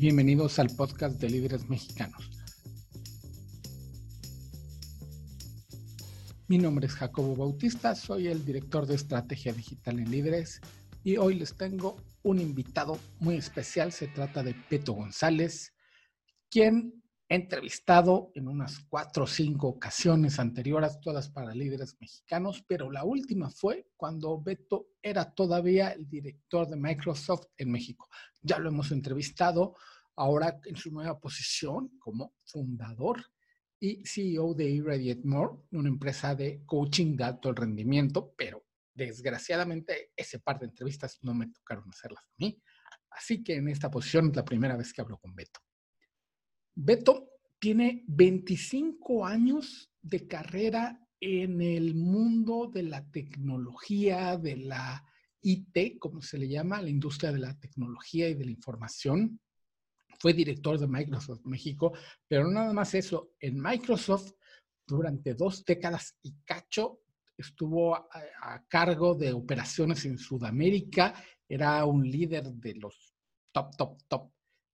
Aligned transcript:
Bienvenidos 0.00 0.60
al 0.60 0.68
podcast 0.76 1.20
de 1.20 1.28
líderes 1.28 1.68
mexicanos. 1.68 2.30
Mi 6.46 6.56
nombre 6.56 6.86
es 6.86 6.94
Jacobo 6.94 7.34
Bautista, 7.34 7.96
soy 7.96 8.28
el 8.28 8.44
director 8.44 8.86
de 8.86 8.94
estrategia 8.94 9.52
digital 9.52 9.98
en 9.98 10.08
líderes 10.08 10.60
y 11.02 11.16
hoy 11.16 11.34
les 11.34 11.56
tengo 11.56 11.96
un 12.22 12.38
invitado 12.38 12.96
muy 13.18 13.38
especial. 13.38 13.90
Se 13.90 14.06
trata 14.06 14.44
de 14.44 14.54
Peto 14.54 14.92
González, 14.92 15.74
quien 16.48 17.02
entrevistado 17.28 18.32
en 18.34 18.48
unas 18.48 18.78
cuatro 18.88 19.24
o 19.24 19.26
cinco 19.26 19.68
ocasiones 19.68 20.38
anteriores, 20.38 20.98
todas 21.00 21.28
para 21.28 21.54
líderes 21.54 21.96
mexicanos, 22.00 22.64
pero 22.66 22.90
la 22.90 23.04
última 23.04 23.50
fue 23.50 23.90
cuando 23.96 24.40
Beto 24.40 24.88
era 25.02 25.30
todavía 25.34 25.90
el 25.90 26.08
director 26.08 26.66
de 26.68 26.76
Microsoft 26.76 27.46
en 27.58 27.70
México. 27.70 28.08
Ya 28.40 28.58
lo 28.58 28.70
hemos 28.70 28.90
entrevistado 28.92 29.76
ahora 30.16 30.58
en 30.64 30.76
su 30.76 30.90
nueva 30.90 31.20
posición 31.20 31.98
como 31.98 32.34
fundador 32.44 33.22
y 33.78 34.02
CEO 34.04 34.54
de 34.54 34.70
Irradiate 34.70 35.22
More, 35.24 35.60
una 35.72 35.88
empresa 35.88 36.34
de 36.34 36.62
coaching 36.64 37.14
de 37.14 37.24
alto 37.24 37.52
rendimiento, 37.52 38.34
pero 38.36 38.64
desgraciadamente 38.94 40.12
ese 40.16 40.40
par 40.40 40.58
de 40.58 40.66
entrevistas 40.66 41.18
no 41.22 41.34
me 41.34 41.46
tocaron 41.48 41.88
hacerlas 41.90 42.24
a 42.24 42.34
mí. 42.38 42.60
Así 43.10 43.44
que 43.44 43.54
en 43.56 43.68
esta 43.68 43.90
posición 43.90 44.30
es 44.30 44.36
la 44.36 44.44
primera 44.44 44.76
vez 44.76 44.92
que 44.92 45.02
hablo 45.02 45.18
con 45.18 45.34
Beto. 45.34 45.60
Beto 46.80 47.32
tiene 47.58 48.04
25 48.06 49.26
años 49.26 49.90
de 50.00 50.28
carrera 50.28 51.04
en 51.18 51.60
el 51.60 51.96
mundo 51.96 52.70
de 52.72 52.84
la 52.84 53.04
tecnología, 53.10 54.36
de 54.36 54.58
la 54.58 55.04
IT, 55.42 55.98
como 55.98 56.22
se 56.22 56.38
le 56.38 56.48
llama, 56.48 56.80
la 56.80 56.88
industria 56.88 57.32
de 57.32 57.40
la 57.40 57.58
tecnología 57.58 58.28
y 58.28 58.34
de 58.34 58.44
la 58.44 58.52
información. 58.52 59.40
Fue 60.20 60.32
director 60.32 60.78
de 60.78 60.86
Microsoft 60.86 61.44
México, 61.46 61.94
pero 62.28 62.48
nada 62.48 62.72
más 62.72 62.94
eso, 62.94 63.32
en 63.40 63.60
Microsoft 63.60 64.34
durante 64.86 65.34
dos 65.34 65.64
décadas 65.64 66.16
y 66.22 66.32
cacho 66.44 67.00
estuvo 67.36 67.96
a, 67.96 68.64
cargo 68.68 69.16
de 69.16 69.32
operaciones 69.32 70.04
en 70.04 70.16
Sudamérica, 70.16 71.12
era 71.48 71.84
un 71.84 72.08
líder 72.08 72.52
de 72.52 72.74
los 72.76 73.16
top, 73.50 73.76
top, 73.76 73.98
top 74.06 74.30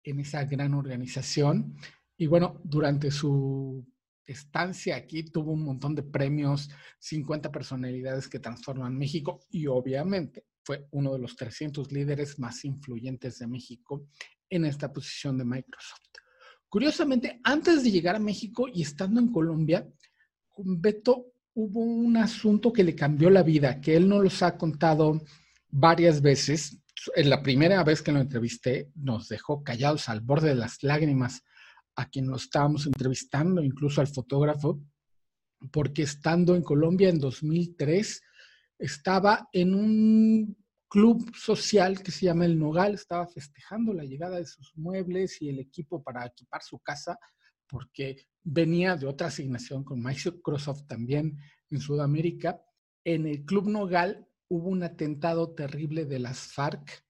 en 0.04 0.20
esa 0.20 0.44
gran 0.44 0.74
organización. 0.74 1.76
Y 2.16 2.26
bueno, 2.26 2.60
durante 2.64 3.10
su 3.10 3.86
estancia 4.26 4.96
aquí 4.96 5.24
tuvo 5.24 5.52
un 5.52 5.64
montón 5.64 5.94
de 5.94 6.02
premios, 6.02 6.70
50 6.98 7.50
personalidades 7.50 8.28
que 8.28 8.38
transforman 8.38 8.96
México 8.96 9.40
y 9.50 9.66
obviamente 9.66 10.44
fue 10.64 10.86
uno 10.92 11.12
de 11.12 11.18
los 11.18 11.36
300 11.36 11.90
líderes 11.90 12.38
más 12.38 12.64
influyentes 12.64 13.38
de 13.38 13.46
México 13.46 14.06
en 14.48 14.64
esta 14.64 14.92
posición 14.92 15.38
de 15.38 15.44
Microsoft. 15.44 16.00
Curiosamente, 16.68 17.40
antes 17.42 17.82
de 17.82 17.90
llegar 17.90 18.16
a 18.16 18.20
México 18.20 18.66
y 18.72 18.82
estando 18.82 19.20
en 19.20 19.32
Colombia, 19.32 19.86
con 20.48 20.80
Beto 20.80 21.32
hubo 21.54 21.80
un 21.80 22.16
asunto 22.16 22.72
que 22.72 22.84
le 22.84 22.94
cambió 22.94 23.28
la 23.28 23.42
vida, 23.42 23.80
que 23.80 23.96
él 23.96 24.08
nos 24.08 24.22
los 24.22 24.42
ha 24.42 24.56
contado 24.56 25.22
varias 25.68 26.22
veces. 26.22 26.78
En 27.16 27.30
la 27.30 27.42
primera 27.42 27.82
vez 27.84 28.02
que 28.02 28.12
lo 28.12 28.20
entrevisté, 28.20 28.90
nos 28.94 29.28
dejó 29.28 29.62
callados 29.64 30.08
al 30.08 30.20
borde 30.20 30.50
de 30.50 30.54
las 30.54 30.82
lágrimas 30.82 31.42
a 31.96 32.08
quien 32.08 32.28
lo 32.28 32.36
estábamos 32.36 32.86
entrevistando, 32.86 33.62
incluso 33.62 34.00
al 34.00 34.08
fotógrafo, 34.08 34.80
porque 35.70 36.02
estando 36.02 36.54
en 36.54 36.62
Colombia 36.62 37.08
en 37.08 37.18
2003, 37.18 38.22
estaba 38.78 39.48
en 39.52 39.74
un 39.74 40.56
club 40.88 41.34
social 41.34 42.02
que 42.02 42.10
se 42.10 42.26
llama 42.26 42.44
El 42.44 42.58
Nogal 42.58 42.94
estaba 42.94 43.26
festejando 43.26 43.94
la 43.94 44.04
llegada 44.04 44.36
de 44.36 44.44
sus 44.44 44.76
muebles 44.76 45.40
y 45.40 45.48
el 45.48 45.58
equipo 45.58 46.02
para 46.02 46.26
equipar 46.26 46.62
su 46.62 46.80
casa, 46.80 47.18
porque 47.66 48.26
venía 48.42 48.96
de 48.96 49.06
otra 49.06 49.28
asignación 49.28 49.84
con 49.84 50.02
Microsoft 50.02 50.86
también 50.86 51.38
en 51.70 51.80
Sudamérica. 51.80 52.60
En 53.04 53.26
el 53.26 53.44
Club 53.46 53.68
Nogal 53.68 54.28
hubo 54.52 54.68
un 54.68 54.82
atentado 54.82 55.54
terrible 55.54 56.04
de 56.04 56.18
las 56.18 56.52
FARC, 56.52 57.06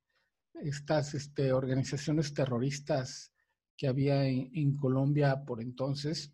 estas 0.63 1.13
este, 1.15 1.53
organizaciones 1.53 2.33
terroristas 2.33 3.33
que 3.77 3.89
había 3.89 4.25
en, 4.27 4.77
Colombia 4.77 5.45
por 5.45 5.61
entonces. 5.61 6.33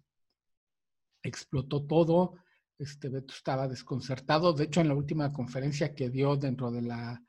Explotó 1.22 1.86
todo, 1.86 2.34
este 2.78 3.08
Beto 3.08 3.32
estaba 3.32 3.66
desconcertado. 3.68 4.52
De 4.52 4.64
hecho, 4.64 4.82
en 4.82 4.88
la 4.88 4.94
última 4.94 5.32
conferencia 5.32 5.94
que 5.94 6.10
dio 6.10 6.36
dentro 6.36 6.70
de 6.70 6.82
la 6.82 7.24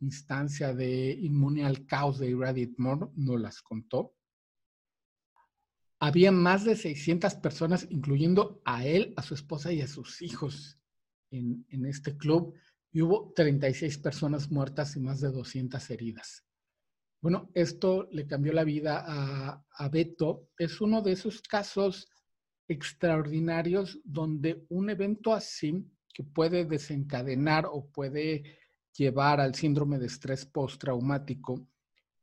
instancia 0.00 0.74
de 0.74 1.12
inmune 1.12 1.64
al 1.64 1.86
caos 1.86 2.18
de 2.18 2.30
Irradiate 2.30 2.74
More, 2.78 3.12
no 3.14 3.36
las 3.36 3.62
contó. 3.62 4.16
Había 6.00 6.32
más 6.32 6.64
de 6.64 6.74
600 6.74 7.36
personas, 7.36 7.86
incluyendo 7.90 8.60
a 8.64 8.84
él, 8.84 9.14
a 9.16 9.22
su 9.22 9.34
esposa 9.34 9.72
y 9.72 9.82
a 9.82 9.86
sus 9.86 10.20
hijos 10.20 10.80
en 11.30 11.86
este 11.86 12.16
club, 12.16 12.56
y 12.92 13.02
hubo 13.02 13.32
36 13.34 13.98
personas 13.98 14.50
muertas 14.50 14.96
y 14.96 15.00
más 15.00 15.20
de 15.20 15.30
200 15.30 15.90
heridas. 15.90 16.44
Bueno, 17.20 17.50
esto 17.54 18.08
le 18.10 18.26
cambió 18.26 18.52
la 18.52 18.64
vida 18.64 19.04
a, 19.06 19.64
a 19.70 19.88
Beto. 19.88 20.48
Es 20.58 20.80
uno 20.80 21.02
de 21.02 21.12
esos 21.12 21.42
casos 21.42 22.08
extraordinarios 22.66 24.00
donde 24.04 24.64
un 24.70 24.90
evento 24.90 25.34
así 25.34 25.84
que 26.12 26.24
puede 26.24 26.64
desencadenar 26.64 27.66
o 27.70 27.86
puede 27.86 28.58
llevar 28.96 29.40
al 29.40 29.54
síndrome 29.54 29.98
de 29.98 30.06
estrés 30.06 30.46
postraumático, 30.46 31.66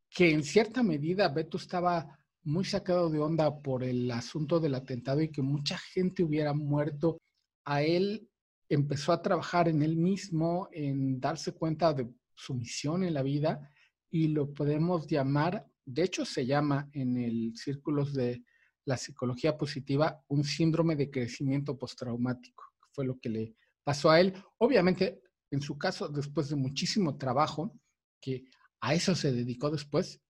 que 0.09 0.31
en 0.31 0.43
cierta 0.43 0.83
medida 0.83 1.29
Beto 1.29 1.57
estaba 1.57 2.17
muy 2.43 2.65
sacado 2.65 3.09
de 3.09 3.19
onda 3.19 3.61
por 3.61 3.83
el 3.83 4.09
asunto 4.09 4.59
del 4.59 4.75
atentado 4.75 5.21
y 5.21 5.29
que 5.29 5.41
mucha 5.41 5.77
gente 5.77 6.23
hubiera 6.23 6.53
muerto. 6.53 7.17
A 7.65 7.83
él 7.83 8.29
empezó 8.69 9.11
a 9.11 9.21
trabajar 9.21 9.67
en 9.67 9.81
él 9.81 9.95
mismo, 9.95 10.69
en 10.71 11.19
darse 11.19 11.53
cuenta 11.53 11.93
de 11.93 12.09
su 12.35 12.53
misión 12.53 13.03
en 13.03 13.13
la 13.13 13.23
vida 13.23 13.71
y 14.09 14.27
lo 14.27 14.53
podemos 14.53 15.07
llamar, 15.07 15.65
de 15.85 16.03
hecho 16.03 16.25
se 16.25 16.45
llama 16.45 16.89
en 16.93 17.17
el 17.17 17.53
círculos 17.55 18.13
de 18.13 18.43
la 18.85 18.97
psicología 18.97 19.57
positiva 19.57 20.23
un 20.27 20.43
síndrome 20.43 20.95
de 20.95 21.09
crecimiento 21.09 21.77
postraumático, 21.77 22.63
fue 22.91 23.05
lo 23.05 23.19
que 23.19 23.29
le 23.29 23.55
pasó 23.83 24.09
a 24.09 24.19
él. 24.19 24.33
Obviamente 24.57 25.21
en 25.51 25.61
su 25.61 25.77
caso, 25.77 26.09
después 26.09 26.49
de 26.49 26.55
muchísimo 26.55 27.17
trabajo, 27.17 27.79
que 28.19 28.45
a 28.81 28.93
eso 28.93 29.15
se 29.15 29.31
dedicó 29.31 29.69
después, 29.69 30.21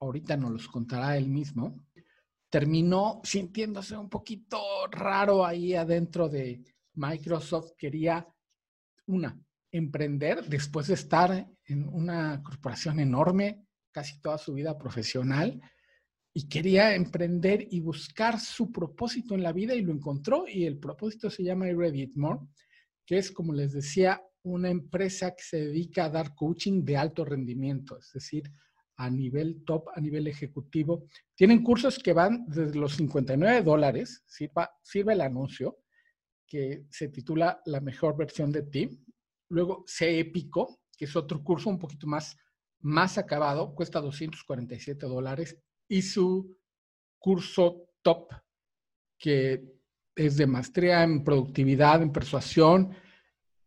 ahorita 0.00 0.36
nos 0.36 0.50
los 0.50 0.68
contará 0.68 1.16
él 1.16 1.28
mismo, 1.28 1.84
terminó 2.50 3.20
sintiéndose 3.24 3.96
un 3.96 4.08
poquito 4.08 4.58
raro 4.90 5.44
ahí 5.44 5.74
adentro 5.74 6.28
de 6.28 6.62
Microsoft. 6.94 7.72
Quería, 7.76 8.26
una, 9.06 9.38
emprender 9.70 10.44
después 10.44 10.86
de 10.86 10.94
estar 10.94 11.48
en 11.64 11.88
una 11.88 12.42
corporación 12.42 13.00
enorme, 13.00 13.66
casi 13.90 14.20
toda 14.20 14.38
su 14.38 14.54
vida 14.54 14.78
profesional, 14.78 15.60
y 16.32 16.48
quería 16.48 16.94
emprender 16.94 17.66
y 17.70 17.80
buscar 17.80 18.40
su 18.40 18.72
propósito 18.72 19.34
en 19.34 19.42
la 19.42 19.52
vida 19.52 19.74
y 19.74 19.82
lo 19.82 19.92
encontró 19.92 20.46
y 20.48 20.64
el 20.64 20.78
propósito 20.78 21.30
se 21.30 21.44
llama 21.44 21.66
Reddit 21.66 22.16
More, 22.16 22.40
que 23.06 23.18
es, 23.18 23.30
como 23.30 23.52
les 23.52 23.72
decía, 23.72 24.20
una 24.42 24.68
empresa 24.68 25.30
que 25.30 25.42
se 25.42 25.66
dedica 25.66 26.06
a 26.06 26.10
dar 26.10 26.34
coaching 26.34 26.84
de 26.84 26.96
alto 26.96 27.24
rendimiento, 27.24 27.98
es 27.98 28.10
decir, 28.12 28.50
a 28.96 29.08
nivel 29.10 29.64
top, 29.64 29.88
a 29.94 30.00
nivel 30.00 30.26
ejecutivo. 30.26 31.06
Tienen 31.34 31.62
cursos 31.62 31.98
que 31.98 32.12
van 32.12 32.44
desde 32.46 32.78
los 32.78 32.94
59 32.96 33.62
dólares, 33.62 34.24
sirve 34.26 35.12
el 35.12 35.20
anuncio, 35.20 35.78
que 36.46 36.86
se 36.90 37.08
titula 37.08 37.60
La 37.66 37.80
mejor 37.80 38.16
versión 38.16 38.52
de 38.52 38.62
ti. 38.62 39.04
Luego, 39.48 39.84
C 39.86 40.18
Épico, 40.18 40.80
que 40.96 41.04
es 41.04 41.16
otro 41.16 41.42
curso 41.42 41.70
un 41.70 41.78
poquito 41.78 42.06
más, 42.06 42.36
más 42.80 43.18
acabado, 43.18 43.74
cuesta 43.74 44.00
247 44.00 45.06
dólares. 45.06 45.58
Y 45.88 46.02
su 46.02 46.56
curso 47.18 47.88
top, 48.02 48.32
que 49.18 49.64
es 50.14 50.36
de 50.36 50.46
maestría 50.46 51.02
en 51.02 51.24
productividad, 51.24 52.02
en 52.02 52.12
persuasión, 52.12 52.94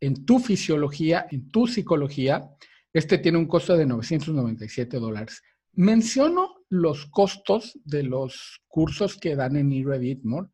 en 0.00 0.24
tu 0.24 0.38
fisiología, 0.38 1.26
en 1.30 1.50
tu 1.50 1.66
psicología, 1.66 2.48
este 2.92 3.18
tiene 3.18 3.38
un 3.38 3.46
costo 3.46 3.76
de 3.76 3.86
997 3.86 4.98
dólares. 4.98 5.42
Menciono 5.72 6.64
los 6.68 7.06
costos 7.06 7.78
de 7.84 8.02
los 8.02 8.62
cursos 8.66 9.16
que 9.16 9.36
dan 9.36 9.56
en 9.56 9.72
eReditmore, 9.72 10.48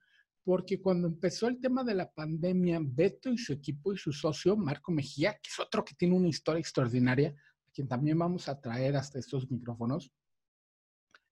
porque 0.45 0.81
cuando 0.81 1.09
empezó 1.09 1.49
el 1.49 1.59
tema 1.59 1.83
de 1.83 1.95
la 1.95 2.11
pandemia, 2.13 2.79
Beto 2.83 3.31
y 3.31 3.39
su 3.39 3.55
equipo 3.55 3.93
y 3.93 3.97
su 3.97 4.13
socio, 4.13 4.57
Marco 4.57 4.93
Mejía, 4.93 5.33
que 5.33 5.49
es 5.51 5.59
otro 5.59 5.85
que 5.85 5.95
tiene 5.95 6.15
una 6.15 6.29
historia 6.29 6.61
extraordinaria, 6.61 7.31
a 7.31 7.71
quien 7.73 7.89
también 7.89 8.19
vamos 8.19 8.49
a 8.49 8.61
traer 8.61 8.95
hasta 8.95 9.19
estos 9.19 9.51
micrófonos, 9.51 10.13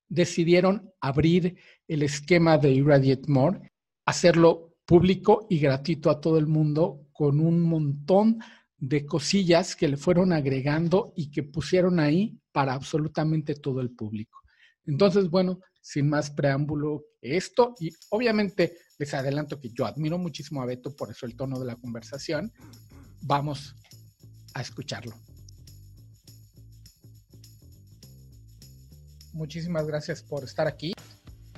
decidieron 0.08 0.90
abrir 1.00 1.58
el 1.86 2.02
esquema 2.02 2.56
de 2.56 2.70
Irradiate 2.70 3.30
More, 3.30 3.72
hacerlo 4.06 4.74
público 4.86 5.46
y 5.48 5.58
gratuito 5.58 6.10
a 6.10 6.20
todo 6.20 6.38
el 6.38 6.46
mundo 6.46 7.06
con 7.12 7.38
un 7.38 7.60
montón 7.60 8.40
de 8.78 9.06
cosillas 9.06 9.76
que 9.76 9.88
le 9.88 9.96
fueron 9.96 10.32
agregando 10.32 11.12
y 11.16 11.30
que 11.30 11.42
pusieron 11.42 12.00
ahí 12.00 12.38
para 12.50 12.74
absolutamente 12.74 13.54
todo 13.54 13.80
el 13.80 13.90
público. 13.90 14.40
Entonces, 14.84 15.30
bueno, 15.30 15.60
sin 15.80 16.08
más 16.08 16.30
preámbulo, 16.30 17.04
esto, 17.20 17.74
y 17.78 17.90
obviamente 18.10 18.76
les 19.02 19.14
adelanto 19.14 19.58
que 19.58 19.70
yo 19.70 19.84
admiro 19.84 20.16
muchísimo 20.16 20.62
a 20.62 20.66
Beto, 20.66 20.94
por 20.94 21.10
eso 21.10 21.26
el 21.26 21.34
tono 21.34 21.58
de 21.58 21.66
la 21.66 21.74
conversación, 21.74 22.52
vamos 23.20 23.74
a 24.54 24.60
escucharlo. 24.60 25.12
Muchísimas 29.32 29.84
gracias 29.88 30.22
por 30.22 30.44
estar 30.44 30.68
aquí. 30.68 30.92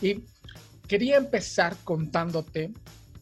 Y 0.01 0.25
quería 0.89 1.19
empezar 1.19 1.77
contándote 1.85 2.73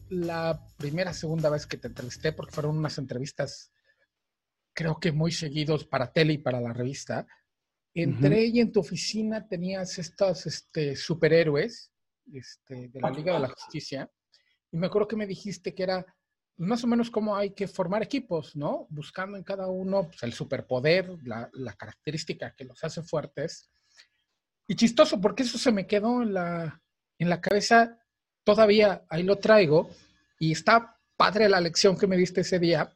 la 0.09 0.65
primera, 0.77 1.11
segunda 1.11 1.49
vez 1.49 1.67
que 1.67 1.75
te 1.75 1.89
entrevisté, 1.89 2.31
porque 2.31 2.53
fueron 2.53 2.77
unas 2.77 2.97
entrevistas, 2.97 3.73
creo 4.73 5.01
que 5.01 5.11
muy 5.11 5.33
seguidos 5.33 5.83
para 5.85 6.13
tele 6.13 6.33
y 6.33 6.37
para 6.37 6.61
la 6.61 6.71
revista. 6.71 7.27
Entré 7.93 8.45
y 8.45 8.61
en 8.61 8.71
tu 8.71 8.79
oficina 8.79 9.49
tenías 9.49 9.99
estos 9.99 10.45
este, 10.45 10.95
superhéroes 10.95 11.92
este, 12.31 12.89
de 12.89 13.01
la 13.01 13.09
Liga 13.09 13.33
de 13.33 13.39
la 13.39 13.49
Justicia. 13.49 14.09
Y 14.71 14.77
me 14.77 14.87
acuerdo 14.87 15.07
que 15.07 15.15
me 15.15 15.27
dijiste 15.27 15.73
que 15.73 15.83
era 15.83 16.05
más 16.57 16.83
o 16.83 16.87
menos 16.87 17.09
cómo 17.09 17.35
hay 17.35 17.51
que 17.51 17.67
formar 17.67 18.03
equipos, 18.03 18.55
¿no? 18.55 18.87
Buscando 18.89 19.37
en 19.37 19.43
cada 19.43 19.67
uno 19.67 20.07
pues, 20.07 20.23
el 20.23 20.33
superpoder, 20.33 21.17
la, 21.23 21.49
la, 21.53 21.73
característica 21.73 22.53
que 22.55 22.65
los 22.65 22.83
hace 22.83 23.01
fuertes. 23.01 23.69
Y 24.67 24.75
chistoso, 24.75 25.19
porque 25.19 25.43
eso 25.43 25.57
se 25.57 25.71
me 25.71 25.87
quedó 25.87 26.21
en 26.21 26.33
la, 26.33 26.81
en 27.17 27.29
la 27.29 27.41
cabeza, 27.41 27.99
todavía 28.43 29.03
ahí 29.09 29.23
lo 29.23 29.37
traigo, 29.39 29.89
y 30.39 30.51
está 30.51 30.99
padre 31.17 31.49
la 31.49 31.61
lección 31.61 31.97
que 31.97 32.07
me 32.07 32.17
diste 32.17 32.41
ese 32.41 32.59
día, 32.59 32.95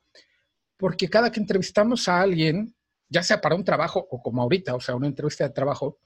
porque 0.78 1.10
cada 1.10 1.32
que 1.32 1.40
entrevistamos 1.40 2.08
a 2.08 2.22
alguien, 2.22 2.76
ya 3.10 3.24
sea 3.24 3.42
para 3.42 3.56
un 3.56 3.64
trabajo 3.64 4.06
o 4.10 4.22
como 4.22 4.42
ahorita, 4.42 4.76
o 4.76 4.80
sea, 4.80 4.96
una 4.96 5.08
entrevista 5.08 5.46
de 5.46 5.54
trabajo, 5.54 6.00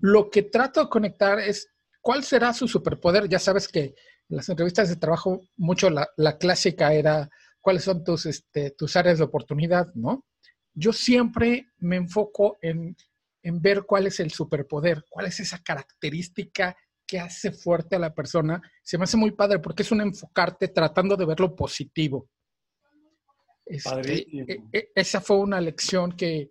lo 0.00 0.30
que 0.30 0.42
trato 0.42 0.80
de 0.82 0.88
conectar 0.88 1.38
es 1.38 1.73
cuál 2.04 2.22
será 2.22 2.52
su 2.52 2.68
superpoder. 2.68 3.28
Ya 3.28 3.38
sabes 3.38 3.66
que 3.66 3.80
en 4.28 4.36
las 4.36 4.48
entrevistas 4.50 4.90
de 4.90 4.96
trabajo 4.96 5.40
mucho 5.56 5.88
la, 5.88 6.38
clásica 6.38 6.92
era 6.92 7.30
cuáles 7.62 7.82
son 7.82 8.04
tus, 8.04 8.26
este, 8.26 8.72
tus 8.72 8.94
áreas 8.94 9.18
de 9.18 9.24
oportunidad, 9.24 9.86
¿no? 9.94 10.26
Yo 10.74 10.92
siempre 10.92 11.68
me 11.78 11.96
enfoco 11.96 12.58
en, 12.60 12.94
en 13.42 13.62
ver 13.62 13.84
cuál 13.84 14.06
es 14.06 14.20
el 14.20 14.30
superpoder, 14.30 15.06
cuál 15.08 15.26
es 15.26 15.40
esa 15.40 15.62
característica 15.62 16.76
que 17.06 17.20
hace 17.20 17.52
fuerte 17.52 17.96
a 17.96 18.00
la 18.00 18.14
persona. 18.14 18.60
Se 18.82 18.98
me 18.98 19.04
hace 19.04 19.16
muy 19.16 19.30
padre 19.30 19.60
porque 19.60 19.82
es 19.82 19.90
un 19.90 20.02
enfocarte 20.02 20.68
tratando 20.68 21.16
de 21.16 21.24
ver 21.24 21.40
lo 21.40 21.56
positivo. 21.56 22.28
Este, 23.64 24.26
e, 24.30 24.62
e, 24.70 24.88
esa 24.94 25.22
fue 25.22 25.38
una 25.38 25.58
lección 25.58 26.12
que, 26.12 26.50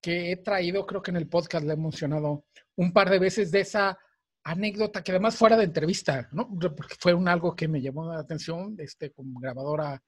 que 0.00 0.32
he 0.32 0.36
traído, 0.38 0.86
creo 0.86 1.02
que 1.02 1.10
en 1.10 1.18
el 1.18 1.28
podcast 1.28 1.66
le 1.66 1.74
he 1.74 1.76
mencionado 1.76 2.46
un 2.76 2.94
par 2.94 3.10
de 3.10 3.18
veces 3.18 3.50
de 3.50 3.60
esa 3.60 3.98
anécdota 4.44 5.02
que 5.02 5.12
además 5.12 5.36
fuera 5.36 5.56
de 5.56 5.64
entrevista, 5.64 6.28
¿no? 6.32 6.48
Porque 6.48 6.94
fue 7.00 7.14
un 7.14 7.28
algo 7.28 7.56
que 7.56 7.66
me 7.66 7.80
llamó 7.80 8.12
la 8.12 8.20
atención, 8.20 8.76
este, 8.78 9.10
con 9.10 9.34
grabadora 9.34 10.02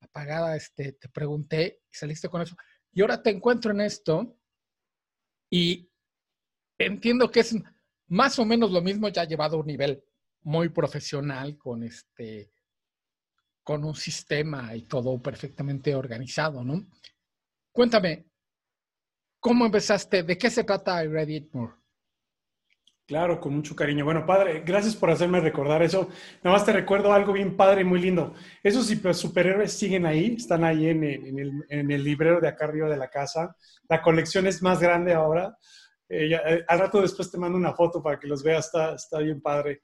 apagada, 0.00 0.56
este, 0.56 0.92
te 0.92 1.08
pregunté 1.08 1.82
y 1.90 1.94
saliste 1.94 2.28
con 2.28 2.42
eso. 2.42 2.56
Y 2.92 3.02
ahora 3.02 3.22
te 3.22 3.30
encuentro 3.30 3.72
en 3.72 3.82
esto 3.82 4.38
y 5.50 5.90
entiendo 6.78 7.30
que 7.30 7.40
es 7.40 7.54
más 8.08 8.38
o 8.38 8.44
menos 8.44 8.70
lo 8.70 8.80
mismo 8.80 9.08
ya 9.08 9.24
llevado 9.24 9.56
a 9.56 9.60
un 9.60 9.66
nivel 9.66 10.02
muy 10.42 10.70
profesional 10.70 11.56
con 11.56 11.82
este 11.82 12.50
con 13.62 13.82
un 13.82 13.94
sistema 13.94 14.76
y 14.76 14.82
todo 14.82 15.20
perfectamente 15.22 15.94
organizado, 15.94 16.62
¿no? 16.62 16.86
Cuéntame, 17.72 18.26
¿cómo 19.40 19.64
empezaste? 19.64 20.22
¿De 20.22 20.36
qué 20.36 20.50
se 20.50 20.64
trata 20.64 21.02
Irradiate 21.02 21.48
More? 21.52 21.83
Claro, 23.06 23.38
con 23.38 23.54
mucho 23.54 23.76
cariño. 23.76 24.04
Bueno, 24.06 24.24
padre, 24.24 24.62
gracias 24.64 24.96
por 24.96 25.10
hacerme 25.10 25.38
recordar 25.40 25.82
eso. 25.82 26.08
Nada 26.42 26.56
más 26.56 26.64
te 26.64 26.72
recuerdo 26.72 27.12
algo 27.12 27.34
bien 27.34 27.54
padre 27.54 27.82
y 27.82 27.84
muy 27.84 28.00
lindo. 28.00 28.32
Esos 28.62 28.86
superhéroes 29.18 29.74
siguen 29.74 30.06
ahí, 30.06 30.36
están 30.38 30.64
ahí 30.64 30.88
en 30.88 31.04
el, 31.04 31.64
en 31.68 31.90
el 31.90 32.02
librero 32.02 32.40
de 32.40 32.48
acá 32.48 32.64
arriba 32.64 32.88
de 32.88 32.96
la 32.96 33.08
casa. 33.08 33.54
La 33.90 34.00
colección 34.00 34.46
es 34.46 34.62
más 34.62 34.80
grande 34.80 35.12
ahora. 35.12 35.54
Eh, 36.08 36.30
eh, 36.32 36.64
al 36.66 36.78
rato 36.78 37.02
después 37.02 37.30
te 37.30 37.36
mando 37.36 37.58
una 37.58 37.74
foto 37.74 38.02
para 38.02 38.18
que 38.18 38.26
los 38.26 38.42
veas, 38.42 38.66
está, 38.66 38.94
está 38.94 39.18
bien 39.18 39.42
padre. 39.42 39.82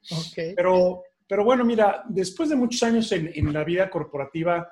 Pero, 0.55 1.03
pero 1.27 1.43
bueno, 1.43 1.63
mira, 1.63 2.03
después 2.09 2.49
de 2.49 2.55
muchos 2.55 2.81
años 2.81 3.11
en, 3.11 3.31
en 3.35 3.53
la 3.53 3.63
vida 3.63 3.87
corporativa, 3.87 4.67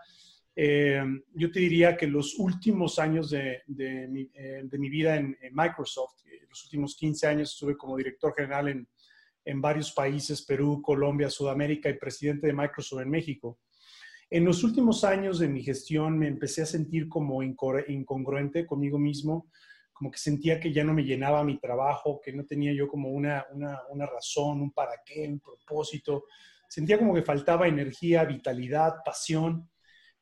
eh, 0.61 1.01
yo 1.33 1.51
te 1.51 1.61
diría 1.61 1.95
que 1.95 2.05
los 2.05 2.37
últimos 2.37 2.99
años 2.99 3.29
de, 3.29 3.61
de, 3.65 4.09
mi, 4.09 4.25
de 4.25 4.77
mi, 4.77 4.89
vida 4.89 5.15
en, 5.15 5.37
Microsoft, 5.53 6.23
los 6.49 6.65
últimos 6.65 6.97
15 6.97 7.27
años 7.27 7.53
estuve 7.53 7.77
como 7.77 7.95
director 7.95 8.33
general 8.35 8.67
en, 8.67 8.87
en 9.45 9.61
varios 9.61 9.93
países, 9.93 10.41
Perú, 10.41 10.81
Colombia, 10.81 11.29
Sudamérica 11.29 11.89
y 11.89 11.97
presidente 11.97 12.47
de 12.47 12.53
Microsoft 12.53 13.01
en 13.01 13.09
México. 13.09 13.59
En 14.29 14.43
los 14.43 14.63
últimos 14.65 15.05
años 15.05 15.39
de 15.39 15.47
mi 15.47 15.63
gestión 15.63 16.19
me 16.19 16.27
empecé 16.27 16.63
a 16.63 16.65
sentir 16.65 17.07
como 17.07 17.41
incongruente 17.41 18.65
conmigo 18.65 18.99
mismo, 18.99 19.49
como 19.93 20.11
que 20.11 20.19
sentía 20.19 20.59
que 20.59 20.73
ya 20.73 20.83
no 20.83 20.93
me 20.93 21.03
llenaba 21.03 21.43
mi 21.43 21.57
trabajo, 21.57 22.19
que 22.21 22.33
no 22.33 22.45
tenía 22.45 22.73
yo 22.73 22.87
como 22.87 23.09
una, 23.09 23.45
una, 23.51 23.79
una 23.89 24.05
razón, 24.05 24.61
un 24.61 24.71
para 24.71 25.01
qué, 25.05 25.25
un 25.27 25.39
propósito. 25.39 26.25
Sentía 26.67 26.99
como 26.99 27.13
que 27.13 27.23
faltaba 27.23 27.67
energía, 27.67 28.25
vitalidad, 28.25 28.97
pasión. 29.03 29.69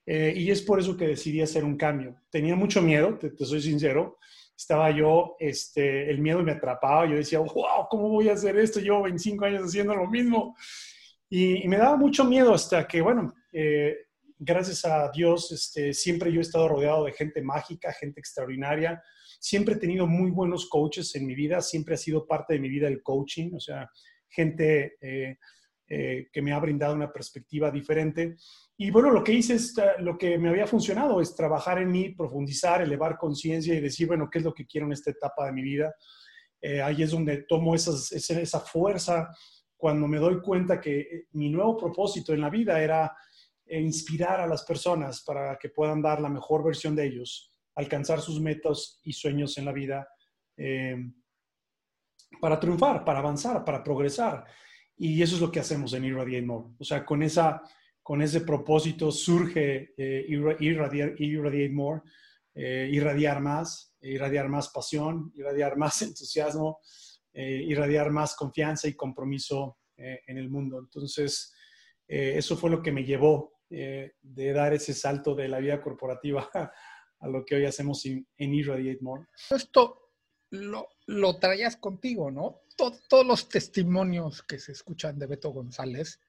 Eh, 0.09 0.33
y 0.35 0.49
es 0.49 0.61
por 0.61 0.79
eso 0.79 0.97
que 0.97 1.07
decidí 1.07 1.41
hacer 1.41 1.63
un 1.63 1.77
cambio. 1.77 2.19
Tenía 2.31 2.55
mucho 2.55 2.81
miedo, 2.81 3.17
te, 3.17 3.31
soy 3.45 3.61
sincero. 3.61 4.17
Estaba 4.55 4.89
yo, 4.89 5.35
este, 5.39 6.09
el 6.09 6.19
miedo 6.19 6.41
me 6.41 6.53
atrapaba. 6.53 7.05
Yo 7.05 7.17
decía, 7.17 7.39
wow, 7.39 7.87
¿cómo 7.89 8.09
voy 8.09 8.29
a 8.29 8.33
hacer 8.33 8.57
esto? 8.57 8.79
Llevo 8.79 9.03
25 9.03 9.45
años 9.45 9.63
haciendo 9.65 9.93
lo 9.93 10.07
mismo. 10.07 10.55
Y, 11.29 11.67
me 11.67 11.77
daba 11.77 11.97
mucho 11.97 12.23
miedo 12.23 12.53
hasta 12.53 12.87
que, 12.87 13.01
bueno, 13.01 13.35
eh, 13.51 13.95
gracias 14.39 14.85
a 14.85 15.11
Dios, 15.11 15.51
este, 15.51 15.93
siempre 15.93 16.31
yo 16.31 16.39
he 16.39 16.41
estado 16.41 16.69
rodeado 16.69 17.05
de 17.05 17.11
gente 17.11 17.41
mágica, 17.41 17.91
gente 17.91 18.19
extraordinaria, 18.19 19.03
Siempre 19.39 19.75
he 19.75 19.77
tenido 19.77 20.07
muy 20.07 20.31
buenos 20.31 20.67
coaches 20.67 21.13
en 21.15 21.25
mi 21.25 21.35
vida, 21.35 21.61
siempre 21.61 21.95
ha 21.95 21.97
sido 21.97 22.25
parte 22.25 22.53
de 22.53 22.59
mi 22.59 22.69
vida 22.69 22.87
el 22.87 23.03
coaching, 23.03 23.53
o 23.53 23.59
sea, 23.59 23.89
gente 24.27 24.97
eh, 25.01 25.37
eh, 25.87 26.27
que 26.31 26.41
me 26.41 26.53
ha 26.53 26.59
brindado 26.59 26.95
una 26.95 27.11
perspectiva 27.11 27.71
diferente. 27.71 28.35
Y 28.77 28.91
bueno, 28.91 29.11
lo 29.11 29.23
que 29.23 29.33
hice 29.33 29.55
es, 29.55 29.77
eh, 29.77 29.93
lo 29.99 30.17
que 30.17 30.37
me 30.37 30.49
había 30.49 30.67
funcionado 30.67 31.21
es 31.21 31.35
trabajar 31.35 31.79
en 31.79 31.91
mí, 31.91 32.09
profundizar, 32.09 32.81
elevar 32.81 33.17
conciencia 33.17 33.73
y 33.73 33.81
decir, 33.81 34.07
bueno, 34.07 34.29
¿qué 34.31 34.39
es 34.39 34.43
lo 34.43 34.53
que 34.53 34.65
quiero 34.65 34.87
en 34.87 34.93
esta 34.93 35.11
etapa 35.11 35.45
de 35.45 35.53
mi 35.53 35.61
vida? 35.61 35.93
ahí 36.83 37.03
es 37.03 37.11
donde 37.11 37.43
tomo 37.43 37.75
esas, 37.75 38.11
esa, 38.11 38.59
fuerza 38.59 39.29
cuando 39.77 40.07
me 40.07 40.17
doy 40.17 40.41
cuenta 40.41 40.81
que 40.81 41.27
mi 41.33 41.49
nuevo 41.49 41.77
propósito 41.77 42.33
en 42.33 42.41
la 42.41 42.49
vida 42.49 42.81
era 42.81 43.15
inspirar 43.69 44.41
a 44.41 44.47
las 44.47 44.65
personas 44.65 45.23
para 45.23 45.55
que 45.57 45.69
puedan 45.69 46.01
dar 46.01 46.19
la 46.19 46.29
mejor 46.29 46.65
versión 46.65 46.95
de 46.95 47.05
ellos 47.05 47.57
alcanzar 47.77 48.21
sus 48.21 48.41
metas 48.41 48.99
y 49.03 49.13
sueños 49.13 49.57
en 49.57 49.65
la 49.65 49.71
vida 49.71 50.09
eh, 50.57 50.97
para 52.41 52.59
triunfar, 52.59 53.05
para 53.05 53.19
avanzar, 53.19 53.63
para 53.63 53.83
progresar. 53.83 54.45
Y 54.97 55.21
eso 55.21 55.35
es 55.35 55.41
lo 55.41 55.51
que 55.51 55.59
hacemos 55.59 55.93
en 55.93 56.05
Irradiate 56.05 56.45
More. 56.45 56.69
O 56.79 56.83
sea, 56.83 57.05
con, 57.05 57.21
esa, 57.23 57.61
con 58.01 58.21
ese 58.21 58.41
propósito 58.41 59.11
surge 59.11 59.93
eh, 59.97 60.25
Irradiate, 60.27 61.69
More, 61.69 62.01
eh, 62.55 62.89
irradiar 62.91 63.41
más, 63.41 63.95
irradiar 64.01 64.49
más 64.49 64.69
pasión, 64.69 65.31
irradiar 65.35 65.77
más 65.77 66.01
entusiasmo, 66.01 66.79
irradiar 67.33 68.09
más 68.09 68.35
confianza 68.35 68.87
y 68.87 68.95
compromiso 68.95 69.77
en 69.95 70.39
el 70.39 70.49
mundo. 70.49 70.79
Entonces, 70.79 71.53
eso 72.07 72.57
fue 72.57 72.71
lo 72.71 72.81
que 72.81 72.91
me 72.91 73.03
llevó 73.03 73.59
de 73.69 74.53
dar 74.53 74.73
ese 74.73 74.95
salto 74.95 75.35
de 75.35 75.47
la 75.47 75.59
vida 75.59 75.79
corporativa 75.79 76.49
a 77.19 77.27
lo 77.27 77.45
que 77.45 77.55
hoy 77.55 77.65
hacemos 77.65 78.05
en, 78.05 78.25
Irradiate 78.37 79.01
More. 79.01 79.25
Esto 79.49 80.06
lo, 80.51 80.89
lo 81.05 81.37
traías 81.37 81.75
contigo, 81.77 82.31
¿no? 82.31 82.61
todos 82.77 83.25
los 83.25 83.49
testimonios 83.49 84.43
que 84.43 84.59
se 84.59 84.71
escuchan 84.71 85.17
de 85.17 85.25
Beto 85.25 85.49
González 85.49 86.19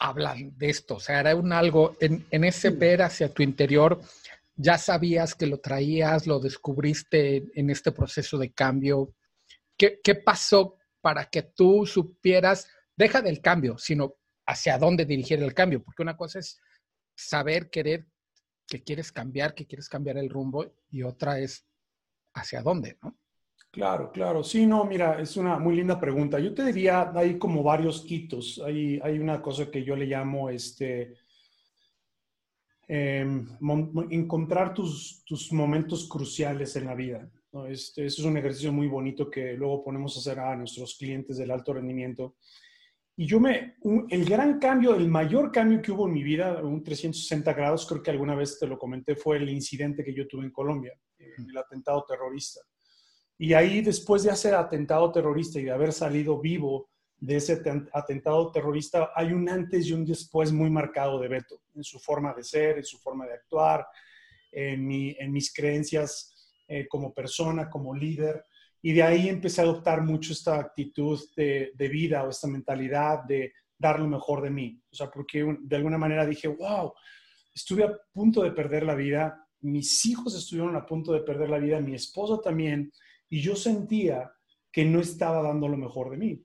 hablan 0.00 0.56
de 0.58 0.70
esto. 0.70 0.96
O 0.96 1.00
sea, 1.00 1.20
era 1.20 1.34
un 1.36 1.52
algo 1.52 1.96
en, 2.00 2.26
en 2.30 2.44
ese 2.44 2.70
ver 2.70 3.02
hacia 3.02 3.32
tu 3.32 3.42
interior. 3.42 4.00
Ya 4.56 4.76
sabías 4.78 5.34
que 5.34 5.46
lo 5.46 5.60
traías, 5.60 6.26
lo 6.26 6.40
descubriste 6.40 7.44
en 7.54 7.70
este 7.70 7.92
proceso 7.92 8.36
de 8.38 8.52
cambio. 8.52 9.14
¿Qué, 9.76 10.00
qué 10.02 10.16
pasó 10.16 10.76
para 11.00 11.26
que 11.26 11.42
tú 11.42 11.86
supieras, 11.86 12.68
deja 12.96 13.22
del 13.22 13.40
cambio, 13.40 13.78
sino 13.78 14.16
hacia 14.46 14.76
dónde 14.76 15.04
dirigir 15.04 15.40
el 15.40 15.54
cambio? 15.54 15.82
Porque 15.82 16.02
una 16.02 16.16
cosa 16.16 16.40
es 16.40 16.60
saber, 17.14 17.70
querer 17.70 18.06
que 18.66 18.82
quieres 18.82 19.12
cambiar, 19.12 19.54
que 19.54 19.66
quieres 19.66 19.88
cambiar 19.88 20.18
el 20.18 20.28
rumbo 20.28 20.74
y 20.90 21.02
otra 21.02 21.38
es 21.38 21.67
hacia 22.38 22.62
dónde, 22.62 22.96
¿no? 23.02 23.16
Claro, 23.70 24.10
claro. 24.10 24.42
Sí, 24.42 24.66
no, 24.66 24.84
mira, 24.84 25.20
es 25.20 25.36
una 25.36 25.58
muy 25.58 25.76
linda 25.76 26.00
pregunta. 26.00 26.38
Yo 26.38 26.54
te 26.54 26.64
diría, 26.64 27.12
hay 27.14 27.38
como 27.38 27.62
varios 27.62 28.04
hitos. 28.10 28.60
Hay, 28.64 28.98
hay 29.02 29.18
una 29.18 29.42
cosa 29.42 29.70
que 29.70 29.84
yo 29.84 29.94
le 29.94 30.06
llamo, 30.06 30.48
este, 30.48 31.14
em, 32.86 33.46
encontrar 34.10 34.72
tus, 34.72 35.22
tus 35.24 35.52
momentos 35.52 36.08
cruciales 36.08 36.74
en 36.76 36.86
la 36.86 36.94
vida. 36.94 37.30
Este, 37.68 38.06
es 38.06 38.18
un 38.20 38.36
ejercicio 38.36 38.72
muy 38.72 38.88
bonito 38.88 39.30
que 39.30 39.54
luego 39.54 39.84
ponemos 39.84 40.16
a 40.16 40.20
hacer 40.20 40.40
a 40.40 40.56
nuestros 40.56 40.96
clientes 40.96 41.36
del 41.36 41.50
alto 41.50 41.74
rendimiento. 41.74 42.36
Y 43.16 43.26
yo 43.26 43.40
me, 43.40 43.74
el 44.10 44.24
gran 44.24 44.58
cambio, 44.58 44.94
el 44.94 45.08
mayor 45.08 45.50
cambio 45.50 45.82
que 45.82 45.90
hubo 45.90 46.06
en 46.06 46.14
mi 46.14 46.22
vida, 46.22 46.62
un 46.62 46.82
360 46.82 47.52
grados, 47.52 47.86
creo 47.86 48.02
que 48.02 48.12
alguna 48.12 48.34
vez 48.34 48.58
te 48.58 48.66
lo 48.66 48.78
comenté, 48.78 49.16
fue 49.16 49.38
el 49.38 49.48
incidente 49.48 50.04
que 50.04 50.14
yo 50.14 50.28
tuve 50.28 50.44
en 50.44 50.52
Colombia, 50.52 50.92
el 51.18 51.56
atentado 51.56 52.04
terrorista. 52.06 52.60
Y 53.38 53.54
ahí, 53.54 53.80
después 53.80 54.24
de 54.24 54.30
hacer 54.30 54.54
atentado 54.54 55.12
terrorista 55.12 55.60
y 55.60 55.64
de 55.64 55.70
haber 55.70 55.92
salido 55.92 56.40
vivo 56.40 56.90
de 57.20 57.36
ese 57.36 57.62
atentado 57.92 58.50
terrorista, 58.52 59.10
hay 59.14 59.32
un 59.32 59.48
antes 59.48 59.86
y 59.86 59.92
un 59.92 60.04
después 60.04 60.52
muy 60.52 60.70
marcado 60.70 61.20
de 61.20 61.28
Beto, 61.28 61.60
en 61.74 61.84
su 61.84 61.98
forma 61.98 62.32
de 62.34 62.44
ser, 62.44 62.78
en 62.78 62.84
su 62.84 62.98
forma 62.98 63.26
de 63.26 63.34
actuar, 63.34 63.86
en, 64.52 64.86
mi, 64.86 65.16
en 65.18 65.32
mis 65.32 65.52
creencias 65.52 66.34
eh, 66.66 66.86
como 66.86 67.14
persona, 67.14 67.70
como 67.70 67.94
líder. 67.94 68.44
Y 68.82 68.92
de 68.92 69.02
ahí 69.02 69.28
empecé 69.28 69.60
a 69.60 69.64
adoptar 69.64 70.02
mucho 70.02 70.32
esta 70.32 70.58
actitud 70.58 71.18
de, 71.36 71.72
vida 71.76 72.24
o 72.24 72.30
esta 72.30 72.46
mentalidad 72.46 73.24
de 73.24 73.52
dar 73.76 73.98
lo 73.98 74.06
mejor 74.06 74.42
de 74.42 74.50
mí. 74.50 74.80
O 74.90 74.94
sea, 74.94 75.10
porque 75.10 75.56
de 75.60 75.76
alguna 75.76 75.98
manera 75.98 76.26
dije, 76.26 76.46
wow, 76.46 76.92
estuve 77.54 77.84
a 77.84 77.96
punto 78.12 78.42
de 78.42 78.52
perder 78.52 78.84
la 78.84 78.94
vida, 78.94 79.47
mis 79.60 80.06
hijos 80.06 80.34
estuvieron 80.34 80.76
a 80.76 80.86
punto 80.86 81.12
de 81.12 81.20
perder 81.20 81.50
la 81.50 81.58
vida, 81.58 81.80
mi 81.80 81.94
esposa 81.94 82.40
también, 82.40 82.92
y 83.28 83.40
yo 83.40 83.56
sentía 83.56 84.32
que 84.70 84.84
no 84.84 85.00
estaba 85.00 85.42
dando 85.42 85.68
lo 85.68 85.76
mejor 85.76 86.10
de 86.10 86.16
mí. 86.16 86.44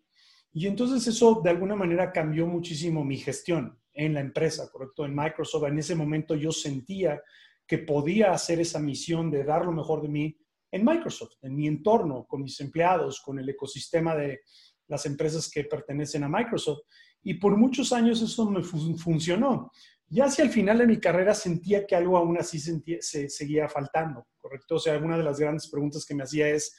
Y 0.53 0.67
entonces 0.67 1.05
eso 1.07 1.41
de 1.43 1.49
alguna 1.49 1.75
manera 1.75 2.11
cambió 2.11 2.45
muchísimo 2.47 3.03
mi 3.03 3.17
gestión 3.17 3.79
en 3.93 4.13
la 4.13 4.21
empresa, 4.21 4.69
¿correcto? 4.71 5.05
En 5.05 5.15
Microsoft, 5.15 5.65
en 5.65 5.79
ese 5.79 5.95
momento 5.95 6.35
yo 6.35 6.51
sentía 6.51 7.21
que 7.65 7.79
podía 7.79 8.31
hacer 8.31 8.59
esa 8.59 8.79
misión 8.79 9.31
de 9.31 9.43
dar 9.43 9.65
lo 9.65 9.71
mejor 9.71 10.01
de 10.01 10.09
mí 10.09 10.37
en 10.71 10.83
Microsoft, 10.83 11.33
en 11.41 11.55
mi 11.55 11.67
entorno, 11.67 12.25
con 12.25 12.41
mis 12.41 12.59
empleados, 12.59 13.21
con 13.21 13.39
el 13.39 13.47
ecosistema 13.47 14.15
de 14.15 14.41
las 14.87 15.05
empresas 15.05 15.49
que 15.49 15.63
pertenecen 15.63 16.23
a 16.23 16.29
Microsoft. 16.29 16.81
Y 17.21 17.35
por 17.35 17.55
muchos 17.55 17.93
años 17.93 18.21
eso 18.21 18.49
me 18.49 18.63
funcionó. 18.63 19.71
Ya 20.07 20.25
hacia 20.25 20.43
el 20.43 20.51
final 20.51 20.77
de 20.77 20.87
mi 20.87 20.99
carrera 20.99 21.33
sentía 21.33 21.87
que 21.87 21.95
algo 21.95 22.17
aún 22.17 22.37
así 22.37 22.59
se 22.59 23.29
seguía 23.29 23.67
faltando, 23.67 24.27
¿correcto? 24.37 24.75
O 24.75 24.79
sea, 24.79 24.93
alguna 24.93 25.17
de 25.17 25.23
las 25.23 25.39
grandes 25.39 25.69
preguntas 25.69 26.05
que 26.05 26.13
me 26.13 26.23
hacía 26.23 26.49
es, 26.49 26.75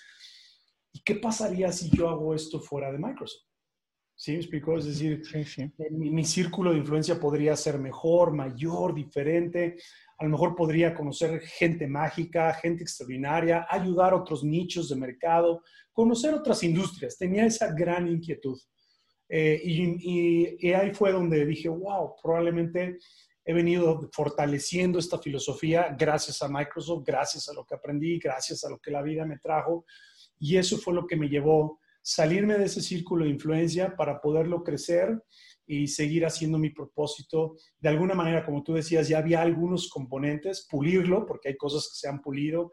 ¿y 0.92 1.02
qué 1.02 1.16
pasaría 1.16 1.72
si 1.72 1.90
yo 1.90 2.08
hago 2.08 2.34
esto 2.34 2.60
fuera 2.60 2.92
de 2.92 2.98
Microsoft? 2.98 3.44
¿Sí 4.16 4.32
me 4.32 4.38
explicó? 4.38 4.78
Es 4.78 4.84
decir, 4.84 5.22
Mi, 5.90 6.24
círculo 6.24 6.70
de 6.70 6.78
influencia 6.78 7.18
podría 7.18 7.56
ser 7.56 7.78
mejor, 7.78 8.32
mayor, 8.32 8.94
diferente. 8.94 9.76
A 10.18 10.24
lo 10.24 10.30
mejor 10.30 10.54
podría 10.54 10.94
conocer 10.94 11.40
gente 11.40 11.88
mágica, 11.88 12.54
gente 12.54 12.84
extraordinaria, 12.84 13.66
ayudar 13.68 14.12
a 14.12 14.16
otros 14.16 14.44
nichos 14.44 14.88
de 14.88 14.96
mercado, 14.96 15.62
conocer 15.92 16.32
otras 16.32 16.62
industrias. 16.62 17.18
Tenía 17.18 17.44
esa 17.44 17.74
gran 17.74 18.06
inquietud. 18.06 18.56
Eh, 19.28 19.60
y, 19.64 20.68
y, 20.68 20.72
ahí 20.72 20.92
fue 20.92 21.12
donde 21.12 21.46
dije, 21.46 21.68
wow, 21.68 22.14
probablemente 22.22 22.98
he 23.44 23.52
venido 23.52 24.08
fortaleciendo 24.12 24.98
esta 24.98 25.18
filosofía 25.18 25.94
gracias 25.98 26.42
a 26.42 26.48
Microsoft, 26.48 27.04
gracias 27.06 27.48
a 27.48 27.54
lo 27.54 27.64
que 27.64 27.74
aprendí, 27.74 28.18
gracias 28.18 28.64
a 28.64 28.70
lo 28.70 28.78
que 28.78 28.90
la 28.90 29.02
vida 29.02 29.24
me 29.24 29.38
trajo. 29.38 29.84
Y 30.38 30.56
eso 30.56 30.78
fue 30.78 30.94
lo 30.94 31.06
que 31.06 31.16
me 31.16 31.28
llevó 31.28 31.80
salirme 32.02 32.58
de 32.58 32.66
ese 32.66 32.82
círculo 32.82 33.24
de 33.24 33.30
influencia 33.30 33.96
para 33.96 34.20
poderlo 34.20 34.62
crecer 34.62 35.22
y 35.66 35.88
seguir 35.88 36.26
haciendo 36.26 36.58
mi 36.58 36.68
propósito. 36.68 37.56
De 37.80 37.88
alguna 37.88 38.14
manera, 38.14 38.44
como 38.44 38.62
tú 38.62 38.74
decías, 38.74 39.08
ya 39.08 39.18
había 39.18 39.40
algunos 39.40 39.88
componentes, 39.88 40.66
pulirlo, 40.70 41.24
porque 41.24 41.48
hay 41.48 41.56
cosas 41.56 41.88
que 41.88 41.96
se 41.96 42.08
han 42.08 42.20
pulido, 42.20 42.72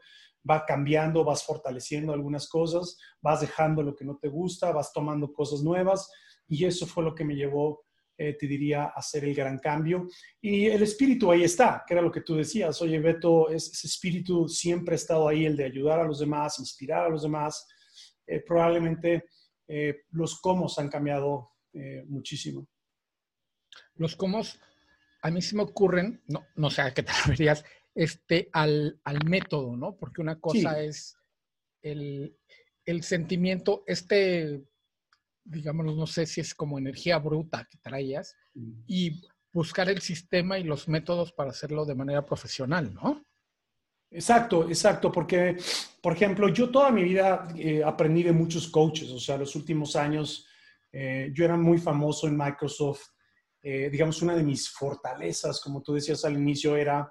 va 0.49 0.65
cambiando, 0.65 1.23
vas 1.23 1.45
fortaleciendo 1.45 2.11
algunas 2.11 2.49
cosas, 2.49 2.97
vas 3.21 3.39
dejando 3.39 3.83
lo 3.83 3.95
que 3.95 4.03
no 4.03 4.17
te 4.17 4.27
gusta, 4.27 4.71
vas 4.73 4.91
tomando 4.91 5.31
cosas 5.31 5.61
nuevas 5.61 6.11
y 6.51 6.65
eso 6.65 6.85
fue 6.85 7.05
lo 7.05 7.15
que 7.15 7.23
me 7.23 7.33
llevó, 7.33 7.85
eh, 8.17 8.35
te 8.37 8.45
diría, 8.45 8.83
a 8.83 8.87
hacer 8.97 9.23
el 9.23 9.33
gran 9.33 9.57
cambio. 9.59 10.09
Y 10.41 10.65
el 10.65 10.83
espíritu 10.83 11.31
ahí 11.31 11.43
está, 11.43 11.85
que 11.87 11.93
era 11.93 12.03
lo 12.03 12.11
que 12.11 12.21
tú 12.21 12.35
decías. 12.35 12.81
Oye, 12.81 12.99
Beto, 12.99 13.49
ese 13.49 13.87
espíritu 13.87 14.49
siempre 14.49 14.93
ha 14.93 14.95
estado 14.97 15.29
ahí, 15.29 15.45
el 15.45 15.55
de 15.55 15.63
ayudar 15.63 16.01
a 16.01 16.03
los 16.03 16.19
demás, 16.19 16.59
inspirar 16.59 17.05
a 17.05 17.09
los 17.09 17.23
demás 17.23 17.65
eh, 18.27 18.41
probablemente 18.45 19.25
eh, 19.67 20.01
los 20.11 20.41
comos 20.41 20.77
han 20.77 20.89
cambiado 20.89 21.51
muchísimo. 22.07 22.67
Los 23.95 24.17
comos, 24.17 24.59
a 25.21 25.31
mí 25.31 25.41
sí 25.41 25.55
me 25.55 25.63
ocurren, 25.63 26.21
no, 26.27 26.45
no 26.55 26.69
sé 26.69 26.81
a 26.81 26.93
qué 26.93 27.01
te 27.01 27.13
refieres, 27.27 27.63
este, 27.95 28.49
al, 28.51 28.99
al, 29.05 29.23
método, 29.23 29.77
¿no? 29.77 29.95
Porque 29.95 30.19
una 30.19 30.37
cosa 30.37 30.81
es 30.81 31.15
el, 31.81 32.37
el, 32.85 33.03
sentimiento, 33.03 33.85
este, 33.87 34.65
digamos, 35.43 35.95
no 35.95 36.07
sé 36.07 36.25
si 36.25 36.41
es 36.41 36.53
como 36.53 36.77
energía 36.77 37.17
bruta 37.17 37.67
que 37.69 37.77
traías, 37.77 38.35
mm. 38.53 38.83
y 38.87 39.21
buscar 39.53 39.89
el 39.89 40.01
sistema 40.01 40.57
y 40.57 40.63
los 40.63 40.87
métodos 40.87 41.33
para 41.33 41.51
hacerlo 41.51 41.85
de 41.85 41.95
manera 41.95 42.25
profesional, 42.25 42.93
¿no? 42.93 43.23
Exacto, 44.09 44.67
exacto, 44.67 45.11
porque, 45.11 45.55
por 46.01 46.13
ejemplo, 46.13 46.49
yo 46.49 46.69
toda 46.69 46.91
mi 46.91 47.03
vida 47.03 47.47
eh, 47.55 47.81
aprendí 47.83 48.23
de 48.23 48.33
muchos 48.33 48.67
coaches, 48.67 49.09
o 49.09 49.19
sea, 49.19 49.37
los 49.37 49.55
últimos 49.55 49.95
años 49.95 50.45
eh, 50.91 51.31
yo 51.33 51.45
era 51.45 51.55
muy 51.55 51.77
famoso 51.77 52.27
en 52.27 52.37
Microsoft, 52.37 53.03
eh, 53.63 53.89
digamos, 53.89 54.21
una 54.21 54.35
de 54.35 54.43
mis 54.43 54.69
fortalezas, 54.69 55.61
como 55.61 55.81
tú 55.81 55.93
decías 55.93 56.25
al 56.25 56.33
inicio, 56.33 56.75
era 56.75 57.09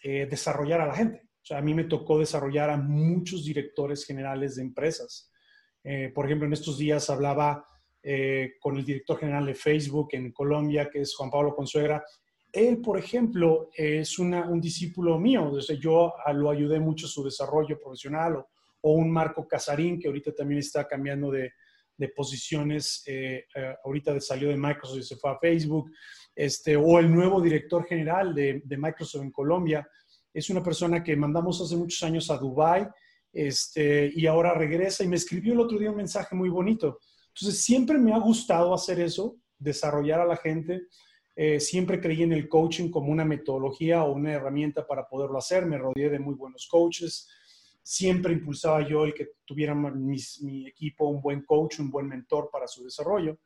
desarrollar 0.00 0.80
a 0.80 0.86
la 0.86 0.94
gente. 0.94 1.28
O 1.42 1.44
sea, 1.44 1.58
a 1.58 1.62
mí 1.62 1.74
me 1.74 1.84
tocó 1.84 2.20
desarrollar 2.20 2.70
a 2.70 2.76
muchos 2.76 3.44
directores 3.44 4.04
generales 4.04 4.54
de 4.54 4.62
empresas. 4.62 5.32
Por 6.14 6.26
ejemplo, 6.26 6.46
en 6.46 6.52
estos 6.52 6.76
días 6.76 7.08
hablaba 7.08 7.64
con 8.60 8.76
el 8.76 8.84
director 8.84 9.18
general 9.18 9.46
de 9.46 9.54
Facebook 9.54 10.08
en 10.12 10.32
Colombia, 10.32 10.88
que 10.90 11.00
es 11.00 11.14
Juan 11.14 11.30
Pablo 11.30 11.54
Consuegra, 11.54 12.04
él, 12.52 12.80
por 12.80 12.98
ejemplo, 12.98 13.70
es 13.74 14.18
un 14.18 14.60
discípulo 14.60 15.18
mío, 15.18 15.50
desde 15.54 15.78
yo 15.78 16.14
lo 16.34 16.50
ayudé 16.50 16.80
mucho 16.80 17.06
en 17.06 17.10
su 17.10 17.22
desarrollo 17.22 17.78
profesional, 17.78 18.44
o, 18.80 18.92
un 18.92 19.10
Marco 19.10 19.46
Casarín, 19.46 19.98
que 19.98 20.08
ahorita 20.08 20.32
también 20.32 20.60
está 20.60 20.86
cambiando 20.86 21.30
de, 21.30 21.52
posiciones, 22.14 23.02
eh, 23.06 23.44
eh, 23.54 23.74
ahorita 23.84 24.20
salió 24.20 24.48
de 24.48 24.56
Microsoft 24.56 24.98
y 24.98 25.02
se 25.02 25.16
fue 25.16 25.32
a 25.32 25.38
Facebook, 25.38 25.90
este, 26.34 26.76
o 26.76 26.98
el 27.00 27.12
nuevo 27.12 27.40
director 27.40 27.84
general 27.84 28.34
de, 28.34 28.62
Microsoft 28.64 29.22
en 29.22 29.32
Colombia, 29.32 29.86
es 30.32 30.48
una 30.48 30.62
persona 30.62 31.02
que 31.02 31.16
mandamos 31.16 31.60
hace 31.60 31.76
muchos 31.76 32.02
años 32.04 32.30
a 32.30 32.38
Dubai 32.38 32.88
este, 33.46 34.10
y 34.14 34.26
ahora 34.26 34.54
regresa 34.54 35.04
y 35.04 35.08
me 35.08 35.16
escribió 35.16 35.52
el 35.52 35.60
otro 35.60 35.78
día 35.78 35.90
un 35.90 35.96
mensaje 35.96 36.34
muy 36.34 36.48
bonito. 36.48 36.98
Entonces, 37.28 37.60
siempre 37.60 37.98
me 37.98 38.12
ha 38.12 38.18
gustado 38.18 38.74
hacer 38.74 38.98
eso, 38.98 39.36
desarrollar 39.58 40.20
a 40.20 40.26
la 40.26 40.36
gente, 40.36 40.88
eh, 41.36 41.60
siempre 41.60 42.00
creí 42.00 42.24
en 42.24 42.32
el 42.32 42.48
coaching 42.48 42.90
como 42.90 43.12
una 43.12 43.24
metodología 43.24 44.02
o 44.02 44.12
una 44.12 44.32
herramienta 44.32 44.84
para 44.84 45.06
poderlo 45.06 45.38
hacer. 45.38 45.66
Me 45.66 45.78
rodeé 45.78 46.10
de 46.10 46.18
muy 46.18 46.34
buenos 46.34 46.66
coaches. 46.66 47.28
Siempre 47.80 48.32
impulsaba 48.32 48.86
yo 48.86 49.04
el 49.04 49.14
que 49.14 49.28
tuviera 49.44 49.72
mi 49.72 50.66
equipo 50.66 51.06
un 51.06 51.22
buen 51.22 51.44
coach, 51.44 51.78
un 51.78 51.92
buen 51.92 52.08
mentor 52.08 52.50
para 52.52 52.66
su 52.66 52.82
desarrollo. 52.82 53.38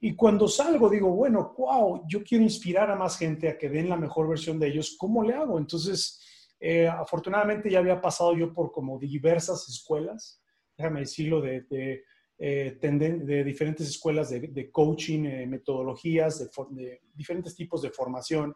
Y 0.00 0.16
cuando 0.16 0.48
salgo 0.48 0.88
digo, 0.88 1.10
bueno, 1.10 1.54
wow, 1.58 2.04
yo 2.08 2.22
quiero 2.24 2.42
inspirar 2.42 2.90
a 2.90 2.96
más 2.96 3.18
gente 3.18 3.50
a 3.50 3.58
que 3.58 3.68
den 3.68 3.90
la 3.90 3.96
mejor 3.96 4.26
versión 4.26 4.58
de 4.58 4.68
ellos. 4.68 4.96
¿Cómo 4.98 5.22
le 5.22 5.34
hago? 5.34 5.58
Entonces, 5.58 6.20
eh, 6.60 6.88
afortunadamente 6.88 7.70
ya 7.70 7.78
había 7.78 8.00
pasado 8.00 8.36
yo 8.36 8.52
por 8.52 8.72
como 8.72 8.98
diversas 8.98 9.68
escuelas, 9.68 10.42
déjame 10.76 11.00
decirlo, 11.00 11.40
de, 11.40 11.62
de 11.62 12.04
eh, 12.36 12.76
de 12.80 13.44
diferentes 13.44 13.88
escuelas 13.88 14.30
de, 14.30 14.70
coaching, 14.70 15.24
eh, 15.24 15.46
metodologías, 15.46 16.50
de, 16.70 17.00
diferentes 17.14 17.54
tipos 17.54 17.82
de 17.82 17.90
formación. 17.90 18.54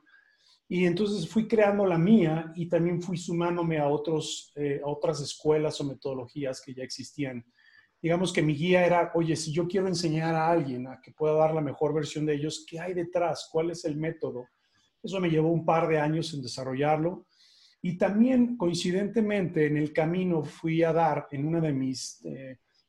Y 0.68 0.84
entonces 0.84 1.28
fui 1.28 1.46
creando 1.46 1.86
la 1.86 1.96
mía 1.96 2.52
y 2.54 2.68
también 2.68 3.00
fui 3.00 3.16
sumándome 3.16 3.78
a, 3.78 3.88
otros, 3.88 4.52
eh, 4.56 4.80
a 4.84 4.88
otras 4.88 5.20
escuelas 5.20 5.80
o 5.80 5.84
metodologías 5.84 6.60
que 6.60 6.74
ya 6.74 6.82
existían. 6.82 7.44
Digamos 8.02 8.32
que 8.32 8.42
mi 8.42 8.54
guía 8.54 8.84
era, 8.84 9.10
oye, 9.14 9.34
si 9.34 9.52
yo 9.52 9.66
quiero 9.66 9.88
enseñar 9.88 10.34
a 10.34 10.50
alguien 10.50 10.86
a 10.86 11.00
que 11.00 11.12
pueda 11.12 11.34
dar 11.34 11.54
la 11.54 11.60
mejor 11.60 11.94
versión 11.94 12.26
de 12.26 12.34
ellos, 12.34 12.66
¿qué 12.68 12.78
hay 12.78 12.94
detrás? 12.94 13.48
¿Cuál 13.50 13.70
es 13.70 13.84
el 13.84 13.96
método? 13.96 14.44
Eso 15.02 15.20
me 15.20 15.30
llevó 15.30 15.50
un 15.50 15.64
par 15.64 15.88
de 15.88 15.98
años 15.98 16.34
en 16.34 16.42
desarrollarlo. 16.42 17.26
Y 17.80 17.96
también, 17.96 18.56
coincidentemente, 18.56 19.66
en 19.66 19.76
el 19.76 19.92
camino 19.92 20.42
fui 20.42 20.82
a 20.82 20.92
dar 20.92 21.28
en 21.30 21.46
una 21.46 21.60
de 21.60 21.72
mis 21.72 22.20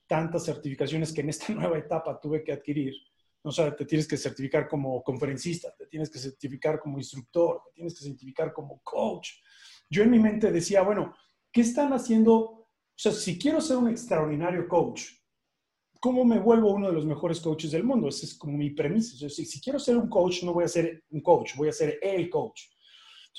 tantas 0.09 0.43
certificaciones 0.43 1.13
que 1.13 1.21
en 1.21 1.29
esta 1.29 1.53
nueva 1.53 1.77
etapa 1.77 2.19
tuve 2.19 2.43
que 2.43 2.51
adquirir. 2.51 2.95
O 3.41 3.51
sea, 3.51 3.73
te 3.73 3.85
tienes 3.85 4.07
que 4.07 4.17
certificar 4.17 4.67
como 4.67 5.01
conferencista, 5.01 5.73
te 5.77 5.85
tienes 5.85 6.09
que 6.09 6.19
certificar 6.19 6.79
como 6.79 6.97
instructor, 6.97 7.61
te 7.67 7.71
tienes 7.75 7.97
que 7.97 8.03
certificar 8.03 8.51
como 8.51 8.81
coach. 8.83 9.29
Yo 9.89 10.03
en 10.03 10.11
mi 10.11 10.19
mente 10.19 10.51
decía, 10.51 10.81
bueno, 10.81 11.15
¿qué 11.51 11.61
están 11.61 11.93
haciendo? 11.93 12.35
O 12.35 12.67
sea, 12.95 13.13
si 13.13 13.39
quiero 13.39 13.61
ser 13.61 13.77
un 13.77 13.87
extraordinario 13.87 14.67
coach, 14.67 15.03
¿cómo 16.01 16.25
me 16.25 16.39
vuelvo 16.39 16.73
uno 16.73 16.87
de 16.87 16.93
los 16.93 17.05
mejores 17.05 17.39
coaches 17.39 17.71
del 17.71 17.85
mundo? 17.85 18.09
Esa 18.09 18.25
es 18.25 18.33
como 18.33 18.57
mi 18.57 18.71
premisa. 18.71 19.15
O 19.15 19.19
sea, 19.19 19.29
si, 19.29 19.45
si 19.45 19.61
quiero 19.61 19.79
ser 19.79 19.95
un 19.95 20.09
coach, 20.09 20.43
no 20.43 20.53
voy 20.53 20.65
a 20.65 20.67
ser 20.67 21.05
un 21.11 21.21
coach, 21.21 21.55
voy 21.55 21.69
a 21.69 21.73
ser 21.73 21.97
el 22.01 22.29
coach. 22.29 22.63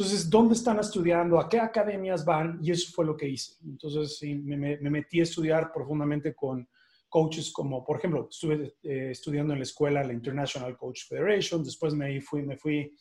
Entonces, 0.00 0.30
¿dónde 0.30 0.54
están 0.54 0.78
estudiando? 0.78 1.38
¿A 1.38 1.46
qué 1.46 1.60
academias 1.60 2.24
van? 2.24 2.58
Y 2.62 2.70
eso 2.70 2.90
fue 2.90 3.04
lo 3.04 3.14
que 3.14 3.28
hice. 3.28 3.56
Entonces, 3.62 4.16
sí, 4.16 4.34
me, 4.34 4.56
me, 4.56 4.88
metí 4.88 5.20
a 5.20 5.24
estudiar 5.24 5.70
profundamente 5.70 6.34
con 6.34 6.66
coaches 7.06 7.52
como, 7.52 7.84
por 7.84 7.98
ejemplo, 7.98 8.26
estuve 8.30 8.76
eh, 8.82 9.10
estudiando 9.10 9.52
en 9.52 9.58
la 9.58 9.64
escuela, 9.64 10.02
la 10.02 10.14
International 10.14 10.74
Coach 10.78 11.06
Federation, 11.06 11.62
después 11.62 11.92
me 11.92 12.18
fui, 12.22 12.40
me 12.40 12.56
fui 12.56 12.96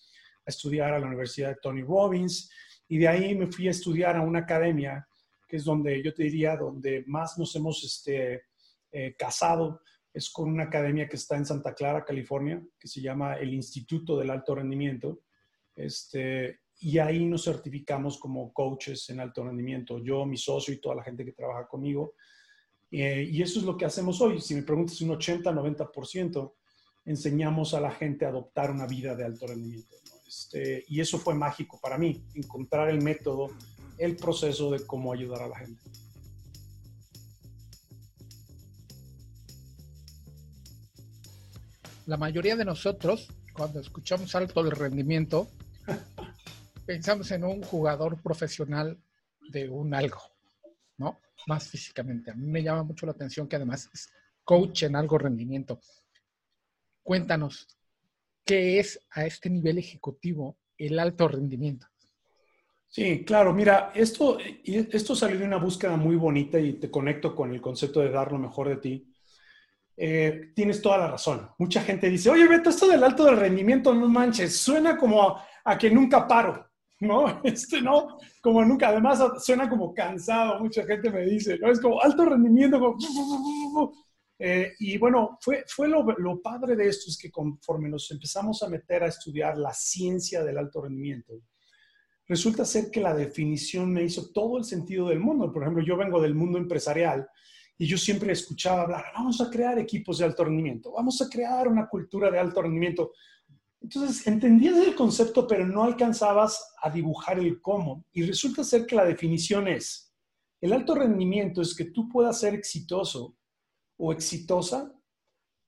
a 0.46 0.50
estudiar 0.50 0.92
a 0.92 1.00
la 1.00 1.08
Universidad 1.08 1.52
de 1.52 1.60
Tony 1.62 1.84
Robbins 1.84 2.52
y 2.90 2.98
de 2.98 3.08
ahí 3.08 3.34
me 3.34 3.48
fui 3.48 3.70
a 3.70 3.72
estudiar 3.72 4.18
a 4.18 4.22
una 4.22 4.40
academia 4.40 5.08
que 5.48 5.56
es 5.56 5.64
donde 5.64 6.04
yo 6.04 6.14
te 6.14 6.24
diría, 6.24 6.58
donde 6.58 7.06
más 7.08 7.38
nos 7.38 7.56
hemos 7.56 7.82
este, 7.82 8.44
eh, 8.92 9.16
casado, 9.18 9.84
es 10.14 10.30
con 10.30 10.50
una 10.50 10.64
academia 10.64 11.08
que 11.08 11.16
está 11.16 11.38
en 11.38 11.46
Santa 11.46 11.74
Clara, 11.74 12.04
California, 12.04 12.62
que 12.78 12.90
se 12.90 13.00
llama 13.00 13.36
el 13.36 13.54
Instituto 13.54 14.18
del 14.18 14.32
Alto 14.32 14.54
Rendimiento. 14.54 15.22
Este, 15.74 16.60
y 16.80 16.98
ahí 16.98 17.26
nos 17.26 17.44
certificamos 17.44 18.18
como 18.18 18.54
coaches 18.54 19.10
en 19.10 19.20
alto 19.20 19.44
rendimiento, 19.44 20.00
yo, 20.00 20.26
mi 20.26 20.38
socio 20.38 20.74
y 20.74 20.80
toda 20.80 20.96
la 20.96 21.04
gente 21.04 21.26
que 21.26 21.34
trabaja 21.34 21.68
conmigo. 21.68 22.14
Eh, 22.90 23.28
y 23.30 23.42
eso 23.42 23.60
es 23.60 23.66
lo 23.66 23.76
que 23.76 23.86
hacemos 23.86 24.22
hoy. 24.22 24.40
Si 24.40 24.56
me 24.56 24.64
preguntas 24.64 25.00
un 25.02 25.12
80, 25.12 25.52
90%, 25.52 26.54
enseñamos 27.06 27.74
a 27.74 27.82
la 27.82 27.92
gente 27.92 28.26
a 28.26 28.30
adoptar 28.30 28.72
una 28.72 28.88
vida 28.88 29.14
de 29.16 29.26
alto 29.26 29.48
rendimiento. 29.48 29.98
Este, 30.26 30.86
y 30.88 31.02
eso 31.02 31.18
fue 31.18 31.34
mágico 31.34 31.80
para 31.82 31.98
mí, 31.98 32.24
encontrar 32.36 32.90
el 32.90 33.02
método, 33.02 33.50
el 33.98 34.16
proceso 34.16 34.72
de 34.72 34.86
cómo 34.86 35.12
ayudar 35.12 35.42
a 35.42 35.48
la 35.50 35.58
gente. 35.58 35.82
La 42.06 42.18
mayoría 42.18 42.56
de 42.56 42.66
nosotros, 42.66 43.28
cuando 43.54 43.82
escuchamos 43.82 44.34
alto 44.34 44.64
del 44.64 44.72
rendimiento, 44.72 45.50
pensamos 46.90 47.30
en 47.30 47.44
un 47.44 47.62
jugador 47.62 48.20
profesional 48.20 48.98
de 49.52 49.70
un 49.70 49.94
algo, 49.94 50.24
¿no? 50.98 51.20
Más 51.46 51.68
físicamente. 51.68 52.32
A 52.32 52.34
mí 52.34 52.48
me 52.48 52.64
llama 52.64 52.82
mucho 52.82 53.06
la 53.06 53.12
atención 53.12 53.48
que 53.48 53.58
además 53.58 53.88
es 53.94 54.12
coach 54.44 54.82
en 54.82 54.96
algo 54.96 55.20
rendimiento. 55.20 55.80
Cuéntanos, 57.04 57.68
¿qué 58.44 58.80
es 58.80 59.00
a 59.12 59.24
este 59.24 59.52
nivel 59.52 59.78
ejecutivo 59.78 60.58
el 60.80 60.98
alto 60.98 61.28
rendimiento? 61.28 61.86
Sí, 62.88 63.24
claro, 63.24 63.54
mira, 63.54 63.92
esto, 63.94 64.40
esto 64.40 65.16
salió 65.16 65.38
de 65.38 65.46
una 65.46 65.58
búsqueda 65.58 65.96
muy 65.96 66.16
bonita 66.16 66.60
y 66.60 66.74
te 66.80 66.90
conecto 66.90 67.36
con 67.36 67.54
el 67.54 67.62
concepto 67.62 68.00
de 68.00 68.10
dar 68.10 68.32
lo 68.32 68.40
mejor 68.40 68.68
de 68.68 68.78
ti. 68.78 69.14
Eh, 69.96 70.54
tienes 70.56 70.82
toda 70.82 70.98
la 70.98 71.12
razón. 71.12 71.52
Mucha 71.60 71.84
gente 71.84 72.10
dice, 72.10 72.32
oye, 72.32 72.48
Beto, 72.48 72.72
esto 72.72 72.88
del 72.88 73.04
alto 73.04 73.26
del 73.26 73.38
rendimiento, 73.38 73.94
no 73.94 74.10
manches, 74.10 74.58
suena 74.58 74.98
como 74.98 75.40
a 75.64 75.78
que 75.78 75.92
nunca 75.92 76.28
paro. 76.28 76.69
¿No? 77.00 77.42
Este, 77.44 77.82
¿no? 77.82 78.18
Como 78.42 78.64
nunca, 78.64 78.90
además 78.90 79.22
suena 79.44 79.70
como 79.70 79.94
cansado, 79.94 80.60
mucha 80.60 80.84
gente 80.86 81.10
me 81.10 81.26
dice, 81.26 81.58
¿no? 81.60 81.72
Es 81.72 81.80
como 81.80 82.02
alto 82.02 82.26
rendimiento, 82.26 82.98
eh, 84.42 84.72
y 84.80 84.98
bueno, 84.98 85.38
fue, 85.42 85.66
fue 85.68 85.90
lo, 85.90 86.04
lo, 86.18 86.42
padre 86.42 86.76
de 86.78 86.88
esto 86.88 87.10
es 87.10 87.18
que 87.18 87.30
conforme 87.30 87.90
nos 87.90 88.10
empezamos 88.10 88.64
a 88.64 88.70
meter 88.70 89.04
a 89.04 89.08
estudiar 89.08 89.58
la 89.58 89.74
ciencia 89.74 90.44
del 90.44 90.58
alto 90.58 90.82
rendimiento, 90.82 91.42
resulta 92.26 92.64
ser 92.64 92.90
que 92.90 93.02
la 93.02 93.14
definición 93.14 93.92
me 93.92 94.04
hizo 94.04 94.32
todo 94.32 94.58
el 94.58 94.64
sentido 94.64 95.10
del 95.10 95.20
mundo. 95.20 95.52
Por 95.52 95.64
ejemplo, 95.64 95.84
yo 95.84 95.98
vengo 95.98 96.22
del 96.22 96.36
mundo 96.36 96.58
empresarial 96.58 97.28
y 97.78 97.86
yo 97.86 97.98
siempre 97.98 98.32
escuchaba 98.32 98.84
hablar, 98.84 99.06
vamos 99.14 99.42
a 99.42 99.50
crear 99.50 99.78
equipos 99.80 100.20
de 100.20 100.26
alto 100.26 100.46
rendimiento, 100.46 100.92
vamos 100.92 101.22
a 101.22 101.30
crear 101.30 101.68
una 101.68 101.88
cultura 101.90 102.30
de 102.30 102.40
alto 102.40 102.62
rendimiento. 102.62 103.12
Entonces, 103.82 104.28
entendías 104.28 104.78
el 104.78 104.96
concepto, 104.96 105.48
pero 105.48 105.66
no 105.66 105.84
alcanzabas 105.84 106.76
a 106.82 106.90
dibujar 106.90 107.40
el 107.40 107.62
cómo. 107.62 108.06
Y 108.12 108.24
resulta 108.24 108.64
ser 108.64 108.86
que 108.86 108.96
la 108.96 109.06
definición 109.06 109.68
es, 109.68 110.14
el 110.62 110.74
alto 110.74 110.96
rendimiento 110.96 111.62
es 111.62 111.76
que 111.76 111.86
tú 111.86 112.10
puedas 112.10 112.40
ser 112.40 112.54
exitoso 112.54 113.38
o 113.98 114.12
exitosa 114.12 114.94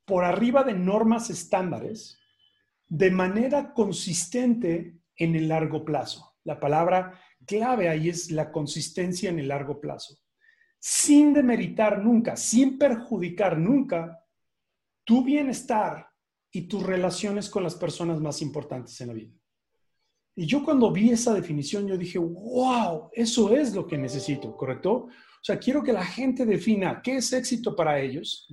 por 0.06 0.26
arriba 0.26 0.64
de 0.64 0.74
normas 0.74 1.30
estándares 1.30 2.20
de 2.88 3.10
manera 3.10 3.74
consistente 3.74 5.00
en 5.16 5.36
el 5.36 5.48
largo 5.48 5.86
plazo. 5.86 6.36
La 6.44 6.60
palabra 6.60 7.18
clave 7.46 7.88
ahí 7.88 8.10
es 8.10 8.32
la 8.32 8.52
consistencia 8.52 9.30
en 9.30 9.40
el 9.40 9.48
largo 9.48 9.80
plazo. 9.80 10.18
Sin 10.78 11.34
demeritar 11.34 12.04
nunca, 12.04 12.36
sin 12.36 12.78
perjudicar 12.78 13.58
nunca 13.58 14.26
tu 15.06 15.24
bienestar 15.24 16.11
y 16.52 16.64
tus 16.64 16.84
relaciones 16.84 17.50
con 17.50 17.64
las 17.64 17.76
personas 17.76 18.20
más 18.20 18.42
importantes 18.42 19.00
en 19.02 19.08
la 19.08 19.14
vida. 19.14 19.32
Y 20.36 20.46
yo 20.46 20.64
cuando 20.64 20.92
vi 20.92 21.10
esa 21.12 21.34
definición, 21.34 21.88
yo 21.88 21.98
dije, 21.98 22.18
wow, 22.18 23.10
eso 23.14 23.56
es 23.56 23.74
lo 23.76 23.86
que 23.86 23.98
necesito, 23.98 24.56
¿correcto? 24.56 24.92
O 24.94 25.44
sea, 25.44 25.60
quiero 25.60 25.84
que 25.84 25.94
la 25.94 26.06
gente 26.06 26.46
defina 26.46 27.02
qué 27.04 27.18
es 27.18 27.34
éxito 27.34 27.76
para 27.76 28.00
ellos, 28.00 28.48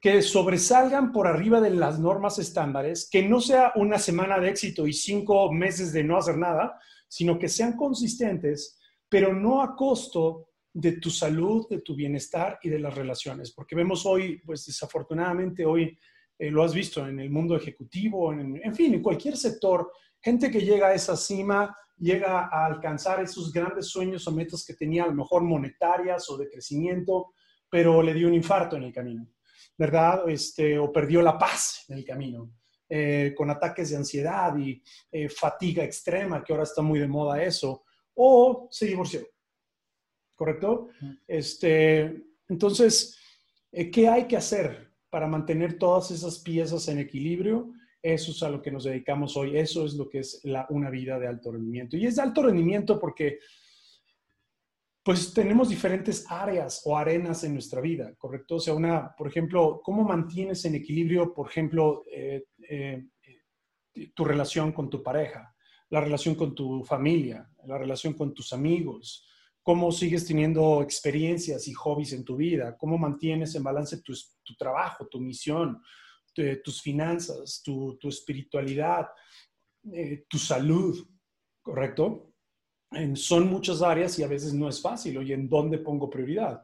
que 0.00 0.20
sobresalgan 0.20 1.12
por 1.12 1.26
arriba 1.28 1.60
de 1.60 1.70
las 1.70 2.00
normas 2.00 2.38
estándares, 2.38 3.08
que 3.08 3.22
no 3.22 3.40
sea 3.40 3.72
una 3.76 3.98
semana 3.98 4.38
de 4.38 4.48
éxito 4.48 4.86
y 4.86 4.92
cinco 4.92 5.52
meses 5.52 5.92
de 5.92 6.02
no 6.02 6.16
hacer 6.16 6.36
nada, 6.36 6.80
sino 7.06 7.38
que 7.38 7.48
sean 7.48 7.76
consistentes, 7.76 8.78
pero 9.08 9.32
no 9.32 9.62
a 9.62 9.76
costo 9.76 10.48
de 10.72 10.92
tu 10.92 11.10
salud, 11.10 11.68
de 11.68 11.82
tu 11.82 11.94
bienestar 11.94 12.58
y 12.62 12.70
de 12.70 12.78
las 12.78 12.94
relaciones. 12.94 13.52
Porque 13.52 13.76
vemos 13.76 14.06
hoy, 14.06 14.40
pues 14.44 14.64
desafortunadamente 14.66 15.66
hoy 15.66 15.96
eh, 16.42 16.50
lo 16.50 16.64
has 16.64 16.74
visto 16.74 17.06
en 17.06 17.20
el 17.20 17.30
mundo 17.30 17.54
ejecutivo, 17.54 18.32
en, 18.32 18.74
fin, 18.74 18.92
en 18.92 19.00
cualquier 19.00 19.36
sector, 19.36 19.92
gente 20.20 20.50
que 20.50 20.60
llega 20.60 20.88
a 20.88 20.92
esa 20.92 21.16
cima, 21.16 21.72
llega 21.96 22.48
a 22.48 22.66
alcanzar 22.66 23.22
esos 23.22 23.52
grandes 23.52 23.86
sueños 23.86 24.26
o 24.26 24.32
metas 24.32 24.64
que 24.66 24.74
tenía, 24.74 25.04
a 25.04 25.06
lo 25.06 25.14
mejor 25.14 25.44
monetarias 25.44 26.28
o 26.30 26.36
de 26.36 26.50
crecimiento, 26.50 27.34
pero 27.70 28.02
le 28.02 28.12
dio 28.12 28.26
un 28.26 28.34
infarto 28.34 28.74
en 28.74 28.82
el 28.82 28.92
camino, 28.92 29.28
¿verdad? 29.78 30.28
Este, 30.28 30.76
o 30.80 30.90
perdió 30.90 31.22
la 31.22 31.38
paz 31.38 31.84
en 31.88 31.98
el 31.98 32.04
camino, 32.04 32.50
eh, 32.88 33.32
con 33.36 33.48
ataques 33.48 33.90
de 33.90 33.98
ansiedad 33.98 34.56
y 34.56 34.82
eh, 35.12 35.28
fatiga 35.28 35.84
extrema, 35.84 36.42
que 36.42 36.52
ahora 36.52 36.64
está 36.64 36.82
muy 36.82 36.98
de 36.98 37.06
moda 37.06 37.40
eso, 37.40 37.84
o 38.14 38.66
se 38.68 38.86
divorció, 38.86 39.24
¿correcto? 40.34 40.88
Este, 41.24 42.20
entonces, 42.48 43.16
¿qué 43.70 44.08
hay 44.08 44.26
que 44.26 44.36
hacer? 44.36 44.91
Para 45.12 45.26
mantener 45.26 45.76
todas 45.78 46.10
esas 46.10 46.38
piezas 46.38 46.88
en 46.88 46.98
equilibrio, 46.98 47.74
eso 48.00 48.30
es 48.30 48.42
a 48.42 48.48
lo 48.48 48.62
que 48.62 48.70
nos 48.70 48.84
dedicamos 48.84 49.36
hoy, 49.36 49.58
eso 49.58 49.84
es 49.84 49.92
lo 49.92 50.08
que 50.08 50.20
es 50.20 50.40
una 50.70 50.88
vida 50.88 51.18
de 51.18 51.26
alto 51.26 51.52
rendimiento. 51.52 51.98
Y 51.98 52.06
es 52.06 52.16
de 52.16 52.22
alto 52.22 52.42
rendimiento 52.42 52.98
porque 52.98 53.38
pues 55.02 55.34
tenemos 55.34 55.68
diferentes 55.68 56.24
áreas 56.30 56.80
o 56.86 56.96
arenas 56.96 57.44
en 57.44 57.52
nuestra 57.52 57.82
vida, 57.82 58.14
¿correcto? 58.16 58.54
O 58.54 58.60
sea, 58.60 58.72
una, 58.72 59.14
por 59.14 59.28
ejemplo, 59.28 59.82
¿cómo 59.84 60.02
mantienes 60.02 60.64
en 60.64 60.76
equilibrio, 60.76 61.34
por 61.34 61.50
ejemplo, 61.50 62.04
eh, 62.10 62.46
eh, 62.66 63.04
tu 64.14 64.24
relación 64.24 64.72
con 64.72 64.88
tu 64.88 65.02
pareja, 65.02 65.54
la 65.90 66.00
relación 66.00 66.36
con 66.36 66.54
tu 66.54 66.82
familia, 66.84 67.46
la 67.66 67.76
relación 67.76 68.14
con 68.14 68.32
tus 68.32 68.54
amigos, 68.54 69.28
cómo 69.62 69.92
sigues 69.92 70.26
teniendo 70.26 70.82
experiencias 70.82 71.68
y 71.68 71.72
hobbies 71.72 72.12
en 72.12 72.24
tu 72.24 72.36
vida, 72.36 72.76
cómo 72.76 72.98
mantienes 72.98 73.54
en 73.54 73.62
balance 73.62 74.02
tu, 74.02 74.14
trabajo, 74.58 75.06
tu 75.06 75.20
misión, 75.20 75.80
tus 76.64 76.82
finanzas, 76.82 77.62
tu, 77.62 77.98
espiritualidad, 78.02 79.06
eh, 79.92 80.24
tu 80.28 80.38
salud, 80.38 81.06
¿correcto? 81.60 82.28
son 83.14 83.48
muchas 83.48 83.80
áreas 83.80 84.18
y 84.18 84.22
a 84.22 84.28
veces 84.28 84.52
no 84.52 84.68
es 84.68 84.82
fácil, 84.82 85.16
oye, 85.16 85.32
¿en 85.32 85.48
dónde 85.48 85.78
pongo 85.78 86.10
prioridad? 86.10 86.62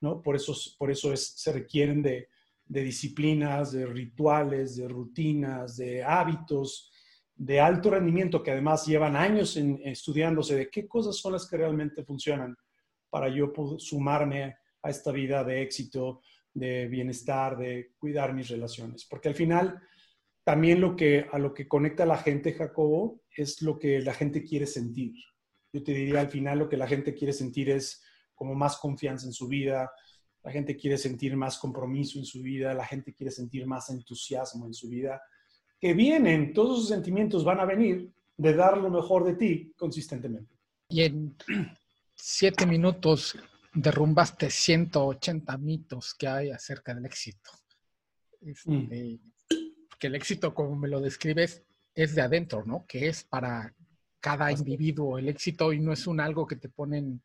¿No? 0.00 0.22
Por 0.22 0.36
eso, 0.36 0.54
por 0.78 0.90
eso 0.90 1.12
es, 1.12 1.34
se 1.36 1.52
requieren 1.52 2.02
de, 2.02 2.30
de 2.64 2.82
disciplinas, 2.82 3.72
de 3.72 3.86
rituales, 3.86 4.76
de 4.76 4.88
rutinas, 4.88 5.76
de 5.76 6.02
hábitos, 6.02 6.90
de 7.36 7.60
alto 7.60 7.90
rendimiento 7.90 8.42
que 8.42 8.50
además 8.50 8.86
llevan 8.86 9.14
años 9.14 9.56
en, 9.56 9.78
estudiándose 9.84 10.56
de 10.56 10.70
qué 10.70 10.88
cosas 10.88 11.16
son 11.16 11.34
las 11.34 11.46
que 11.48 11.58
realmente 11.58 12.02
funcionan 12.02 12.56
para 13.10 13.28
yo 13.28 13.52
sumarme 13.78 14.56
a 14.82 14.90
esta 14.90 15.12
vida 15.12 15.44
de 15.44 15.62
éxito, 15.62 16.22
de 16.52 16.86
bienestar, 16.88 17.56
de 17.58 17.92
cuidar 17.98 18.32
mis 18.32 18.48
relaciones. 18.48 19.04
Porque 19.04 19.28
al 19.28 19.34
final, 19.34 19.80
también 20.44 20.80
lo 20.80 20.96
que, 20.96 21.26
a 21.30 21.38
lo 21.38 21.52
que 21.52 21.68
conecta 21.68 22.04
a 22.04 22.06
la 22.06 22.16
gente, 22.16 22.54
Jacobo, 22.54 23.20
es 23.30 23.60
lo 23.60 23.78
que 23.78 24.00
la 24.00 24.14
gente 24.14 24.42
quiere 24.42 24.66
sentir. 24.66 25.14
Yo 25.72 25.82
te 25.82 25.92
diría, 25.92 26.20
al 26.20 26.30
final 26.30 26.58
lo 26.58 26.68
que 26.68 26.78
la 26.78 26.88
gente 26.88 27.14
quiere 27.14 27.34
sentir 27.34 27.68
es 27.68 28.02
como 28.34 28.54
más 28.54 28.78
confianza 28.78 29.26
en 29.26 29.32
su 29.32 29.46
vida, 29.46 29.90
la 30.42 30.52
gente 30.52 30.76
quiere 30.76 30.96
sentir 30.96 31.36
más 31.36 31.58
compromiso 31.58 32.18
en 32.18 32.24
su 32.24 32.40
vida, 32.40 32.72
la 32.72 32.86
gente 32.86 33.12
quiere 33.12 33.30
sentir 33.30 33.66
más 33.66 33.90
entusiasmo 33.90 34.66
en 34.66 34.74
su 34.74 34.88
vida 34.88 35.20
que 35.86 35.94
vienen, 35.94 36.52
todos 36.52 36.78
esos 36.78 36.88
sentimientos 36.88 37.44
van 37.44 37.60
a 37.60 37.64
venir 37.64 38.10
de 38.36 38.54
dar 38.54 38.76
lo 38.76 38.90
mejor 38.90 39.22
de 39.22 39.34
ti 39.34 39.72
consistentemente. 39.76 40.52
Y 40.88 41.02
en 41.02 41.36
siete 42.12 42.66
minutos 42.66 43.38
derrumbaste 43.72 44.50
180 44.50 45.56
mitos 45.58 46.12
que 46.14 46.26
hay 46.26 46.50
acerca 46.50 46.92
del 46.92 47.06
éxito. 47.06 47.52
Este, 48.40 48.68
mm. 48.68 49.20
Que 49.96 50.08
el 50.08 50.16
éxito, 50.16 50.52
como 50.52 50.74
me 50.74 50.88
lo 50.88 51.00
describes, 51.00 51.62
es 51.94 52.16
de 52.16 52.22
adentro, 52.22 52.64
¿no? 52.64 52.84
Que 52.88 53.06
es 53.06 53.22
para 53.22 53.72
cada 54.18 54.50
individuo 54.50 55.18
el 55.18 55.28
éxito 55.28 55.72
y 55.72 55.78
no 55.78 55.92
es 55.92 56.08
un 56.08 56.18
algo 56.18 56.48
que 56.48 56.56
te 56.56 56.68
ponen 56.68 57.22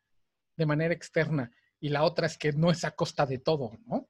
de 0.56 0.66
manera 0.66 0.94
externa. 0.94 1.50
Y 1.80 1.88
la 1.88 2.04
otra 2.04 2.28
es 2.28 2.38
que 2.38 2.52
no 2.52 2.70
es 2.70 2.84
a 2.84 2.92
costa 2.92 3.26
de 3.26 3.38
todo, 3.38 3.72
¿no? 3.86 4.08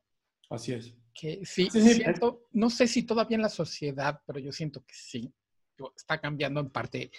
Así 0.50 0.74
es. 0.74 0.94
Que 1.14 1.44
sí, 1.44 1.68
siento, 1.70 2.46
no 2.52 2.70
sé 2.70 2.86
si 2.86 3.02
todavía 3.02 3.36
en 3.36 3.42
la 3.42 3.48
sociedad, 3.48 4.20
pero 4.26 4.38
yo 4.38 4.52
siento 4.52 4.84
que 4.84 4.94
sí. 4.94 5.32
Está 5.96 6.20
cambiando 6.20 6.60
en 6.60 6.70
parte 6.70 7.10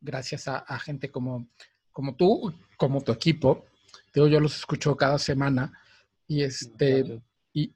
gracias 0.00 0.46
a, 0.46 0.78
gente 0.78 1.10
como, 1.10 1.48
como 1.90 2.14
tú, 2.14 2.52
como 2.76 3.00
tu 3.02 3.12
equipo. 3.12 3.64
Digo, 4.12 4.28
yo 4.28 4.40
los 4.40 4.56
escucho 4.56 4.96
cada 4.96 5.18
semana 5.18 5.72
y 6.26 6.42
este 6.42 7.20
y, 7.52 7.74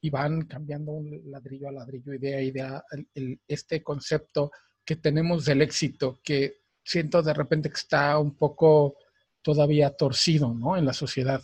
y, 0.00 0.10
van 0.10 0.42
cambiando 0.42 0.92
un 0.92 1.22
ladrillo 1.30 1.68
a 1.68 1.72
ladrillo, 1.72 2.14
idea 2.14 2.38
a 2.38 2.42
idea, 2.42 2.84
este 3.48 3.82
concepto 3.82 4.50
que 4.84 4.96
tenemos 4.96 5.44
del 5.44 5.62
éxito, 5.62 6.20
que 6.22 6.60
siento 6.84 7.22
de 7.22 7.34
repente 7.34 7.68
que 7.68 7.78
está 7.78 8.18
un 8.18 8.34
poco 8.34 8.96
todavía 9.42 9.90
torcido, 9.90 10.52
¿no? 10.52 10.76
En 10.76 10.84
la 10.84 10.92
sociedad. 10.92 11.42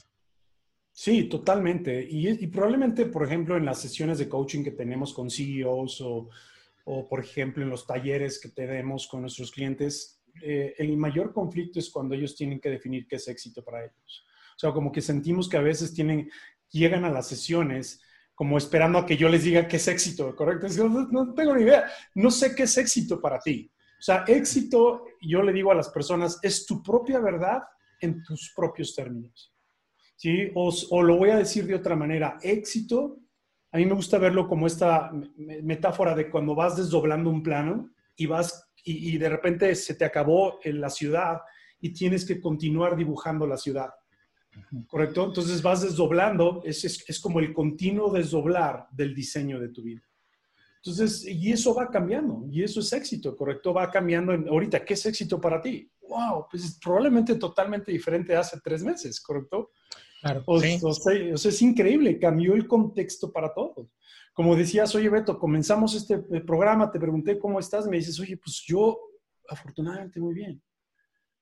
Sí, 0.98 1.24
totalmente. 1.24 2.06
Y, 2.09 2.46
probablemente, 2.46 3.04
por 3.04 3.22
ejemplo, 3.22 3.54
en 3.54 3.66
las 3.66 3.78
sesiones 3.82 4.16
de 4.16 4.30
coaching 4.30 4.64
que 4.64 4.70
tenemos 4.70 5.12
con 5.12 5.28
CEOs 5.28 6.00
o, 6.00 6.30
o 6.87 7.06
por 7.06 7.20
ejemplo, 7.20 7.62
en 7.62 7.68
los 7.68 7.87
talleres 7.87 8.40
que 8.40 8.48
tenemos 8.48 9.06
con 9.06 9.20
nuestros 9.20 9.50
clientes, 9.50 10.22
eh, 10.42 10.74
el 10.78 10.96
mayor 10.96 11.35
conflicto 11.35 11.78
es 11.78 11.90
cuando 11.90 12.14
ellos 12.14 12.35
tienen 12.35 12.59
que 12.59 12.70
definir 12.70 13.06
qué 13.06 13.16
es 13.16 13.28
éxito 13.28 13.62
para 13.62 13.85
ellos. 13.85 14.24
O 14.56 14.59
sea, 14.59 14.72
como 14.72 14.90
que 14.90 15.02
sentimos 15.02 15.50
que 15.50 15.59
a 15.59 15.61
veces 15.61 15.94
llegan 16.70 17.04
a 17.04 17.11
las 17.11 17.28
sesiones 17.28 18.00
como 18.35 18.56
esperando 18.56 18.96
a 18.96 19.04
que 19.04 19.18
yo 19.18 19.28
les 19.28 19.44
diga 19.44 19.68
qué 19.68 19.76
es 19.76 19.88
éxito, 19.88 20.35
¿correcto? 20.35 20.66
No, 20.78 21.09
no 21.11 21.35
tengo 21.35 21.54
ni 21.54 21.64
idea. 21.64 21.90
No 22.14 22.30
sé 22.30 22.54
qué 22.54 22.62
es 22.62 22.78
éxito 22.78 23.20
para 23.20 23.38
ti. 23.38 23.70
O 23.98 24.02
sea, 24.02 24.24
éxito, 24.26 25.04
yo 25.20 25.42
le 25.42 25.52
digo 25.52 25.72
a 25.72 25.74
las 25.74 25.90
personas, 25.90 26.38
es 26.42 26.64
tu 26.64 26.82
propia 26.82 27.18
verdad 27.18 27.64
en 28.00 28.22
tus 28.22 28.50
propios 28.56 28.94
términos. 28.94 29.52
¿Sí? 30.16 30.50
O, 30.55 31.02
lo 31.02 31.16
voy 31.16 31.31
a 31.31 31.37
decir 31.37 31.66
de 31.66 31.74
otra 31.74 31.94
manera, 31.94 32.38
éxito, 32.42 33.18
a 33.72 33.79
mí 33.79 33.87
me 33.87 33.94
gusta 33.94 34.18
verlo 34.18 34.48
como 34.48 34.66
esta 34.66 35.12
metáfora 35.37 36.14
de 36.14 36.31
cuando 36.31 36.55
vas 36.55 36.76
desdoblando 36.76 37.31
un 37.31 37.42
plano 37.42 37.90
y 38.16 38.26
vas 38.26 38.66
y, 38.88 39.18
de 39.18 39.29
repente 39.29 39.74
se 39.74 39.94
te 39.94 40.05
acabó 40.05 40.61
en 40.62 40.81
la 40.81 40.90
ciudad 40.90 41.40
y 41.81 41.92
tienes 41.92 42.24
que 42.24 42.40
continuar 42.40 42.96
dibujando 42.96 43.46
la 43.46 43.57
ciudad. 43.57 43.90
¿Correcto? 44.87 45.24
Entonces 45.24 45.61
vas 45.61 45.83
desdoblando, 45.83 46.62
es, 46.64 46.85
es, 46.85 47.20
como 47.20 47.40
el 47.40 47.52
continuo 47.52 48.11
desdoblar 48.11 48.87
del 48.92 49.14
diseño 49.14 49.61
de 49.61 49.68
tu 49.68 49.83
vida. 49.83 50.02
Entonces, 50.76 51.26
y 51.26 51.50
eso 51.50 51.74
va 51.74 51.90
cambiando, 51.90 52.46
y 52.48 52.62
eso 52.62 52.79
es 52.79 52.92
éxito, 52.92 53.37
¿correcto? 53.37 53.74
Va 53.74 53.90
cambiando. 53.90 54.33
ahorita, 54.33 54.85
¿qué 54.85 54.94
es 54.94 55.05
éxito 55.05 55.40
para 55.40 55.61
ti? 55.61 55.90
Wow, 56.09 56.46
pues 56.48 56.79
probablemente 56.81 57.35
totalmente 57.35 57.90
diferente 57.90 58.37
hace 58.37 58.61
tres 58.62 58.85
meses, 58.85 59.20
¿correcto? 59.20 59.72
O, 60.47 60.61
sea, 60.61 61.51
es 61.51 61.62
increíble, 61.62 62.19
cambió 62.19 62.55
el 62.55 62.67
contexto 62.67 63.33
para 63.33 63.53
todos. 63.53 63.89
Como 64.33 64.55
decías, 64.55 64.95
oye 64.95 65.09
Beto, 65.09 65.39
comenzamos 65.39 65.95
este 65.95 66.15
eh, 66.15 66.41
programa, 66.41 66.91
te 66.91 67.01
pregunté 67.01 67.39
cómo 67.39 67.59
estás, 67.59 67.87
me 67.87 67.97
dices, 67.97 68.19
oye, 68.21 68.37
pues 68.37 68.62
yo 68.67 68.99
afortunadamente 69.49 70.21
muy 70.21 70.35
bien. 70.35 70.62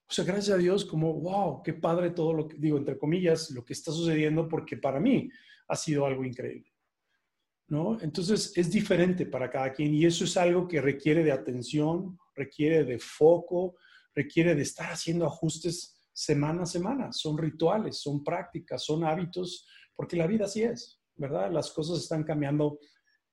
O 0.09 0.12
sea, 0.12 0.25
gracias 0.25 0.55
a 0.55 0.59
Dios, 0.59 0.85
como, 0.85 1.14
wow, 1.14 1.62
qué 1.62 1.73
padre 1.73 2.11
todo 2.11 2.33
lo 2.33 2.47
que, 2.47 2.57
digo, 2.59 2.77
entre 2.77 2.99
comillas, 2.99 3.51
lo 3.51 3.64
que 3.64 3.73
está 3.73 3.90
sucediendo, 3.90 4.49
porque 4.49 4.77
para 4.77 5.01
mí 5.01 5.31
ha 5.68 5.77
sido 5.77 6.07
algo 6.07 6.25
increíble. 6.25 6.70
¿No? 7.66 7.99
Entonces, 8.01 8.53
es 8.57 8.70
diferente 8.70 9.25
para 9.25 9.51
cada 9.51 9.73
quien 9.73 9.94
y 9.94 10.05
eso 10.05 10.25
es 10.25 10.37
algo 10.37 10.68
que 10.68 10.83
requiere 10.83 11.25
de 11.25 11.33
atención, 11.33 12.18
requiere 12.35 12.85
de 12.85 12.99
foco, 12.99 13.77
requiere 14.14 14.55
de 14.55 14.62
estar 14.62 14.92
haciendo 14.92 15.25
ajustes 15.25 15.94
semana 16.14 16.62
a 16.62 16.66
semana. 16.66 17.12
Son 17.12 17.37
rituales, 17.37 18.00
son 18.00 18.22
prácticas, 18.22 18.85
son 18.85 19.05
hábitos, 19.05 19.66
porque 19.94 20.16
la 20.16 20.27
vida 20.27 20.46
así 20.46 20.62
es, 20.62 21.00
¿verdad? 21.16 21.53
Las 21.53 21.72
cosas 21.72 21.98
están 21.98 22.22
cambiando 22.22 22.79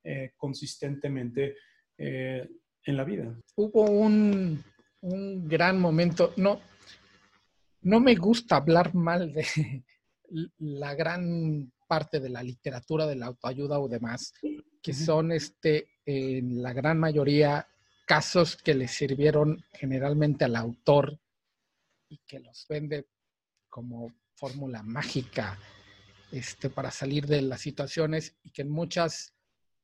eh, 0.04 0.32
consistentemente 0.36 1.56
eh, 1.96 2.46
en 2.84 2.96
la 2.96 3.04
vida. 3.04 3.38
Hubo 3.56 3.84
un, 3.84 4.62
gran 5.00 5.80
momento, 5.80 6.32
no, 6.36 6.60
no 7.82 8.00
me 8.00 8.14
gusta 8.14 8.56
hablar 8.56 8.94
mal 8.94 9.32
de 9.32 9.46
la 10.58 10.94
gran 10.94 11.72
parte 11.88 12.20
de 12.20 12.30
la 12.30 12.42
literatura 12.42 13.06
de 13.06 13.16
la 13.16 13.26
autoayuda 13.26 13.78
o 13.78 13.88
demás, 13.88 14.32
que 14.82 14.92
son 14.92 15.32
este, 15.32 15.88
en 16.04 16.62
la 16.62 16.72
gran 16.72 16.98
mayoría 16.98 17.66
casos 18.06 18.56
que 18.56 18.74
le 18.74 18.88
sirvieron 18.88 19.62
generalmente 19.72 20.44
al 20.44 20.56
autor 20.56 21.18
y 22.12 22.18
que 22.26 22.40
los 22.40 22.66
vende 22.68 23.08
como 23.70 24.12
fórmula 24.34 24.82
mágica 24.82 25.58
este, 26.30 26.68
para 26.68 26.90
salir 26.90 27.26
de 27.26 27.40
las 27.40 27.62
situaciones 27.62 28.36
y 28.42 28.50
que 28.50 28.62
en 28.62 28.70
muchas 28.70 29.34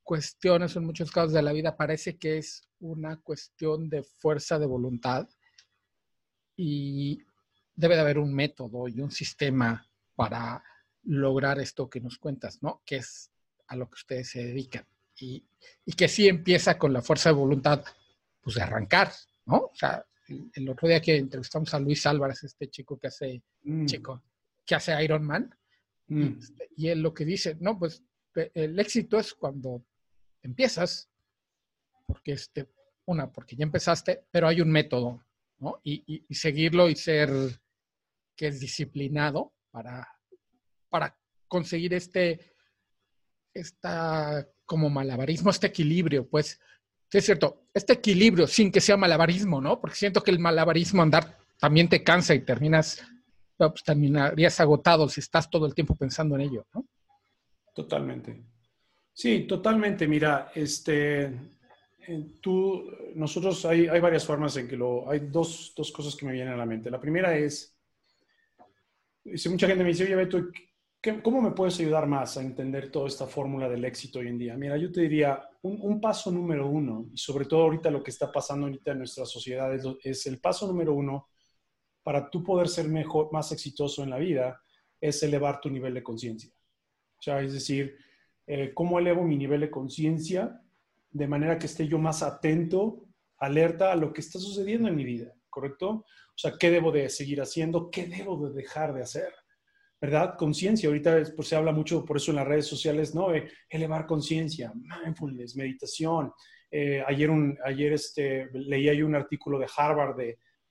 cuestiones, 0.03 0.77
en 0.77 0.85
muchos 0.85 1.11
casos 1.11 1.33
de 1.33 1.41
la 1.41 1.53
vida, 1.53 1.77
parece 1.77 2.19
que 2.19 2.37
es 2.37 2.69
una 2.81 3.17
cuestión 3.17 3.89
de 3.89 4.03
fuerza 4.03 4.59
de 4.59 4.67
voluntad 4.67 5.27
y 6.55 7.19
debe 7.75 7.95
de 7.95 8.01
haber 8.03 8.19
un 8.19 8.35
método 8.35 8.89
y 8.89 9.01
un 9.01 9.11
sistema 9.11 9.89
para 10.15 10.63
lograr 11.05 11.59
esto 11.59 11.89
que 11.89 12.01
nos 12.01 12.19
cuentas, 12.19 12.63
¿no? 12.63 12.83
Que 12.85 12.97
es 12.97 13.31
a 13.69 13.77
lo 13.77 13.89
que 13.89 13.95
ustedes 13.95 14.29
se 14.29 14.45
dedican. 14.45 14.87
Y, 15.17 15.49
y 15.87 15.93
que 15.95 16.09
sí 16.09 16.29
empieza 16.29 16.79
con 16.79 16.93
la 16.93 17.01
fuerza 17.01 17.31
de 17.31 17.37
voluntad, 17.37 17.85
pues 18.41 18.57
de 18.57 18.63
arrancar, 18.63 19.13
¿no? 19.47 19.57
O 19.57 19.75
sea, 19.75 20.05
el, 20.29 20.69
otro 20.69 20.89
día 20.89 21.01
que 21.01 21.17
entrevistamos 21.17 21.73
a 21.75 21.81
Luis 21.81 22.07
Álvarez, 22.07 22.45
este 22.45 22.69
chico 22.69 22.99
que 22.99 23.09
hace, 23.09 23.43
mm. 23.63 23.87
chico, 23.87 24.23
que 24.65 24.75
hace 24.75 25.03
Iron 25.03 25.25
Man, 25.25 25.55
mm. 26.09 26.39
este, 26.39 26.71
y, 26.77 26.89
él 26.89 27.03
lo 27.03 27.15
que 27.15 27.25
dice, 27.25 27.57
no, 27.61 27.79
pues 27.79 28.03
el 28.55 28.79
éxito 28.79 29.19
es 29.19 29.35
cuando 29.35 29.85
empiezas, 30.43 31.11
porque 32.07 32.33
este, 32.33 32.69
una, 33.07 33.31
porque 33.31 33.57
ya 33.57 33.65
empezaste, 33.65 34.25
pero 34.31 34.49
hay 34.49 34.61
un 34.61 34.71
método, 34.71 35.25
¿no? 35.59 35.81
Y, 35.83 36.25
seguirlo 36.31 36.89
y 36.89 36.97
ser 36.97 37.31
que 38.37 38.49
es 38.49 38.61
disciplinado 38.61 39.53
para, 39.71 40.07
para 40.89 41.17
conseguir 41.49 41.95
este, 41.95 42.55
esta 43.53 44.49
como 44.65 44.91
malabarismo, 44.91 45.51
este 45.51 45.67
equilibrio, 45.67 46.29
pues 46.29 46.61
Sí, 47.11 47.19
es 47.19 47.25
cierto. 47.25 47.63
Este 47.73 47.95
equilibrio 47.95 48.47
sin 48.47 48.71
que 48.71 48.81
sea 48.81 48.97
malabarismo, 48.97 49.61
¿no? 49.61 49.81
Porque 49.81 49.97
siento 49.97 50.23
que 50.23 50.31
el 50.31 50.39
malabarismo 50.39 51.03
andar 51.03 51.39
también 51.59 51.89
te 51.89 52.03
cansa 52.03 52.35
y 52.35 52.41
terminas, 52.41 53.03
pues 53.57 53.83
terminarías 53.85 54.61
agotado 54.61 55.09
si 55.09 55.21
estás 55.21 55.49
todo 55.49 55.67
el 55.67 55.75
tiempo 55.75 55.97
pensando 55.97 56.35
en 56.35 56.43
ello, 56.43 56.67
¿no? 56.75 56.87
Totalmente. 57.75 58.43
Sí, 59.13 59.47
totalmente. 59.49 60.07
Mira, 60.07 60.53
este, 60.55 61.33
tú, 62.41 62.91
nosotros 63.15 63.65
hay, 63.65 63.89
hay 63.89 64.01
varias 64.01 64.25
formas 64.25 64.57
en 64.57 64.69
que 64.69 64.77
lo, 64.77 65.11
hay 65.11 65.21
dos, 65.21 65.73
dos 65.77 65.91
cosas 65.91 66.15
que 66.15 66.27
me 66.27 66.33
vienen 66.33 66.55
a 66.55 66.57
la 66.57 66.67
mente. 66.67 66.91
La 66.91 67.01
primera 67.01 67.37
es, 67.37 67.77
si 69.35 69.49
mucha 69.49 69.67
gente 69.67 69.83
me 69.83 69.91
dice, 69.91 70.05
oye, 70.05 70.15
Beto, 70.15 70.49
¿Cómo 71.01 71.41
me 71.41 71.53
puedes 71.53 71.79
ayudar 71.79 72.09
más 72.09 72.37
a 72.37 72.43
entender 72.43 72.91
toda 72.91 73.07
esta 73.07 73.25
fórmula 73.27 73.69
del 73.69 73.85
éxito 73.85 74.19
hoy 74.19 74.27
en 74.27 74.37
día? 74.37 74.57
Mira, 74.57 74.77
yo 74.77 74.91
te 74.91 75.03
diría, 75.03 75.41
un, 75.63 76.01
paso 76.01 76.33
número 76.33 76.67
uno, 76.67 77.07
y 77.13 77.17
sobre 77.17 77.45
todo 77.45 77.63
ahorita 77.63 77.89
lo 77.89 78.03
que 78.03 78.11
está 78.11 78.33
pasando 78.33 78.67
ahorita 78.67 78.91
en 78.91 78.99
nuestra 78.99 79.25
sociedad, 79.25 79.73
es, 80.03 80.27
el 80.27 80.41
paso 80.41 80.67
número 80.67 80.95
uno 80.95 81.29
para 82.03 82.29
tú 82.29 82.43
poder 82.43 82.69
ser 82.69 82.89
mejor, 82.89 83.33
más 83.33 83.53
exitoso 83.53 84.03
en 84.03 84.11
la 84.11 84.19
vida, 84.19 84.61
es 85.01 85.23
elevar 85.23 85.61
tu 85.61 85.71
nivel 85.71 85.95
de 85.95 86.03
conciencia. 86.03 86.51
O 87.17 87.23
sea, 87.23 87.41
es 87.43 87.53
decir, 87.53 87.97
eh, 88.45 88.73
¿cómo 88.75 88.99
elevo 88.99 89.23
mi 89.23 89.37
nivel 89.37 89.61
de 89.61 89.71
conciencia 89.71 90.61
de 91.13 91.29
manera 91.29 91.61
que 91.61 91.67
esté 91.67 91.87
yo 91.87 91.99
más 91.99 92.25
atento, 92.25 93.07
alerta 93.37 93.93
a 93.93 93.97
lo 93.97 94.13
que 94.13 94.21
está 94.21 94.41
sucediendo 94.41 94.89
en 94.89 94.97
mi 94.97 95.05
vida? 95.05 95.33
¿Correcto? 95.49 95.91
O 95.91 96.35
sea, 96.35 96.55
¿qué 96.59 96.73
debo 96.73 96.91
de 96.91 97.09
seguir 97.09 97.41
haciendo? 97.41 97.89
¿Qué 97.89 98.07
debo 98.07 98.49
de 98.49 98.53
dejar 98.53 98.93
de 98.95 99.03
hacer? 99.03 99.33
¿Verdad? 100.01 100.37
Conciencia. 100.37 100.89
Ahorita 100.89 101.23
pues, 101.35 101.49
se 101.49 101.57
habla 101.57 101.73
mucho 101.73 102.05
por 102.05 102.17
eso 102.17 102.31
en 102.31 102.37
las 102.37 102.47
redes 102.47 102.67
sociales, 102.67 103.15
¿no? 103.15 103.29
elevar 103.69 104.07
conciencia, 104.07 104.73
mindfulness, 104.75 105.57
meditación. 105.57 106.33
Eh, 106.71 107.03
ayer 107.07 107.31
un, 107.31 107.59
ayer 107.65 107.93
este, 107.93 108.49
leí 108.53 108.89
ahí 108.89 109.03
un 109.03 109.15
artículo 109.15 109.59
de 109.59 109.67
Harvard 109.75 110.17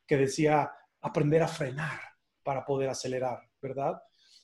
que 0.06 0.18
decía 0.18 0.72
aprender 1.02 1.42
a 1.42 1.48
frenar 1.48 2.00
para 2.44 2.64
poder 2.64 2.90
acelerar, 2.90 3.40
¿verdad? 3.62 4.02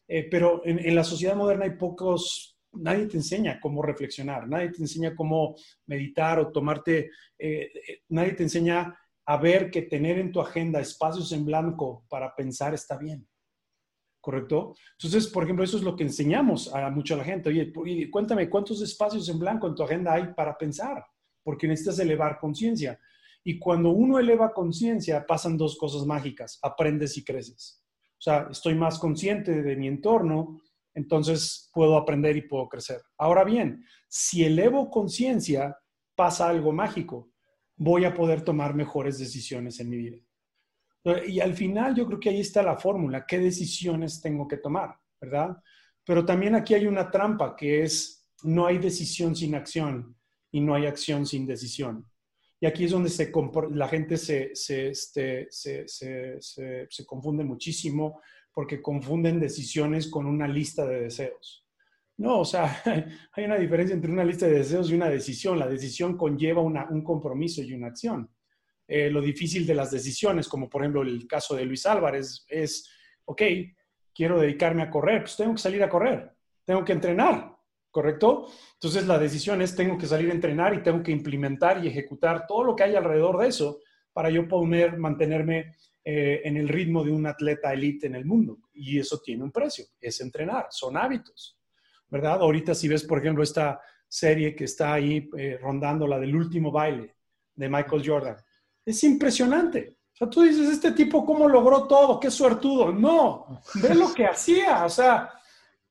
Eh, 0.07 0.27
pero 0.29 0.61
en, 0.65 0.93
la 0.93 1.03
sociedad 1.03 1.35
moderna 1.35 1.65
hay 1.65 1.77
pocos, 1.77 2.57
nadie 2.73 3.05
te 3.05 3.17
enseña 3.17 3.59
cómo 3.61 3.81
reflexionar, 3.81 4.47
nadie 4.47 4.69
te 4.71 4.81
enseña 4.81 5.15
cómo 5.15 5.55
meditar 5.85 6.39
o 6.39 6.51
tomarte, 6.51 7.11
eh, 7.39 7.71
nadie 8.09 8.33
te 8.33 8.43
enseña 8.43 8.97
a 9.25 9.37
ver 9.37 9.71
que 9.71 9.83
tener 9.83 10.19
en 10.19 10.31
tu 10.31 10.41
agenda 10.41 10.81
espacios 10.81 11.31
en 11.31 11.45
blanco 11.45 12.05
para 12.09 12.35
pensar 12.35 12.73
está 12.73 12.97
bien. 12.97 13.25
¿Correcto? 14.23 14.73
Entonces, 14.93 15.27
por 15.27 15.43
ejemplo, 15.43 15.65
eso 15.65 15.75
es 15.75 15.83
lo 15.83 15.97
que 15.97 16.03
enseñamos 16.03 16.73
a 16.73 16.89
mucha 16.89 17.17
la 17.17 17.25
gente. 17.25 17.49
Oye, 17.49 18.09
cuéntame, 18.09 18.49
¿cuántos 18.49 18.81
espacios 18.81 19.27
en 19.27 19.37
blanco 19.37 19.67
en 19.67 19.75
tu 19.75 19.83
agenda 19.83 20.13
hay 20.13 20.33
para 20.33 20.57
pensar? 20.57 21.03
Porque 21.43 21.67
necesitas 21.67 21.99
elevar 21.99 22.39
conciencia. 22.39 22.97
Y 23.43 23.59
cuando 23.59 23.89
uno 23.89 24.19
eleva 24.19 24.53
conciencia, 24.53 25.25
pasan 25.27 25.57
dos 25.57 25.77
cosas 25.77 26.05
mágicas, 26.05 26.57
aprendes 26.61 27.17
y 27.17 27.25
creces. 27.25 27.83
O 28.13 28.21
sea, 28.21 28.47
estoy 28.49 28.75
más 28.75 28.97
consciente 28.97 29.61
de 29.61 29.75
mi 29.75 29.89
entorno, 29.89 30.61
entonces 30.93 31.69
puedo 31.73 31.97
aprender 31.97 32.37
y 32.37 32.47
puedo 32.47 32.69
crecer. 32.69 33.01
Ahora 33.17 33.43
bien, 33.43 33.83
si 34.07 34.45
elevo 34.45 34.89
conciencia, 34.89 35.77
pasa 36.15 36.47
algo 36.47 36.71
mágico. 36.71 37.29
Voy 37.75 38.05
a 38.05 38.13
poder 38.13 38.41
tomar 38.41 38.73
mejores 38.73 39.19
decisiones 39.19 39.81
en 39.81 39.89
mi 39.89 39.97
vida. 39.97 40.17
Y 41.25 41.39
al 41.41 41.53
final 41.53 41.95
yo 41.95 42.05
creo 42.05 42.19
que 42.19 42.29
ahí 42.29 42.39
está 42.39 42.63
la 42.63 42.77
fórmula, 42.77 43.25
qué 43.27 43.37
decisiones 43.37 44.21
tengo 44.21 44.47
que 44.47 44.57
tomar, 44.57 44.95
¿verdad? 45.19 45.57
Pero 46.05 46.25
también 46.25 46.55
aquí 46.55 46.73
hay 46.73 46.85
una 46.85 47.11
trampa 47.11 47.55
que 47.55 47.83
es, 47.83 48.29
no 48.43 48.65
hay 48.65 48.77
decisión 48.77 49.35
sin 49.35 49.55
acción 49.55 50.15
y 50.51 50.61
no 50.61 50.75
hay 50.75 50.85
acción 50.85 51.25
sin 51.25 51.45
decisión. 51.45 52.09
Y 52.59 52.65
aquí 52.65 52.85
es 52.85 52.91
donde 52.91 53.09
se, 53.09 53.29
la 53.71 53.89
gente 53.89 54.15
se, 54.15 54.51
este, 54.53 55.47
se, 55.49 56.37
se, 56.39 57.05
confunde 57.05 57.43
muchísimo 57.43 58.21
porque 58.53 58.81
confunden 58.81 59.41
decisiones 59.41 60.07
con 60.07 60.25
una 60.25 60.47
lista 60.47 60.85
de 60.85 61.01
deseos. 61.01 61.67
No, 62.15 62.39
o 62.39 62.45
sea, 62.45 62.81
hay 63.33 63.43
una 63.43 63.57
diferencia 63.57 63.93
entre 63.93 64.11
una 64.11 64.23
lista 64.23 64.45
de 64.45 64.59
deseos 64.59 64.89
y 64.89 64.93
una 64.93 65.09
decisión. 65.09 65.59
La 65.59 65.67
decisión 65.67 66.15
conlleva 66.15 66.61
un 66.61 67.03
compromiso 67.03 67.61
y 67.61 67.73
una 67.73 67.87
acción. 67.87 68.29
Eh, 68.87 69.09
lo 69.09 69.21
difícil 69.21 69.65
de 69.65 69.75
las 69.75 69.91
decisiones, 69.91 70.47
como 70.47 70.69
por 70.69 70.81
ejemplo 70.81 71.01
el 71.01 71.25
caso 71.27 71.55
de 71.55 71.65
Luis 71.65 71.85
Álvarez, 71.85 72.45
es, 72.47 72.89
ok, 73.25 73.41
quiero 74.13 74.39
dedicarme 74.39 74.83
a 74.83 74.89
correr, 74.89 75.21
pues 75.21 75.37
tengo 75.37 75.53
que 75.53 75.61
salir 75.61 75.81
a 75.83 75.89
correr, 75.89 76.31
tengo 76.65 76.83
que 76.83 76.93
entrenar, 76.93 77.55
¿correcto? 77.89 78.47
Entonces 78.73 79.07
la 79.07 79.17
decisión 79.17 79.61
es 79.61 79.75
tengo 79.75 79.97
que 79.97 80.07
salir 80.07 80.29
a 80.29 80.33
entrenar 80.33 80.73
y 80.73 80.83
tengo 80.83 81.01
que 81.01 81.11
implementar 81.11 81.83
y 81.83 81.87
ejecutar 81.87 82.45
todo 82.45 82.63
lo 82.63 82.75
que 82.75 82.83
hay 82.83 82.95
alrededor 82.95 83.39
de 83.39 83.47
eso 83.47 83.79
para 84.11 84.29
yo 84.29 84.47
poder 84.47 84.97
mantenerme 84.97 85.75
eh, 86.05 86.41
en 86.43 86.57
el 86.57 86.67
ritmo 86.67 87.03
de 87.03 87.11
un 87.11 87.25
atleta 87.25 87.73
elite 87.73 88.07
en 88.07 88.15
el 88.15 88.25
mundo. 88.25 88.59
Y 88.73 88.99
eso 88.99 89.21
tiene 89.21 89.43
un 89.43 89.51
precio, 89.51 89.85
es 89.99 90.19
entrenar, 90.21 90.67
son 90.69 90.97
hábitos, 90.97 91.57
¿verdad? 92.09 92.41
Ahorita 92.41 92.75
si 92.75 92.87
ves, 92.87 93.03
por 93.03 93.19
ejemplo, 93.19 93.41
esta 93.41 93.79
serie 94.07 94.55
que 94.55 94.65
está 94.65 94.93
ahí 94.93 95.29
eh, 95.37 95.57
rondando, 95.59 96.05
la 96.05 96.19
del 96.19 96.35
último 96.35 96.71
baile 96.71 97.15
de 97.55 97.69
Michael 97.69 98.03
Jordan, 98.05 98.37
es 98.85 99.03
impresionante. 99.03 99.97
O 100.13 100.15
sea, 100.15 100.29
tú 100.29 100.41
dices, 100.41 100.69
este 100.69 100.91
tipo, 100.91 101.25
¿cómo 101.25 101.47
logró 101.47 101.87
todo? 101.87 102.19
Qué 102.19 102.29
suertudo. 102.29 102.91
No, 102.91 103.61
ve 103.75 103.95
lo 103.95 104.13
que 104.13 104.25
hacía. 104.25 104.85
O 104.85 104.89
sea, 104.89 105.29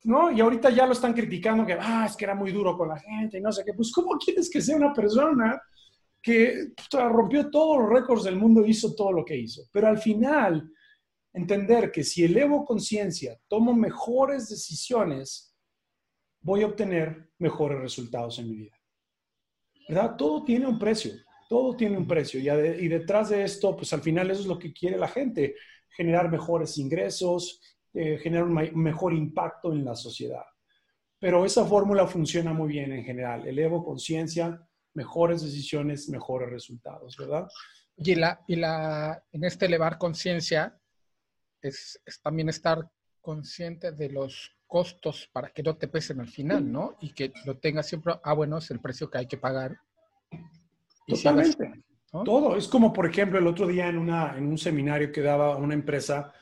¿no? 0.04 0.30
Y 0.30 0.40
ahorita 0.40 0.70
ya 0.70 0.86
lo 0.86 0.92
están 0.92 1.12
criticando 1.12 1.66
que, 1.66 1.74
ah, 1.78 2.06
es 2.08 2.16
que 2.16 2.24
era 2.24 2.34
muy 2.34 2.52
duro 2.52 2.76
con 2.76 2.88
la 2.88 2.98
gente 2.98 3.38
y 3.38 3.40
no 3.40 3.52
sé 3.52 3.64
qué. 3.64 3.72
Pues, 3.74 3.92
¿cómo 3.92 4.18
quieres 4.18 4.50
que 4.50 4.60
sea 4.60 4.76
una 4.76 4.92
persona 4.92 5.60
que 6.20 6.72
rompió 6.92 7.50
todos 7.50 7.82
los 7.82 7.90
récords 7.90 8.24
del 8.24 8.36
mundo 8.36 8.64
hizo 8.64 8.94
todo 8.94 9.12
lo 9.12 9.24
que 9.24 9.36
hizo? 9.36 9.62
Pero 9.72 9.88
al 9.88 9.98
final, 9.98 10.70
entender 11.32 11.90
que 11.90 12.04
si 12.04 12.24
elevo 12.24 12.64
conciencia, 12.64 13.38
tomo 13.48 13.74
mejores 13.74 14.48
decisiones, 14.48 15.56
voy 16.40 16.62
a 16.62 16.66
obtener 16.66 17.30
mejores 17.38 17.80
resultados 17.80 18.38
en 18.38 18.50
mi 18.50 18.56
vida. 18.56 18.76
¿Verdad? 19.88 20.16
Todo 20.16 20.44
tiene 20.44 20.66
un 20.66 20.78
precio, 20.78 21.12
todo 21.52 21.76
tiene 21.76 21.98
un 21.98 22.06
precio. 22.06 22.40
Y, 22.40 22.88
detrás 22.88 23.28
de 23.28 23.44
esto, 23.44 23.76
pues 23.76 23.92
al 23.92 24.00
final 24.00 24.30
eso 24.30 24.40
es 24.40 24.46
lo 24.46 24.58
que 24.58 24.72
quiere 24.72 24.96
la 24.96 25.06
gente, 25.06 25.54
generar 25.86 26.30
mejores 26.30 26.78
ingresos, 26.78 27.60
eh, 27.92 28.16
generar 28.16 28.44
un, 28.44 28.54
mejor 28.82 29.12
impacto 29.12 29.70
en 29.70 29.84
la 29.84 29.94
sociedad. 29.94 30.46
Pero 31.18 31.44
esa 31.44 31.66
fórmula 31.66 32.06
funciona 32.06 32.54
muy 32.54 32.68
bien 32.68 32.90
en 32.92 33.04
general. 33.04 33.46
Elevo 33.46 33.84
conciencia, 33.84 34.66
mejores 34.94 35.42
decisiones, 35.42 36.08
mejores 36.08 36.48
resultados, 36.48 37.18
¿verdad? 37.18 37.46
Y, 37.98 38.14
la, 38.14 38.40
y 38.48 38.56
la, 38.56 39.22
en 39.30 39.44
este 39.44 39.66
elevar 39.66 39.98
conciencia 39.98 40.80
es, 41.60 42.00
también 42.22 42.48
estar 42.48 42.90
consciente 43.20 43.92
de 43.92 44.08
los 44.08 44.56
costos 44.66 45.28
para 45.30 45.50
que 45.50 45.62
no 45.62 45.76
te 45.76 45.86
pesen 45.86 46.18
al 46.20 46.28
final, 46.28 46.72
¿no? 46.72 46.96
Y 47.02 47.12
que 47.12 47.30
lo 47.44 47.58
tengas 47.58 47.88
siempre, 47.88 48.14
ah, 48.24 48.32
bueno, 48.32 48.56
es 48.56 48.70
el 48.70 48.80
precio 48.80 49.10
que 49.10 49.18
hay 49.18 49.26
que 49.26 49.36
pagar. 49.36 49.76
Totalmente. 51.06 51.84
Todo. 52.10 52.56
Es 52.56 52.68
como, 52.68 52.92
por 52.92 53.06
ejemplo, 53.06 53.38
el 53.38 53.46
otro 53.46 53.66
día 53.66 53.88
en, 53.88 53.96
una, 53.96 54.36
en 54.36 54.46
un 54.46 54.58
seminario 54.58 55.10
que 55.10 55.22
daba 55.22 55.56
una 55.56 55.72
empresa, 55.72 56.32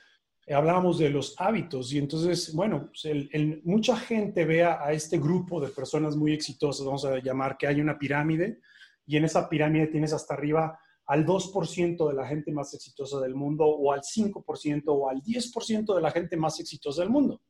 eh, 0.45 0.53
hablábamos 0.53 0.99
de 0.99 1.11
los 1.11 1.37
hábitos 1.39 1.93
y 1.93 1.99
entonces, 1.99 2.53
bueno, 2.53 2.91
pues, 2.91 3.15
mucha 3.63 3.97
gente 3.97 4.45
ve 4.45 4.65
a, 4.65 4.91
este 4.93 5.19
grupo 5.19 5.61
de 5.61 5.69
personas 5.69 6.17
muy 6.17 6.33
exitosas, 6.33 6.85
vamos 6.85 7.05
a 7.05 7.21
llamar 7.21 7.57
que 7.57 7.69
hay 7.69 7.81
una 7.81 7.97
pirámide 7.97 8.61
y 9.07 9.17
en 9.17 9.25
esa 9.25 9.49
pirámide 9.49 9.87
tienes 9.87 10.13
hasta 10.13 10.35
arriba 10.35 10.77
al 11.07 11.25
2% 11.25 12.09
de 12.09 12.15
la 12.15 12.27
gente 12.27 12.51
más 12.51 12.75
exitosa 12.75 13.21
del 13.21 13.37
mundo 13.37 13.65
o 13.65 13.93
al 13.93 14.01
5% 14.01 14.83
o 14.87 15.09
al 15.09 15.23
10% 15.23 15.95
de 15.95 16.03
la 16.03 16.11
gente 16.11 16.37
más 16.37 16.59
exitosa 16.59 17.03
del 17.03 17.11
mundo. 17.11 17.43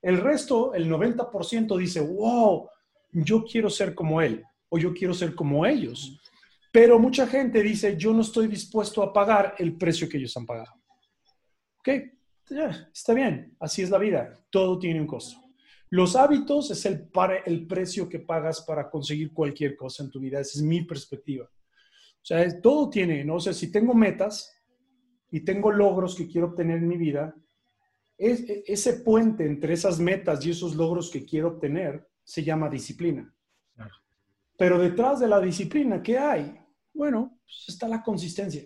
El 0.00 0.18
resto, 0.18 0.72
el 0.72 0.90
90% 0.90 1.76
dice, 1.76 2.00
wow, 2.00 2.66
yo 3.12 3.44
quiero 3.44 3.68
ser 3.68 3.94
como 3.94 4.22
él 4.22 4.42
o 4.70 4.78
yo 4.78 4.94
quiero 4.94 5.12
ser 5.12 5.34
como 5.34 5.66
ellos. 5.66 6.18
Pero 6.78 7.00
mucha 7.00 7.26
gente 7.26 7.60
dice, 7.60 7.96
yo 7.96 8.12
no 8.12 8.20
estoy 8.20 8.46
dispuesto 8.46 9.02
a 9.02 9.12
pagar 9.12 9.56
el 9.58 9.76
precio 9.76 10.08
que 10.08 10.16
ellos 10.16 10.36
han 10.36 10.46
pagado. 10.46 10.72
¿Ok? 11.80 11.88
está 12.94 13.14
bien, 13.14 13.56
así 13.58 13.82
es 13.82 13.90
la 13.90 13.98
vida, 13.98 14.32
todo 14.48 14.78
tiene 14.78 15.00
un 15.00 15.06
costo. 15.08 15.40
Los 15.90 16.14
hábitos 16.14 16.70
es 16.70 16.86
el, 16.86 17.10
el 17.46 17.66
precio 17.66 18.08
que 18.08 18.20
pagas 18.20 18.60
para 18.60 18.88
conseguir 18.88 19.32
cualquier 19.32 19.74
cosa 19.74 20.04
en 20.04 20.10
tu 20.10 20.20
vida, 20.20 20.38
esa 20.38 20.56
es 20.56 20.62
mi 20.62 20.82
perspectiva. 20.84 21.46
O 21.46 22.24
sea, 22.24 22.60
todo 22.60 22.88
tiene, 22.88 23.24
¿no? 23.24 23.34
O 23.34 23.40
sea, 23.40 23.52
si 23.52 23.72
tengo 23.72 23.92
metas 23.92 24.56
y 25.32 25.40
tengo 25.40 25.72
logros 25.72 26.14
que 26.14 26.28
quiero 26.28 26.46
obtener 26.46 26.78
en 26.78 26.86
mi 26.86 26.96
vida, 26.96 27.34
es, 28.16 28.48
e, 28.48 28.62
ese 28.68 29.00
puente 29.00 29.44
entre 29.44 29.74
esas 29.74 29.98
metas 29.98 30.46
y 30.46 30.52
esos 30.52 30.76
logros 30.76 31.10
que 31.10 31.24
quiero 31.24 31.48
obtener 31.48 32.08
se 32.22 32.44
llama 32.44 32.70
disciplina. 32.70 33.34
Pero 34.56 34.78
detrás 34.78 35.18
de 35.18 35.26
la 35.26 35.40
disciplina, 35.40 36.00
¿qué 36.00 36.16
hay? 36.18 36.57
Bueno, 36.98 37.38
pues 37.44 37.68
está 37.68 37.86
la 37.86 38.02
consistencia. 38.02 38.64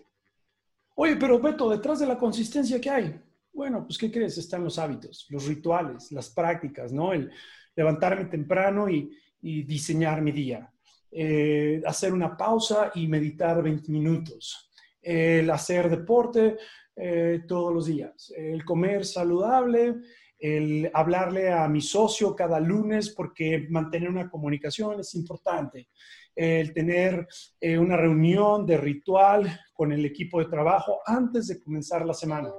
Oye, 0.95 1.17
pero 1.17 1.39
Beto, 1.39 1.69
detrás 1.69 1.99
de 2.01 2.07
la 2.07 2.17
consistencia, 2.17 2.81
¿qué 2.81 2.89
hay? 2.89 3.21
Bueno, 3.53 3.85
pues 3.85 3.99
¿qué 3.99 4.11
crees? 4.11 4.39
Están 4.39 4.65
los 4.65 4.79
hábitos, 4.79 5.27
los 5.29 5.47
rituales, 5.47 6.11
las 6.13 6.31
prácticas, 6.31 6.95
¿no? 6.95 7.13
El 7.13 7.31
levantarme 7.77 8.25
temprano 8.25 8.89
y, 8.89 9.11
diseñar 9.43 10.23
mi 10.23 10.33
día, 10.33 10.73
eh, 11.11 11.83
hacer 11.85 12.15
una 12.15 12.35
pausa 12.35 12.91
y 12.95 13.07
meditar 13.07 13.63
20 13.63 13.93
minutos, 13.93 14.71
el 15.03 15.51
hacer 15.51 15.91
deporte 15.91 16.57
eh, 16.97 17.41
todos 17.47 17.75
los 17.75 17.85
días, 17.85 18.33
el 18.35 18.65
comer 18.65 19.05
saludable, 19.05 19.97
el 20.39 20.91
hablarle 20.95 21.53
a 21.53 21.69
mi 21.69 21.83
socio 21.83 22.35
cada 22.35 22.61
lunes 22.61 23.11
porque 23.11 23.67
mantener 23.69 24.09
una 24.09 24.31
comunicación 24.31 25.01
es 25.01 25.15
importante, 25.17 25.89
el 26.35 26.73
tener 26.73 27.27
eh, 27.61 27.79
una 27.79 27.97
reunión 27.97 28.67
de 28.67 28.77
ritual 28.77 29.61
con 29.75 29.93
el 29.93 30.05
equipo 30.05 30.39
de 30.39 30.47
trabajo 30.47 31.01
antes 31.07 31.49
de 31.49 31.61
comenzar 31.61 32.05
la 32.07 32.15
semana 32.15 32.51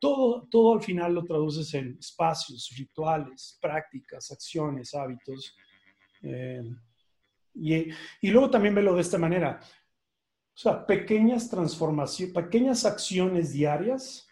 todo, 0.00 0.46
todo 0.50 0.74
al 0.74 0.82
final 0.82 1.14
lo 1.14 1.24
traduces 1.24 1.72
en 1.74 1.96
espacios, 1.98 2.70
rituales, 2.76 3.58
prácticas, 3.60 4.30
acciones, 4.30 4.94
hábitos. 4.94 5.56
Eh, 6.22 6.62
y, 7.54 7.74
y, 8.20 8.30
luego 8.30 8.50
también 8.50 8.74
velo 8.74 8.94
de 8.94 9.00
esta 9.00 9.18
manera. 9.18 9.60
O 9.62 10.58
sea, 10.58 10.86
pequeñas 10.86 11.48
transformaciones, 11.48 12.34
pequeñas 12.34 12.84
acciones 12.84 13.52
diarias, 13.52 14.26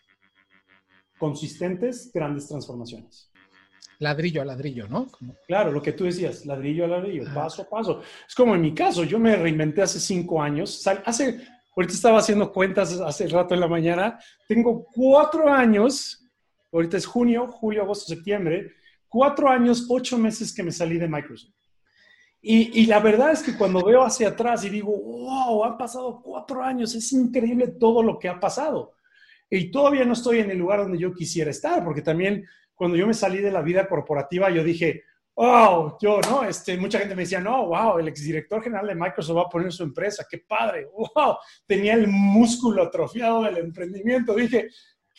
consistentes, 1.18 2.10
grandes 2.12 2.48
transformaciones. 2.48 3.33
Ladrillo 3.98 4.42
a 4.42 4.44
ladrillo, 4.44 4.88
¿no? 4.88 5.06
Claro, 5.46 5.70
lo 5.70 5.80
que 5.80 5.92
tú 5.92 6.04
decías, 6.04 6.44
ladrillo 6.44 6.84
a 6.84 6.88
ladrillo, 6.88 7.24
paso 7.32 7.62
a 7.62 7.68
paso. 7.68 8.02
Es 8.26 8.34
como 8.34 8.54
en 8.54 8.60
mi 8.60 8.74
caso, 8.74 9.04
yo 9.04 9.18
me 9.18 9.36
reinventé 9.36 9.82
hace 9.82 10.00
cinco 10.00 10.42
años. 10.42 10.84
Hace, 11.04 11.40
Ahorita 11.76 11.94
estaba 11.94 12.18
haciendo 12.18 12.52
cuentas 12.52 12.92
hace 13.00 13.26
rato 13.28 13.54
en 13.54 13.60
la 13.60 13.66
mañana. 13.66 14.18
Tengo 14.46 14.86
cuatro 14.92 15.52
años, 15.52 16.24
ahorita 16.72 16.96
es 16.96 17.06
junio, 17.06 17.48
julio, 17.48 17.82
agosto, 17.82 18.14
septiembre, 18.14 18.72
cuatro 19.08 19.48
años, 19.48 19.86
ocho 19.88 20.16
meses 20.16 20.54
que 20.54 20.62
me 20.62 20.70
salí 20.70 20.98
de 20.98 21.08
Microsoft. 21.08 21.52
Y, 22.40 22.82
y, 22.82 22.86
la 22.86 23.00
verdad 23.00 23.32
es 23.32 23.42
que 23.42 23.56
cuando 23.56 23.82
veo 23.82 24.02
hacia 24.02 24.28
atrás 24.28 24.64
y 24.64 24.68
digo, 24.68 24.92
wow, 24.94 25.64
han 25.64 25.78
pasado 25.78 26.20
cuatro 26.22 26.62
años, 26.62 26.94
es 26.94 27.10
increíble 27.12 27.68
todo 27.68 28.02
lo 28.02 28.18
que 28.18 28.28
ha 28.28 28.38
pasado. 28.38 28.92
Y 29.48 29.70
todavía 29.70 30.04
no 30.04 30.12
estoy 30.12 30.40
en 30.40 30.50
el 30.50 30.58
lugar 30.58 30.80
donde 30.80 30.98
yo 30.98 31.14
quisiera 31.14 31.50
estar, 31.50 31.82
porque 31.82 32.02
también 32.02 32.46
cuando 32.74 32.96
yo 32.96 33.06
me 33.06 33.14
salí 33.14 33.38
de 33.38 33.50
la 33.50 33.62
vida 33.62 33.88
corporativa, 33.88 34.50
yo 34.50 34.64
dije, 34.64 35.02
wow, 35.36 35.96
yo, 36.00 36.20
¿no? 36.20 36.44
Este, 36.44 36.76
mucha 36.76 36.98
gente 36.98 37.14
me 37.14 37.22
decía, 37.22 37.40
no, 37.40 37.66
wow, 37.66 37.98
el 37.98 38.08
exdirector 38.08 38.62
general 38.62 38.86
de 38.86 38.94
Microsoft 38.94 39.36
va 39.36 39.42
a 39.42 39.48
poner 39.48 39.72
su 39.72 39.82
empresa, 39.82 40.26
qué 40.28 40.38
padre, 40.38 40.86
wow, 40.96 41.36
tenía 41.66 41.94
el 41.94 42.06
músculo 42.08 42.82
atrofiado 42.84 43.42
del 43.42 43.58
emprendimiento. 43.58 44.34
Dije, 44.34 44.68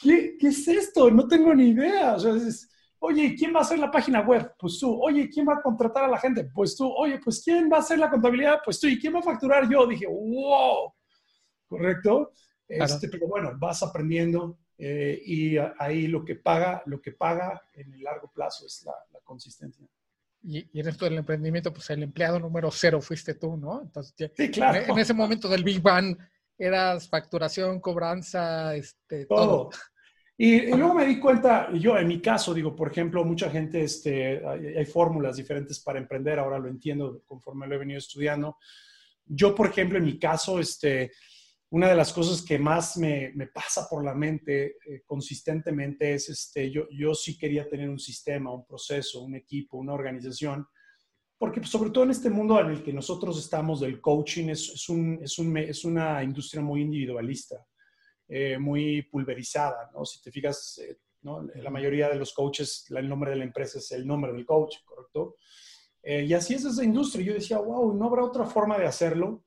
¿qué, 0.02 0.36
qué 0.40 0.48
es 0.48 0.68
esto? 0.68 1.10
No 1.12 1.28
tengo 1.28 1.54
ni 1.54 1.70
idea. 1.70 2.16
O 2.16 2.20
sea, 2.20 2.34
oye, 3.00 3.36
¿quién 3.38 3.54
va 3.54 3.60
a 3.60 3.64
hacer 3.64 3.80
la 3.80 3.92
página 3.92 4.22
web? 4.22 4.54
Pues 4.58 4.80
tú. 4.80 5.02
Oye, 5.02 5.30
¿quién 5.30 5.48
va 5.48 5.56
a 5.56 5.62
contratar 5.62 6.06
a 6.06 6.10
la 6.10 6.18
gente? 6.18 6.46
Pues 6.54 6.76
tú. 6.76 6.92
Oye, 6.92 7.20
pues 7.24 7.42
¿quién 7.44 7.70
va 7.72 7.78
a 7.78 7.80
hacer 7.82 8.00
la 8.00 8.10
contabilidad? 8.10 8.60
Pues 8.64 8.80
tú. 8.80 8.88
¿Y 8.88 9.00
quién 9.00 9.14
va 9.16 9.20
a 9.20 9.24
facturar 9.24 9.70
yo? 9.70 9.86
Dije, 9.86 10.08
wow. 10.08 10.94
¿correcto? 11.68 12.32
Este, 12.68 13.10
pero 13.10 13.28
bueno, 13.28 13.52
vas 13.58 13.84
aprendiendo 13.84 14.58
eh, 14.78 15.22
y 15.26 15.58
ahí 15.80 16.08
lo 16.08 16.26
que 16.26 16.36
paga, 16.36 16.84
lo 16.86 17.02
que 17.02 17.14
paga 17.14 17.62
en 17.74 17.94
el 17.94 18.04
largo 18.04 18.32
plazo 18.32 18.66
es 18.66 18.84
la, 18.86 18.94
consistencia. 19.24 19.88
Y, 20.44 20.80
en 20.80 20.88
esto 20.88 21.06
del 21.06 21.18
emprendimiento, 21.18 21.74
pues 21.74 21.90
el 21.90 22.04
empleado 22.04 22.40
número 22.40 22.70
cero 22.70 23.02
fuiste 23.02 23.34
tú, 23.34 23.58
¿no? 23.58 23.82
Entonces, 23.82 24.32
sí, 24.36 24.52
claro. 24.52 24.94
En, 24.94 25.00
ese 25.00 25.14
momento 25.14 25.50
del 25.50 25.64
Big 25.64 25.82
Bang 25.82 26.16
eras 26.58 27.10
facturación, 27.10 27.80
cobranza, 27.80 28.76
este, 28.76 29.26
todo. 29.26 29.72
Y, 30.38 30.68
luego 30.68 30.94
me 30.94 31.06
di 31.06 31.18
cuenta, 31.18 31.72
yo 31.74 31.98
en 31.98 32.08
mi 32.08 32.22
caso, 32.22 32.54
digo, 32.54 32.76
por 32.76 32.92
ejemplo, 32.92 33.24
mucha 33.24 33.50
gente, 33.50 33.82
este, 33.84 34.46
hay, 34.46 34.86
fórmulas 34.86 35.38
diferentes 35.38 35.80
para 35.80 35.98
emprender, 35.98 36.40
ahora 36.40 36.60
lo 36.60 36.68
entiendo 36.68 37.22
conforme 37.26 37.68
lo 37.68 37.76
he 37.76 37.80
venido 37.80 38.00
estudiando. 38.00 38.58
Yo, 39.26 39.56
por 39.56 39.68
ejemplo, 39.68 39.98
en 39.98 40.04
mi 40.04 40.20
caso, 40.20 40.60
este, 40.60 41.14
una 41.76 41.90
de 41.90 41.96
las 41.96 42.14
cosas 42.14 42.42
que 42.42 42.58
más 42.58 42.96
me, 42.96 43.34
me 43.36 43.48
pasa 43.48 43.86
por 43.90 44.04
la 44.06 44.16
mente 44.16 44.78
eh, 44.88 45.04
consistentemente 45.06 46.14
es, 46.14 46.30
este, 46.30 46.72
yo, 46.72 46.88
yo 46.90 47.14
sí 47.14 47.38
quería 47.38 47.68
tener 47.68 47.90
un 47.90 48.00
sistema, 48.00 48.54
un 48.54 48.66
proceso, 48.66 49.22
un 49.22 49.36
equipo, 49.36 49.78
una 49.78 49.94
organización, 49.94 50.66
porque 51.38 51.60
pues, 51.60 51.70
sobre 51.70 51.90
todo 51.90 52.06
en 52.06 52.12
este 52.12 52.30
mundo 52.30 52.58
en 52.62 52.70
el 52.70 52.82
que 52.82 52.94
nosotros 52.94 53.38
estamos 53.38 53.82
del 53.82 54.00
coaching, 54.00 54.48
es, 54.48 54.70
es, 54.70 54.88
un, 54.88 55.20
es, 55.22 55.38
un, 55.38 55.58
es 55.58 55.84
una 55.84 56.24
industria 56.24 56.62
muy 56.64 56.82
individualista. 56.82 57.66
Eh, 58.28 58.58
muy 58.58 59.04
pulverizada, 59.04 59.92
¿no? 59.94 60.04
Si 60.04 60.20
te 60.20 60.32
fijas, 60.32 60.80
eh, 60.80 60.98
¿no? 61.22 61.44
La 61.44 61.70
mayoría 61.70 62.10
de 62.10 62.16
los 62.16 62.34
coaches, 62.34 62.88
el 62.90 63.08
nombre 63.08 63.30
de 63.30 63.38
la 63.38 63.44
empresa 63.44 63.78
es 63.78 63.92
el 63.92 64.08
nombre 64.08 64.34
del 64.34 64.48
coach, 64.48 64.78
¿correcto? 64.84 65.36
Eh, 66.02 66.24
y 66.24 66.34
así 66.34 66.56
es 66.56 66.66
esa 66.66 66.84
industria. 66.84 67.24
Yo 67.24 67.34
decía, 67.36 67.60
wow, 67.60 67.94
¿no 67.94 68.06
habrá 68.06 68.24
otra 68.24 68.48
forma 68.48 68.80
de 68.80 68.88
hacerlo? 68.88 69.45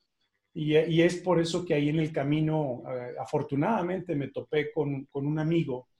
Y, 0.61 1.03
es 1.03 1.19
por 1.19 1.39
eso 1.39 1.65
que 1.65 1.75
ahí 1.75 1.89
en 1.89 2.01
el 2.01 2.11
camino, 2.11 2.83
afortunadamente, 3.21 4.17
me 4.17 4.29
topé 4.29 4.73
con, 4.73 5.05
con, 5.05 5.25
un 5.25 5.39
amigo 5.39 5.91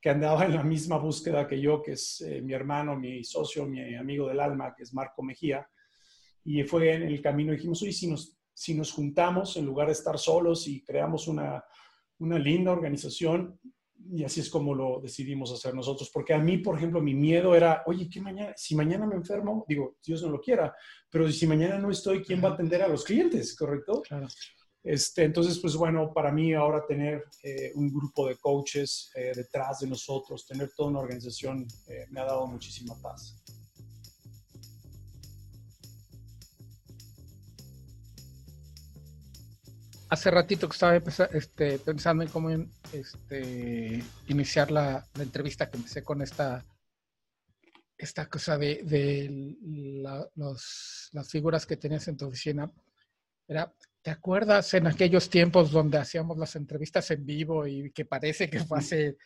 que 0.00 0.10
andaba 0.10 0.44
en 0.44 0.56
la 0.56 0.64
misma 0.64 0.98
búsqueda 0.98 1.46
que 1.46 1.60
yo, 1.60 1.80
que 1.80 1.92
es 1.92 2.26
mi 2.42 2.52
hermano, 2.52 2.96
mi 2.96 3.22
socio, 3.22 3.66
mi 3.66 3.94
amigo 3.94 4.26
del 4.26 4.40
alma, 4.40 4.74
que 4.76 4.82
es 4.82 4.92
Marco 4.92 5.22
Mejía. 5.22 5.64
Y 6.44 6.64
fue 6.64 6.92
en 6.92 7.04
el 7.04 7.22
camino, 7.22 7.52
dijimos, 7.52 7.82
oye, 7.82 7.92
si 7.92 8.08
nos, 8.08 8.36
si 8.52 8.74
nos 8.74 8.90
juntamos 8.90 9.56
en 9.56 9.66
lugar 9.66 9.86
de 9.86 9.92
estar 9.92 10.18
solos 10.18 10.66
y 10.66 10.82
creamos 10.82 11.28
una, 11.28 11.62
una 12.18 12.36
linda 12.36 12.72
organización 12.72 13.60
y 14.12 14.24
así 14.24 14.40
es 14.40 14.50
como 14.50 14.74
lo 14.74 15.00
decidimos 15.00 15.52
hacer 15.52 15.74
nosotros. 15.74 16.10
Porque 16.12 16.34
a 16.34 16.38
mí, 16.38 16.58
por 16.58 16.76
ejemplo, 16.76 17.00
mi 17.00 17.14
miedo 17.14 17.54
era, 17.54 17.82
oye, 17.86 18.08
¿qué 18.08 18.20
mañana? 18.20 18.52
Si 18.56 18.74
mañana 18.74 19.06
me 19.06 19.14
enfermo, 19.14 19.64
digo, 19.68 19.96
Dios 20.04 20.22
no 20.22 20.30
lo 20.30 20.40
quiera, 20.40 20.74
pero 21.10 21.30
si 21.30 21.46
mañana 21.46 21.78
no 21.78 21.90
estoy, 21.90 22.22
¿quién 22.22 22.42
va 22.42 22.50
a 22.50 22.52
atender 22.52 22.82
a 22.82 22.88
los 22.88 23.04
clientes? 23.04 23.56
¿Correcto? 23.56 24.02
Claro. 24.02 24.26
Este, 24.82 25.24
entonces, 25.24 25.58
pues 25.58 25.76
bueno, 25.76 26.12
para 26.12 26.32
mí 26.32 26.54
ahora 26.54 26.86
tener 26.86 27.24
eh, 27.42 27.70
un 27.74 27.92
grupo 27.92 28.26
de 28.26 28.36
coaches 28.36 29.10
eh, 29.14 29.32
detrás 29.34 29.80
de 29.80 29.88
nosotros, 29.88 30.46
tener 30.46 30.70
toda 30.74 30.90
una 30.90 31.00
organización, 31.00 31.66
eh, 31.86 32.06
me 32.10 32.20
ha 32.20 32.24
dado 32.24 32.46
muchísima 32.46 32.94
paz. 33.00 33.36
Hace 40.10 40.30
ratito 40.30 40.68
que 40.68 40.74
estaba 40.74 40.96
este, 40.96 41.78
pensando 41.78 42.24
en 42.24 42.30
cómo 42.30 42.50
este, 42.92 44.02
iniciar 44.26 44.70
la, 44.70 45.06
entrevista, 45.18 45.70
que 45.70 45.76
empecé 45.76 46.02
con 46.02 46.20
esta, 46.20 46.66
cosa 48.28 48.58
de, 48.58 49.56
las 51.12 51.30
figuras 51.30 51.64
que 51.64 51.76
tenías 51.76 52.08
en 52.08 52.16
tu 52.16 52.26
oficina. 52.26 52.70
Era, 53.46 53.72
¿Te 54.02 54.10
acuerdas 54.10 54.74
en 54.74 54.88
aquellos 54.88 55.30
tiempos 55.30 55.70
donde 55.70 55.98
hacíamos 55.98 56.36
las 56.38 56.56
entrevistas 56.56 57.10
en 57.12 57.24
vivo 57.24 57.66
y 57.66 57.92
que 57.92 58.04
parece 58.04 58.50
que 58.50 58.64
fue 58.64 58.78
hace 58.78 59.16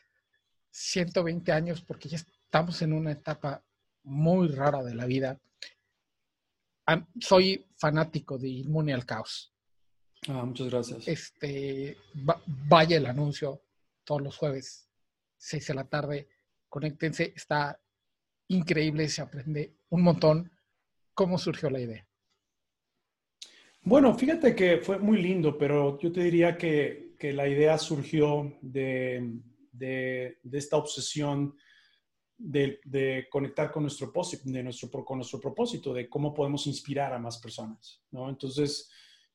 120 0.70 1.51
años, 1.51 1.81
porque 1.81 2.11
ya 2.11 2.16
estamos 2.16 2.83
en 2.83 2.92
una 2.92 3.12
etapa 3.12 3.64
muy 4.03 4.49
rara 4.49 4.83
de 4.83 4.94
la 4.94 5.07
vida? 5.07 5.40
Soy 7.20 7.66
fanático 7.79 8.37
de 8.37 8.49
Inmune 8.49 8.92
al 8.92 9.07
Caos. 9.07 9.54
Ah, 10.29 10.45
muchas 10.45 10.69
gracias. 10.71 11.07
Este, 11.07 11.97
vaya 12.69 12.97
el 12.97 13.07
anuncio 13.07 13.63
todos 14.05 14.23
los 14.23 14.37
jueves, 14.37 14.89
6 15.39 15.67
de 15.67 15.75
la 15.75 15.85
tarde. 15.85 16.29
Conéctense, 16.69 17.33
está 17.37 17.81
increíble, 18.49 19.09
se 19.09 19.23
aprende 19.23 19.77
un 19.91 20.03
montón. 20.03 20.51
¿Cómo 21.15 21.39
surgió 21.39 21.71
la 21.71 21.81
idea? 21.81 22.07
Bueno, 23.83 24.15
fíjate 24.17 24.55
que 24.55 24.79
fue 24.79 24.99
muy 24.99 25.21
lindo, 25.23 25.59
pero 25.59 25.99
yo 26.01 26.11
te 26.11 26.23
diría 26.23 26.57
que, 26.57 27.05
la 27.25 27.49
idea 27.49 27.79
surgió 27.79 28.55
de, 28.61 29.41
esta 30.53 30.77
obsesión 30.77 31.57
de, 32.37 33.27
conectar 33.31 33.71
con 33.71 33.85
nuestro, 33.85 34.13
de 34.45 34.63
nuestro, 34.63 34.91
con 34.91 35.19
nuestro 35.19 35.41
propósito, 35.41 35.95
de 35.95 36.07
cómo 36.09 36.35
podemos 36.35 36.67
inspirar 36.67 37.15
a 37.15 37.19
más 37.19 37.39
personas. 37.39 38.03
¿no? 38.11 38.29
Entonces, 38.29 38.91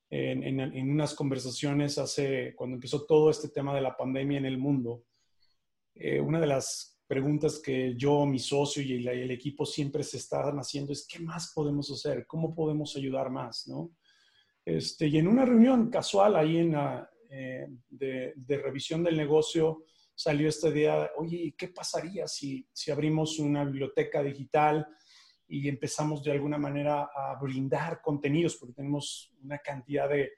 en, 0.09 0.89
unas 0.89 1.13
conversaciones 1.13 1.97
hace, 1.97 2.53
cuando 2.55 2.75
empezó 2.75 3.05
todo 3.05 3.29
este 3.29 3.49
tema 3.49 3.75
de 3.75 3.81
la 3.81 3.95
pandemia 3.95 4.39
en 4.39 4.45
el 4.45 4.57
mundo, 4.57 5.03
eh, 5.93 6.19
una 6.19 6.39
de 6.39 6.47
las 6.47 6.99
preguntas 7.05 7.59
que 7.59 7.95
yo, 7.95 8.25
mi 8.25 8.39
socio 8.39 8.81
y 8.83 9.07
el, 9.07 9.31
equipo 9.31 9.65
siempre 9.65 10.03
se 10.03 10.17
estaban 10.17 10.57
haciendo 10.57 10.93
es, 10.93 11.07
¿qué 11.07 11.19
más 11.19 11.51
podemos 11.53 11.91
hacer? 11.91 12.25
¿Cómo 12.27 12.53
podemos 12.53 12.95
ayudar 12.95 13.29
más? 13.29 13.67
¿no? 13.67 13.91
Este, 14.65 15.07
y 15.07 15.17
en 15.17 15.27
una 15.27 15.45
reunión 15.45 15.89
casual 15.89 16.35
ahí 16.35 16.57
en 16.57 16.75
eh, 17.31 17.67
de, 17.89 18.33
de, 18.35 18.57
revisión 18.57 19.03
del 19.03 19.17
negocio 19.17 19.85
salió 20.15 20.49
esta 20.49 20.69
idea, 20.69 21.11
oye, 21.17 21.53
¿qué 21.57 21.69
pasaría 21.69 22.27
si, 22.27 22.67
si 22.73 22.91
abrimos 22.91 23.39
una 23.39 23.63
biblioteca 23.63 24.21
digital? 24.21 24.87
Y 25.49 25.67
empezamos 25.67 26.23
de 26.23 26.31
alguna 26.31 26.57
manera 26.57 27.09
a 27.13 27.35
brindar 27.41 28.01
contenidos, 28.01 28.55
porque 28.55 28.75
tenemos 28.75 29.33
una 29.43 29.57
cantidad 29.57 30.07
de, 30.07 30.31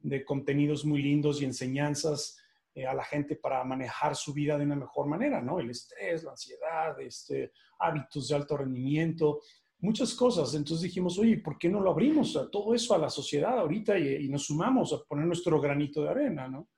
de 0.00 0.24
contenidos 0.24 0.84
muy 0.84 1.00
lindos 1.00 1.40
y 1.40 1.44
enseñanzas 1.44 2.38
eh, 2.76 2.86
a 2.86 2.92
la 2.92 3.04
gente 3.04 3.36
para 3.36 3.64
manejar 3.64 4.14
su 4.14 4.34
vida 4.34 4.58
de 4.58 4.64
una 4.64 4.76
mejor 4.76 5.06
manera, 5.06 5.40
¿no? 5.40 5.58
El 5.58 5.70
estrés, 5.70 6.22
la 6.24 6.32
ansiedad, 6.32 7.00
este, 7.00 7.52
hábitos 7.78 8.28
de 8.28 8.36
alto 8.36 8.54
rendimiento, 8.56 9.40
muchas 9.78 10.14
cosas. 10.14 10.54
Entonces 10.54 10.82
dijimos, 10.82 11.18
oye, 11.18 11.38
¿por 11.38 11.56
qué 11.56 11.70
no 11.70 11.80
lo 11.80 11.90
abrimos 11.90 12.36
a 12.36 12.50
todo 12.50 12.74
eso 12.74 12.94
a 12.94 12.98
la 12.98 13.08
sociedad 13.08 13.58
ahorita 13.58 13.98
y, 13.98 14.28
nos 14.28 14.44
sumamos 14.44 14.92
a 14.92 14.98
poner 15.08 15.24
nuestro 15.24 15.58
granito 15.58 16.02
de 16.02 16.10
arena, 16.10 16.48
¿no? 16.48 16.68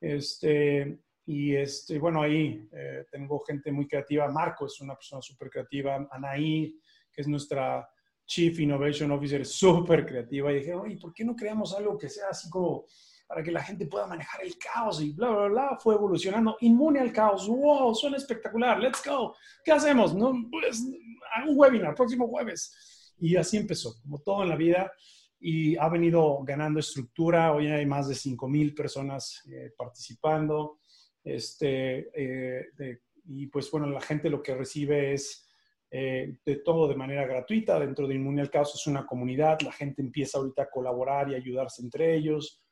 Este, 0.00 0.98
y 1.26 1.54
este, 1.54 2.00
bueno, 2.00 2.22
ahí 2.22 2.68
eh, 2.72 3.04
tengo 3.08 3.38
gente 3.40 3.70
muy 3.70 3.86
creativa. 3.86 4.26
Marco 4.26 4.66
es 4.66 4.80
una 4.80 4.96
persona 4.96 5.22
súper 5.22 5.48
creativa. 5.48 6.08
Anaí, 6.10 6.76
es 7.20 7.28
nuestra 7.28 7.88
Chief 8.26 8.58
Innovation 8.60 9.10
Officer, 9.10 9.44
súper 9.44 10.06
creativa, 10.06 10.52
y 10.52 10.56
dije, 10.56 10.74
oye, 10.74 10.96
¿por 10.96 11.12
qué 11.12 11.24
no 11.24 11.34
creamos 11.34 11.74
algo 11.74 11.98
que 11.98 12.08
sea 12.08 12.28
así 12.30 12.48
como 12.48 12.84
para 13.26 13.42
que 13.42 13.50
la 13.50 13.62
gente 13.62 13.86
pueda 13.86 14.06
manejar 14.06 14.42
el 14.44 14.56
caos 14.56 15.00
y 15.02 15.12
bla, 15.12 15.30
bla, 15.30 15.48
bla? 15.48 15.78
Fue 15.80 15.94
evolucionando, 15.94 16.56
inmune 16.60 17.00
al 17.00 17.12
caos, 17.12 17.48
wow, 17.48 17.94
suena 17.94 18.16
espectacular, 18.16 18.78
let's 18.78 19.02
go. 19.04 19.34
¿Qué 19.64 19.72
hacemos? 19.72 20.14
No, 20.14 20.32
pues, 20.50 20.80
un 20.80 21.56
webinar, 21.56 21.94
próximo 21.94 22.28
jueves. 22.28 23.14
Y 23.18 23.36
así 23.36 23.56
empezó, 23.56 24.00
como 24.00 24.20
todo 24.20 24.42
en 24.42 24.48
la 24.48 24.56
vida, 24.56 24.92
y 25.40 25.76
ha 25.76 25.88
venido 25.88 26.42
ganando 26.44 26.80
estructura. 26.80 27.52
Hoy 27.52 27.66
hay 27.66 27.86
más 27.86 28.08
de 28.08 28.14
5,000 28.14 28.74
personas 28.74 29.42
eh, 29.50 29.72
participando. 29.76 30.78
Este, 31.24 32.10
eh, 32.14 33.00
y 33.24 33.46
pues 33.46 33.70
bueno, 33.70 33.86
la 33.86 34.00
gente 34.00 34.28
lo 34.30 34.42
que 34.42 34.54
recibe 34.54 35.14
es 35.14 35.49
eh, 35.90 36.36
de 36.44 36.56
todo 36.56 36.86
de 36.86 36.94
manera 36.94 37.26
gratuita. 37.26 37.80
Dentro 37.80 38.06
de 38.06 38.14
Inmune 38.14 38.42
al 38.42 38.50
Caos 38.50 38.74
es 38.74 38.86
una 38.86 39.04
comunidad, 39.06 39.60
la 39.62 39.72
gente 39.72 40.02
empieza 40.02 40.38
ahorita 40.38 40.62
a 40.62 40.70
colaborar 40.70 41.30
y 41.30 41.34
ayudarse 41.34 41.82
entre 41.82 42.14
ellos. 42.14 42.62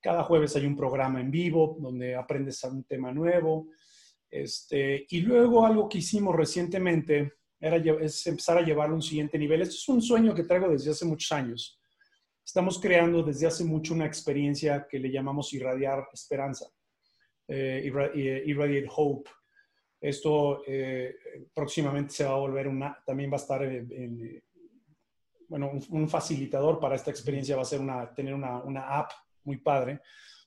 Cada 0.00 0.24
jueves 0.24 0.54
hay 0.56 0.66
un 0.66 0.76
programa 0.76 1.20
en 1.20 1.30
vivo 1.30 1.76
donde 1.80 2.14
aprendes 2.14 2.62
un 2.64 2.84
tema 2.84 3.12
nuevo. 3.12 3.68
Este, 4.30 5.06
y 5.08 5.20
luego 5.20 5.64
algo 5.64 5.88
que 5.88 5.98
hicimos 5.98 6.34
recientemente 6.34 7.34
era, 7.60 7.76
es 7.76 8.26
empezar 8.26 8.58
a 8.58 8.62
llevarlo 8.62 8.94
a 8.94 8.96
un 8.96 9.02
siguiente 9.02 9.38
nivel. 9.38 9.62
Esto 9.62 9.76
es 9.76 9.88
un 9.88 10.02
sueño 10.02 10.34
que 10.34 10.42
traigo 10.42 10.68
desde 10.68 10.90
hace 10.90 11.04
muchos 11.04 11.30
años. 11.30 11.78
Estamos 12.44 12.78
creando 12.78 13.22
desde 13.22 13.46
hace 13.46 13.64
mucho 13.64 13.94
una 13.94 14.04
experiencia 14.04 14.86
que 14.90 14.98
le 14.98 15.10
llamamos 15.10 15.52
irradiar 15.54 16.06
esperanza, 16.12 16.66
eh, 17.48 17.90
eh 18.14 18.42
irradiate 18.44 18.88
hope. 18.94 19.30
Esto 20.04 20.62
eh, 20.66 21.16
próximamente 21.54 22.12
se 22.12 22.24
va 22.26 22.32
a 22.32 22.38
volver 22.38 22.68
una, 22.68 23.02
también 23.06 23.30
va 23.30 23.36
a 23.36 23.40
estar, 23.40 23.62
en, 23.62 24.44
bueno, 25.48 25.70
un, 25.88 26.08
facilitador 26.10 26.78
para 26.78 26.94
esta 26.94 27.10
experiencia 27.10 27.56
va 27.56 27.62
a 27.62 27.64
ser 27.64 27.80
una, 27.80 28.12
tener 28.12 28.34
una, 28.34 28.62
una, 28.62 28.82
app 28.98 29.12
muy 29.44 29.56
padre. 29.56 30.02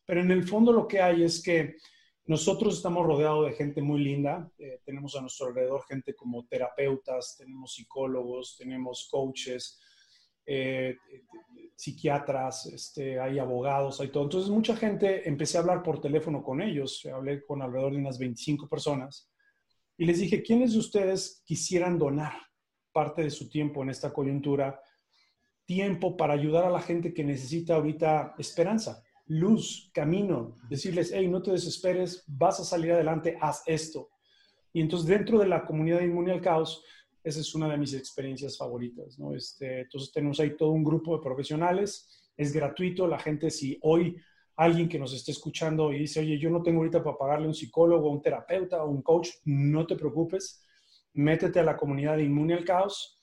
Pero 0.06 0.22
en 0.22 0.30
el 0.30 0.44
fondo 0.44 0.72
lo 0.72 0.88
que 0.88 1.02
hay 1.02 1.24
es 1.24 1.42
que 1.42 1.78
nosotros 2.26 2.76
estamos 2.76 3.04
rodeados 3.04 3.48
de 3.48 3.56
gente 3.56 3.82
muy 3.82 4.00
linda. 4.00 4.48
Eh, 4.60 4.80
tenemos 4.86 5.16
a 5.16 5.22
nuestro 5.22 5.48
alrededor 5.48 5.84
gente 5.88 6.14
como 6.14 6.46
terapeutas, 6.46 7.36
tenemos 7.36 7.74
psicólogos, 7.74 8.58
tenemos 8.60 9.08
coaches. 9.10 9.82
eh, 10.46 10.96
psiquiatras, 11.76 12.68
este, 12.68 13.20
hay 13.20 13.40
abogados, 13.40 14.00
hay 14.02 14.10
todo. 14.10 14.26
Entonces, 14.26 14.52
mucha 14.52 14.76
gente, 14.76 15.28
empecé 15.28 15.58
a 15.58 15.62
hablar 15.62 15.82
por 15.82 16.00
teléfono 16.00 16.44
con 16.44 16.62
ellos, 16.62 17.04
hablé 17.12 17.44
con 17.44 17.64
alrededor 17.64 17.94
de 17.94 18.00
unas 18.00 18.20
25 18.20 18.70
personas 18.70 19.32
y 19.98 20.06
les 20.06 20.20
dije, 20.20 20.44
¿quiénes 20.44 20.74
de 20.74 20.80
ustedes 20.80 21.42
quisieran 21.46 21.98
donar 21.98 22.34
parte 22.92 23.24
de 23.24 23.32
su 23.32 23.50
tiempo 23.50 23.82
en 23.82 23.90
esta 23.90 24.14
coyuntura? 24.14 24.80
Tiempo 25.66 26.16
para 26.16 26.34
ayudar 26.34 26.66
a 26.66 26.70
la 26.70 26.82
gente 26.82 27.14
que 27.14 27.24
necesita 27.24 27.76
ahorita 27.76 28.36
esperanza, 28.38 29.04
luz, 29.26 29.90
camino, 29.94 30.56
decirles, 30.70 31.12
hey, 31.14 31.28
no 31.28 31.42
te 31.42 31.52
desesperes, 31.52 32.24
vas 32.28 32.60
a 32.60 32.64
salir 32.64 32.92
adelante, 32.92 33.38
haz 33.42 33.64
esto. 33.66 34.10
Y 34.72 34.82
entonces 34.82 35.08
dentro 35.08 35.40
de 35.40 35.48
la 35.48 35.66
comunidad 35.66 36.02
inmune 36.02 36.32
al 36.32 36.42
caos, 36.42 36.84
esa 37.24 37.40
es 37.40 37.54
una 37.56 37.68
de 37.68 37.78
mis 37.78 37.94
experiencias 37.94 38.58
favoritas, 38.58 39.18
¿no? 39.20 39.36
Este, 39.36 39.82
entonces 39.82 40.14
tenemos 40.14 40.40
ahí 40.40 40.56
todo 40.56 40.72
un 40.72 40.84
grupo 40.84 41.18
de 41.18 41.24
profesionales, 41.24 42.32
es 42.38 42.54
gratuito, 42.54 43.08
la 43.08 43.20
gente 43.20 43.50
si 43.50 43.78
hoy 43.82 44.16
alguien 44.58 44.90
que 44.90 45.00
nos 45.00 45.14
esté 45.14 45.32
escuchando 45.32 45.94
y 45.94 46.00
dice, 46.00 46.20
oye, 46.20 46.38
yo 46.38 46.50
no 46.50 46.62
tengo 46.62 46.80
ahorita 46.80 47.04
para 47.04 47.18
pagarle 47.18 47.48
un 47.48 47.54
psicólogo, 47.54 48.10
un 48.10 48.22
terapeuta 48.22 48.84
o 48.84 48.90
un 48.90 49.04
coach, 49.04 49.30
no 49.46 49.86
te 49.86 49.96
preocupes, 49.96 50.66
métete 51.14 51.60
a 51.60 51.64
la 51.64 51.78
comunidad 51.78 52.18
de 52.18 52.24
Inmune 52.24 52.56
al 52.56 52.66
Caos, 52.66 53.22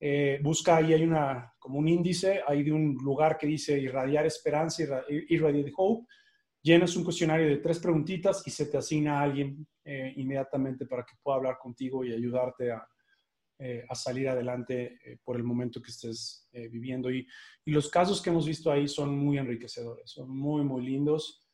eh, 0.00 0.40
busca 0.42 0.76
ahí, 0.76 0.94
hay 0.94 1.04
una, 1.04 1.54
como 1.58 1.78
un 1.78 1.88
índice, 1.88 2.40
hay 2.46 2.62
de 2.64 2.72
un 2.72 2.94
lugar 2.94 3.36
que 3.36 3.46
dice 3.46 3.78
irradiar 3.78 4.26
esperanza, 4.26 5.04
irradiar 5.28 5.70
hope, 5.76 6.06
llenas 6.62 6.96
un 6.96 7.04
cuestionario 7.04 7.46
de 7.48 7.58
tres 7.58 7.78
preguntitas 7.78 8.42
y 8.46 8.50
se 8.50 8.66
te 8.66 8.78
asigna 8.78 9.20
a 9.20 9.22
alguien 9.22 9.66
eh, 9.84 10.12
inmediatamente 10.16 10.86
para 10.86 11.04
que 11.04 11.14
pueda 11.22 11.36
hablar 11.36 11.58
contigo 11.58 12.02
y 12.02 12.12
ayudarte 12.12 12.72
a, 12.72 12.86
eh, 13.64 13.86
a 13.88 13.94
salir 13.94 14.28
adelante 14.28 14.98
eh, 15.04 15.18
por 15.22 15.36
el 15.36 15.44
momento 15.44 15.80
que 15.80 15.92
estés 15.92 16.48
eh, 16.50 16.66
viviendo. 16.66 17.12
Y, 17.12 17.28
los 17.66 17.88
casos 17.88 18.20
que 18.20 18.30
hemos 18.30 18.44
visto 18.44 18.72
ahí 18.72 18.88
son 18.88 19.16
muy 19.16 19.38
enriquecedores, 19.38 20.10
son 20.10 20.28
muy, 20.36 20.64
muy 20.64 20.84
lindos. 20.84 21.46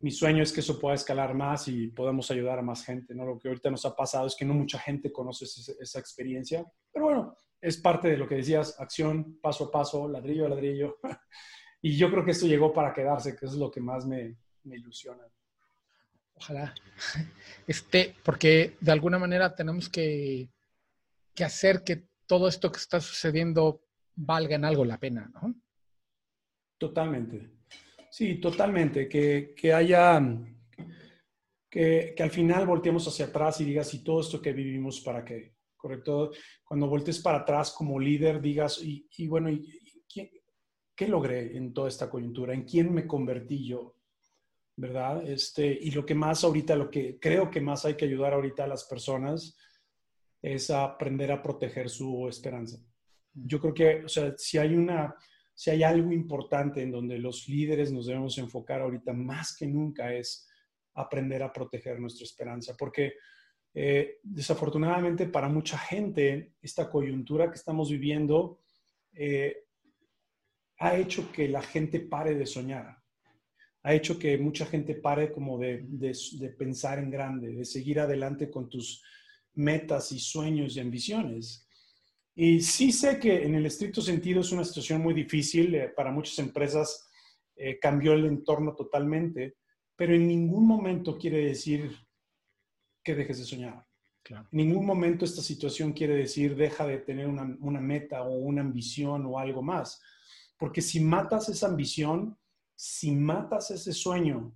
Mi 0.00 0.10
sueño 0.10 0.42
es 0.42 0.52
que 0.52 0.60
eso 0.60 0.78
pueda 0.78 0.94
escalar 0.94 1.32
más 1.32 1.66
y 1.68 1.88
podamos 1.88 2.30
ayudar 2.30 2.58
a 2.58 2.62
más 2.62 2.84
gente. 2.84 3.14
¿no? 3.14 3.24
Lo 3.24 3.38
que 3.38 3.48
ahorita 3.48 3.70
nos 3.70 3.86
ha 3.86 3.96
pasado 3.96 4.26
es 4.26 4.36
que 4.36 4.44
no 4.44 4.52
mucha 4.52 4.78
gente 4.78 5.10
conoce 5.10 5.46
esa, 5.46 5.98
experiencia, 5.98 6.62
pero 6.92 7.06
bueno, 7.06 7.34
es 7.58 7.78
parte 7.78 8.08
de 8.08 8.18
lo 8.18 8.28
que 8.28 8.34
decías, 8.34 8.78
acción, 8.78 9.38
paso 9.40 9.64
a 9.64 9.70
paso, 9.70 10.06
ladrillo 10.06 10.44
a 10.44 10.50
ladrillo. 10.50 10.98
y 11.80 11.96
yo 11.96 12.10
creo 12.10 12.22
que 12.22 12.32
esto 12.32 12.46
llegó 12.46 12.70
para 12.70 12.92
quedarse, 12.92 13.34
que 13.34 13.46
es 13.46 13.54
lo 13.54 13.70
que 13.70 13.80
más 13.80 14.04
me, 14.04 14.36
me 14.64 14.76
ilusiona. 14.76 15.26
Ojalá. 16.34 16.74
Este, 17.66 18.14
porque 18.22 18.76
de 18.80 18.92
alguna 18.92 19.18
manera 19.18 19.56
tenemos 19.56 19.88
que 19.88 20.50
que 21.36 21.44
hacer 21.44 21.84
que 21.84 22.08
todo 22.26 22.48
esto 22.48 22.72
que 22.72 22.78
está 22.78 23.00
sucediendo 23.00 23.84
valga 24.16 24.56
en 24.56 24.64
algo 24.64 24.84
la 24.84 24.98
pena, 24.98 25.30
¿no? 25.32 25.54
Totalmente. 26.78 27.50
Sí, 28.10 28.36
totalmente. 28.40 29.08
Que, 29.08 29.72
haya, 29.72 30.20
que, 31.70 32.14
al 32.18 32.30
final 32.30 32.66
volteemos 32.66 33.06
hacia 33.06 33.26
atrás 33.26 33.60
y 33.60 33.64
digas, 33.64 33.92
y 33.94 34.02
todo 34.02 34.20
esto 34.20 34.40
que 34.40 34.52
vivimos, 34.52 35.00
¿para 35.00 35.24
qué? 35.24 35.54
¿Correcto? 35.76 36.32
Cuando 36.64 36.88
voltees 36.88 37.20
para 37.20 37.38
atrás 37.38 37.70
como 37.70 38.00
líder, 38.00 38.40
digas, 38.40 38.80
y, 38.82 39.28
bueno, 39.28 39.50
¿qué 40.08 41.08
logré 41.08 41.56
en 41.56 41.72
toda 41.72 41.88
esta 41.88 42.10
coyuntura? 42.10 42.54
¿En 42.54 42.64
quién 42.64 42.92
me 42.92 43.06
convertí 43.06 43.66
yo? 43.68 43.94
¿Verdad? 44.76 45.26
Este, 45.28 45.66
y 45.66 45.90
lo 45.90 46.04
que 46.04 46.14
más 46.14 46.44
ahorita, 46.44 46.76
lo 46.76 46.90
que 46.90 47.18
creo 47.18 47.50
que 47.50 47.60
más 47.60 47.84
hay 47.84 47.94
que 47.94 48.04
ayudar 48.04 48.34
ahorita 48.34 48.64
a 48.64 48.68
las 48.68 48.84
personas 48.84 49.56
es 50.54 50.70
aprender 50.70 51.32
a 51.32 51.42
proteger 51.42 51.90
su 51.90 52.28
esperanza. 52.28 52.78
Yo 53.34 53.60
creo 53.60 53.74
que, 53.74 54.04
o 54.04 54.08
sea, 54.08 54.32
si 54.36 54.58
hay 54.58 54.76
una, 54.76 55.12
si 55.52 55.70
hay 55.70 55.82
algo 55.82 56.12
importante 56.12 56.82
en 56.82 56.92
donde 56.92 57.18
los 57.18 57.48
líderes 57.48 57.90
nos 57.90 58.06
debemos 58.06 58.38
enfocar 58.38 58.80
ahorita 58.80 59.12
más 59.12 59.56
que 59.56 59.66
nunca 59.66 60.14
es 60.14 60.48
aprender 60.94 61.42
a 61.42 61.52
proteger 61.52 61.98
nuestra 61.98 62.24
esperanza, 62.24 62.76
porque 62.78 63.14
eh, 63.74 64.20
desafortunadamente 64.22 65.26
para 65.26 65.48
mucha 65.48 65.78
gente 65.78 66.54
esta 66.62 66.88
coyuntura 66.88 67.50
que 67.50 67.56
estamos 67.56 67.90
viviendo 67.90 68.60
eh, 69.14 69.64
ha 70.78 70.96
hecho 70.96 71.32
que 71.32 71.48
la 71.48 71.62
gente 71.62 71.98
pare 72.00 72.36
de 72.36 72.46
soñar, 72.46 72.96
ha 73.82 73.94
hecho 73.94 74.16
que 74.16 74.38
mucha 74.38 74.64
gente 74.64 74.94
pare 74.94 75.32
como 75.32 75.58
de, 75.58 75.84
de 75.88 76.48
pensar 76.50 77.00
en 77.00 77.10
grande, 77.10 77.52
de 77.52 77.64
seguir 77.64 77.98
adelante 77.98 78.48
con 78.48 78.68
tus 78.68 79.02
metas 79.56 80.12
y 80.12 80.20
sueños 80.20 80.76
y 80.76 80.80
ambiciones. 80.80 81.66
Y 82.34 82.60
sí 82.60 82.92
sé 82.92 83.18
que 83.18 83.44
en 83.44 83.54
el 83.54 83.66
estricto 83.66 84.00
sentido 84.00 84.40
es 84.42 84.52
una 84.52 84.64
situación 84.64 85.00
muy 85.00 85.14
difícil, 85.14 85.74
eh, 85.74 85.88
para 85.88 86.12
muchas 86.12 86.38
empresas 86.38 87.08
eh, 87.56 87.78
cambió 87.80 88.12
el 88.12 88.26
entorno 88.26 88.74
totalmente, 88.74 89.56
pero 89.96 90.14
en 90.14 90.28
ningún 90.28 90.66
momento 90.66 91.16
quiere 91.16 91.46
decir 91.46 91.90
que 93.02 93.14
dejes 93.14 93.38
de 93.38 93.44
soñar. 93.44 93.86
En 94.28 94.46
ningún 94.50 94.84
momento 94.84 95.24
esta 95.24 95.40
situación 95.40 95.92
quiere 95.92 96.16
decir 96.16 96.56
deja 96.56 96.84
de 96.86 96.98
tener 96.98 97.28
una, 97.28 97.56
una 97.60 97.80
meta 97.80 98.22
o 98.22 98.36
una 98.36 98.60
ambición 98.60 99.24
o 99.24 99.38
algo 99.38 99.62
más. 99.62 100.02
Porque 100.58 100.82
si 100.82 101.00
matas 101.00 101.48
esa 101.48 101.68
ambición, 101.68 102.36
si 102.74 103.12
matas 103.12 103.70
ese 103.70 103.92
sueño 103.92 104.52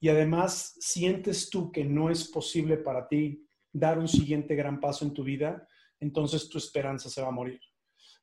y 0.00 0.08
además 0.08 0.76
sientes 0.80 1.50
tú 1.50 1.70
que 1.70 1.84
no 1.84 2.08
es 2.08 2.28
posible 2.28 2.76
para 2.76 3.08
ti 3.08 3.46
dar 3.72 3.98
un 3.98 4.08
siguiente 4.08 4.54
gran 4.54 4.80
paso 4.80 5.04
en 5.04 5.12
tu 5.12 5.22
vida, 5.22 5.66
entonces 5.98 6.48
tu 6.48 6.58
esperanza 6.58 7.08
se 7.08 7.22
va 7.22 7.28
a 7.28 7.32
morir. 7.32 7.60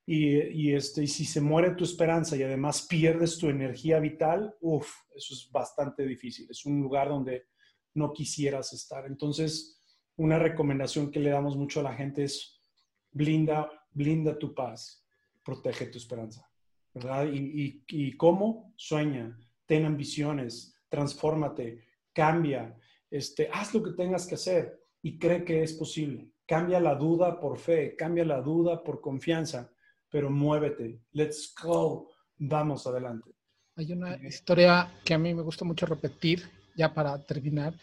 Y, 0.10 0.72
este, 0.72 1.04
y 1.04 1.08
si 1.08 1.26
se 1.26 1.42
muere 1.42 1.72
tu 1.72 1.84
esperanza 1.84 2.38
y 2.38 2.44
además 2.44 2.88
pierdes 2.88 3.38
tu 3.38 3.50
energía 3.50 4.00
vital, 4.00 4.56
uff, 4.62 4.90
eso 5.14 5.34
es 5.34 5.52
bastante 5.52 6.08
difícil. 6.08 6.48
Es 6.50 6.66
un 6.66 6.80
lugar 6.80 7.10
donde 7.10 7.48
no 7.94 8.14
quisieras 8.14 8.72
estar. 8.72 9.06
Entonces, 9.06 9.84
una 10.16 10.40
recomendación 10.40 11.12
que 11.12 11.20
le 11.20 11.32
damos 11.32 11.58
mucho 11.58 11.82
a 11.82 11.84
la 11.84 11.94
gente 11.94 12.24
es 12.24 12.62
blinda, 13.12 13.70
blinda 13.92 14.40
tu 14.40 14.56
paz, 14.56 15.06
protege 15.44 15.88
tu 15.88 15.98
esperanza. 15.98 16.50
¿Verdad? 16.94 17.28
Y, 17.28 17.84
y, 17.86 18.16
cómo? 18.16 18.74
Sueña, 18.78 19.38
ten 19.66 19.84
ambiciones, 19.86 20.74
transfórmate, 20.88 21.84
cambia, 22.14 22.80
este, 23.12 23.50
haz 23.52 23.74
lo 23.74 23.84
que 23.84 23.92
tengas 23.92 24.26
que 24.26 24.36
hacer 24.36 24.87
y 25.08 25.18
cree 25.18 25.46
que 25.46 25.64
es 25.64 25.72
posible. 25.72 26.34
Cambia 26.46 26.82
la 26.82 26.94
duda 26.96 27.40
por 27.40 27.58
fe, 27.58 27.96
cambia 27.96 28.26
la 28.26 28.42
duda 28.42 28.84
por 28.84 29.00
confianza, 29.00 29.72
pero 30.10 30.30
muévete. 30.30 31.00
Let's 31.14 31.54
go. 31.64 32.10
Vamos 32.40 32.86
adelante. 32.88 33.32
Hay 33.78 33.94
una 33.94 34.18
historia 34.18 34.92
que 35.06 35.14
a 35.14 35.18
mí 35.18 35.34
me 35.34 35.44
gusta 35.44 35.64
mucho 35.64 35.86
repetir, 35.86 36.44
ya 36.76 36.94
para 36.94 37.18
terminar. 37.24 37.74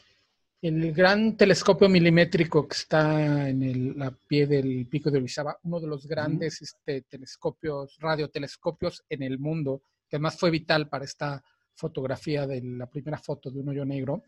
El 0.61 0.93
gran 0.93 1.35
telescopio 1.35 1.89
milimétrico 1.89 2.69
que 2.69 2.77
está 2.77 3.49
en 3.49 3.63
el, 3.63 3.99
la 3.99 4.11
pie 4.11 4.47
del 4.47 4.87
pico 4.87 5.11
de 5.11 5.19
Orizaba, 5.19 5.59
uno 5.63 5.81
de 5.81 5.87
los 5.87 6.07
grandes 6.07 6.61
este, 6.61 7.03
telescopios, 7.09 7.97
radiotelescopios 8.01 9.03
en 9.09 9.23
el 9.23 9.39
mundo, 9.39 9.81
que 10.11 10.17
además 10.17 10.39
fue 10.39 10.51
vital 10.51 10.91
para 10.91 11.07
esta 11.07 11.43
fotografía 11.75 12.47
de 12.47 12.61
la 12.63 12.87
primera 12.87 13.17
foto 13.17 13.51
de 13.51 13.61
un 13.61 13.71
hoyo 13.71 13.87
negro, 13.87 14.23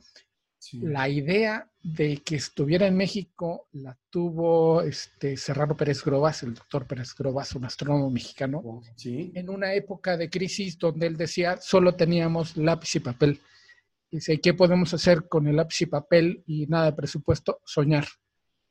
la 0.73 1.09
idea 1.09 1.71
de 1.83 2.19
que 2.19 2.37
estuviera 2.37 2.87
en 2.87 2.97
México 2.97 3.69
la 3.73 3.97
tuvo 4.11 4.83
este 4.83 5.37
Serrano 5.37 5.77
Pérez 5.77 6.05
Grobas, 6.05 6.43
el 6.43 6.55
doctor 6.55 6.87
Pérez 6.87 7.15
Grobas, 7.15 7.55
un 7.55 7.65
astrónomo 7.65 8.11
mexicano, 8.11 8.61
oh, 8.65 8.83
en 9.05 9.49
una 9.49 9.73
época 9.75 10.17
de 10.17 10.29
crisis 10.29 10.79
donde 10.79 11.07
él 11.07 11.17
decía 11.17 11.59
solo 11.59 11.95
teníamos 11.95 12.57
lápiz 12.57 12.97
y 12.97 13.01
papel. 13.01 13.41
Dice, 14.11 14.41
¿qué 14.41 14.55
podemos 14.55 14.95
hacer 14.95 15.29
con 15.29 15.47
el 15.47 15.57
lápiz 15.57 15.83
y 15.83 15.87
papel 15.87 16.43
y 16.47 16.67
nada 16.67 16.87
de 16.87 16.93
presupuesto? 16.93 17.61
Soñar. 17.65 18.07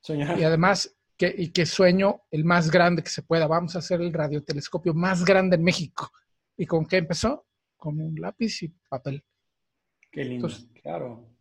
Soñar. 0.02 0.40
Y 0.40 0.44
además, 0.44 0.96
que, 1.18 1.34
y 1.38 1.50
que 1.50 1.66
sueño 1.66 2.22
el 2.32 2.46
más 2.46 2.72
grande 2.72 3.04
que 3.04 3.10
se 3.10 3.22
pueda. 3.22 3.46
Vamos 3.46 3.76
a 3.76 3.80
hacer 3.80 4.02
el 4.02 4.14
radiotelescopio 4.14 4.94
más 4.94 5.24
grande 5.24 5.58
en 5.58 5.64
México. 5.64 6.12
¿Y 6.58 6.66
con 6.66 6.86
qué 6.86 6.98
empezó? 6.98 7.46
Con 7.76 8.00
un 8.00 8.16
lápiz 8.16 8.64
y 8.64 8.70
papel. 8.90 9.24
Qué 10.10 10.24
lindo, 10.24 10.48
claro 10.82 11.35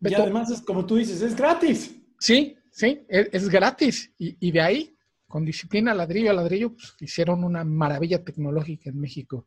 y 0.00 0.14
además, 0.14 0.50
es, 0.50 0.60
como 0.62 0.86
tú 0.86 0.96
dices, 0.96 1.22
es 1.22 1.36
gratis. 1.36 1.96
Sí, 2.18 2.56
sí, 2.70 3.04
es, 3.08 3.48
gratis. 3.48 4.12
Y, 4.18 4.50
de 4.50 4.60
ahí, 4.60 4.96
con 5.26 5.44
disciplina, 5.44 5.94
ladrillo 5.94 6.30
a 6.30 6.34
ladrillo, 6.34 6.70
pues, 6.74 6.94
hicieron 7.00 7.44
una 7.44 7.64
maravilla 7.64 8.22
tecnológica 8.22 8.90
en 8.90 9.00
México. 9.00 9.46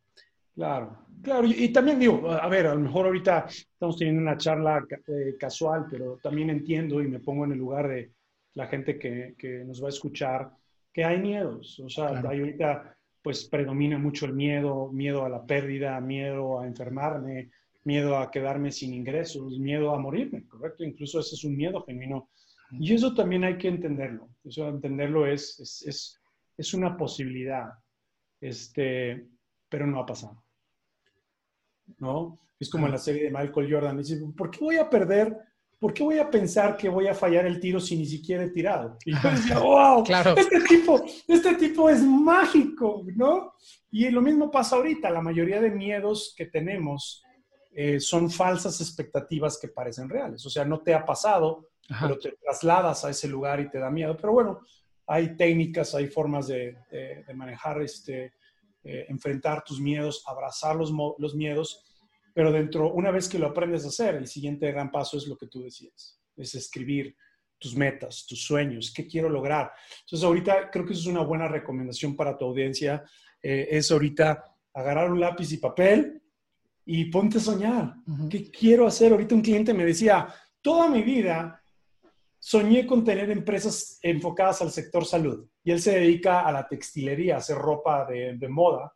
Claro, 0.54 1.06
claro. 1.22 1.48
Y, 1.48 1.70
también 1.70 2.00
digo, 2.00 2.30
a 2.30 2.48
ver, 2.48 2.68
a 2.68 2.76
lo 2.76 2.82
mejor 2.82 3.06
ahorita 3.06 3.46
estamos 3.48 3.98
teniendo 3.98 4.22
una 4.22 4.38
charla 4.38 4.86
eh, 5.08 5.36
casual, 5.40 5.88
pero 5.90 6.20
también 6.22 6.50
entiendo 6.50 7.02
y 7.02 7.08
me 7.08 7.20
pongo 7.20 7.46
en 7.46 7.54
el 7.54 7.58
lugar 7.58 7.88
de 7.88 8.12
la 8.54 8.68
gente 8.68 9.00
que, 9.00 9.36
que 9.38 9.64
nos 9.64 9.82
va 9.82 9.88
a 9.88 9.90
escuchar, 9.90 10.52
que 10.92 11.06
hay 11.06 11.20
miedos. 11.20 11.80
O 11.80 11.90
sea, 11.90 12.20
ahorita 12.20 12.98
pues 13.22 13.46
predomina 13.46 13.98
mucho 13.98 14.26
el 14.26 14.34
miedo, 14.34 14.92
miedo 14.92 15.26
a 15.26 15.30
la 15.30 15.46
pérdida, 15.46 16.00
miedo 16.02 16.60
a 16.60 16.68
enfermarme, 16.68 17.52
miedo 17.84 18.18
a 18.18 18.30
quedarme 18.30 18.72
sin 18.72 18.94
ingresos, 18.94 19.60
miedo 19.60 19.94
a 19.94 20.00
morirme, 20.00 20.48
¿correcto? 20.48 20.84
Incluso 20.84 21.20
ese 21.20 21.36
es 21.36 21.44
un 21.44 21.56
miedo 21.56 21.84
genuino. 21.84 22.30
Y 22.72 22.94
eso 22.94 23.14
también 23.14 23.44
hay 23.44 23.58
que 23.58 23.68
entenderlo. 23.68 24.30
Eso 24.44 24.68
entenderlo 24.68 25.28
es, 25.28 25.60
es, 25.60 25.84
es, 25.88 26.22
es 26.58 26.74
una 26.74 26.96
posibilidad. 26.96 27.72
este, 28.42 29.28
pero 29.70 29.88
no 29.88 30.02
ha 30.02 30.06
pasado. 30.06 30.44
¿No? 32.00 32.40
Es 32.60 32.70
como 32.70 32.86
en 32.86 32.92
la 32.92 32.98
serie 32.98 33.24
de 33.24 33.32
Michael 33.32 33.72
Jordan. 33.72 33.98
Dice, 33.98 34.20
¿por 34.36 34.52
qué 34.52 34.60
voy 34.60 34.78
a 34.78 34.90
perder? 34.90 35.36
¿Por 35.80 35.94
qué 35.94 36.04
voy 36.04 36.20
a 36.20 36.30
pensar 36.30 36.78
que 36.78 36.90
voy 36.90 37.08
a 37.08 37.14
fallar 37.14 37.46
el 37.46 37.60
tiro 37.60 37.80
si 37.80 37.98
ni 37.98 38.06
siquiera 38.06 38.44
he 38.44 38.52
tirado? 38.52 38.98
Y 39.04 39.14
yo 39.14 39.30
decía, 39.32 39.60
wow, 39.60 40.04
claro. 40.04 40.36
este, 40.38 40.62
tipo, 40.62 41.04
este 41.28 41.56
tipo 41.56 41.90
es 41.90 42.04
mágico, 42.04 43.04
¿no? 43.16 43.54
Y 43.90 44.10
lo 44.10 44.22
mismo 44.22 44.52
pasa 44.52 44.76
ahorita. 44.76 45.10
La 45.10 45.22
mayoría 45.22 45.60
de 45.60 45.72
miedos 45.72 46.36
que 46.38 46.46
tenemos 46.46 47.24
eh, 47.74 48.00
son 48.00 48.30
falsas 48.30 48.82
expectativas 48.82 49.58
que 49.60 49.70
parecen 49.70 50.10
reales. 50.10 50.46
O 50.46 50.50
sea, 50.50 50.66
no 50.66 50.82
te 50.82 50.94
ha 50.94 51.06
pasado, 51.06 51.70
pero 52.00 52.18
te 52.18 52.34
trasladas 52.34 53.06
a 53.06 53.10
ese 53.10 53.28
lugar 53.28 53.60
y 53.60 53.70
te 53.70 53.80
da 53.80 53.90
miedo. 53.90 54.16
Pero 54.18 54.34
bueno, 54.34 54.62
hay 55.08 55.36
técnicas, 55.36 55.96
hay 55.96 56.08
formas 56.08 56.48
de, 56.48 56.78
manejar, 57.34 57.82
este, 57.82 58.34
eh, 58.84 59.06
enfrentar 59.10 59.64
tus 59.64 59.80
miedos, 59.80 60.24
abrazar 60.26 60.76
los, 60.76 60.92
los 61.18 61.36
miedos, 61.36 61.86
pero 62.34 62.52
dentro, 62.52 62.92
una 62.94 63.12
vez 63.12 63.28
que 63.28 63.40
lo 63.40 63.48
aprendes 63.48 63.86
a 63.86 63.90
hacer, 63.90 64.16
el 64.16 64.28
siguiente 64.28 64.72
gran 64.72 64.92
paso 64.92 65.18
es 65.18 65.28
lo 65.28 65.38
que 65.38 65.48
tú 65.48 65.64
decías, 65.64 66.20
es 66.36 66.56
escribir 66.56 67.16
tus 67.60 67.76
metas, 67.76 68.26
tus 68.26 68.44
sueños, 68.44 68.92
qué 68.96 69.06
quiero 69.06 69.30
lograr. 69.30 69.72
Entonces, 70.02 70.26
ahorita 70.26 70.72
creo 70.72 70.86
que 70.86 70.94
eso 70.94 71.02
es 71.02 71.08
una 71.08 71.24
buena 71.24 71.48
recomendación 71.48 72.16
para 72.16 72.38
tu 72.38 72.46
audiencia, 72.46 73.04
eh, 73.44 73.68
es 73.70 73.92
ahorita 73.92 74.46
agarrar 74.74 75.12
un 75.12 75.20
lápiz 75.20 75.52
y 75.52 75.58
papel 75.58 76.21
y 76.86 77.06
ponte 77.06 77.38
a 77.38 77.42
soñar. 77.42 77.96
¿Qué 78.30 78.50
quiero 78.52 78.88
hacer? 78.88 79.12
Ahorita 79.12 79.36
un 79.36 79.42
cliente 79.42 79.74
me 79.74 79.86
decía, 79.86 80.34
toda 80.62 80.90
mi 80.90 81.02
vida 81.02 81.64
soñé 82.40 82.88
con 82.88 83.04
tener 83.04 83.30
empresas 83.30 84.00
enfocadas 84.02 84.62
al 84.62 84.72
sector 84.72 85.06
salud 85.06 85.48
y 85.64 85.72
él 85.72 85.80
se 85.80 86.00
dedica 86.00 86.42
a 86.42 86.52
la 86.52 86.68
textilería, 86.68 87.36
a 87.36 87.38
hacer 87.38 87.58
ropa 87.58 88.06
de, 88.06 88.50
moda. 88.50 88.94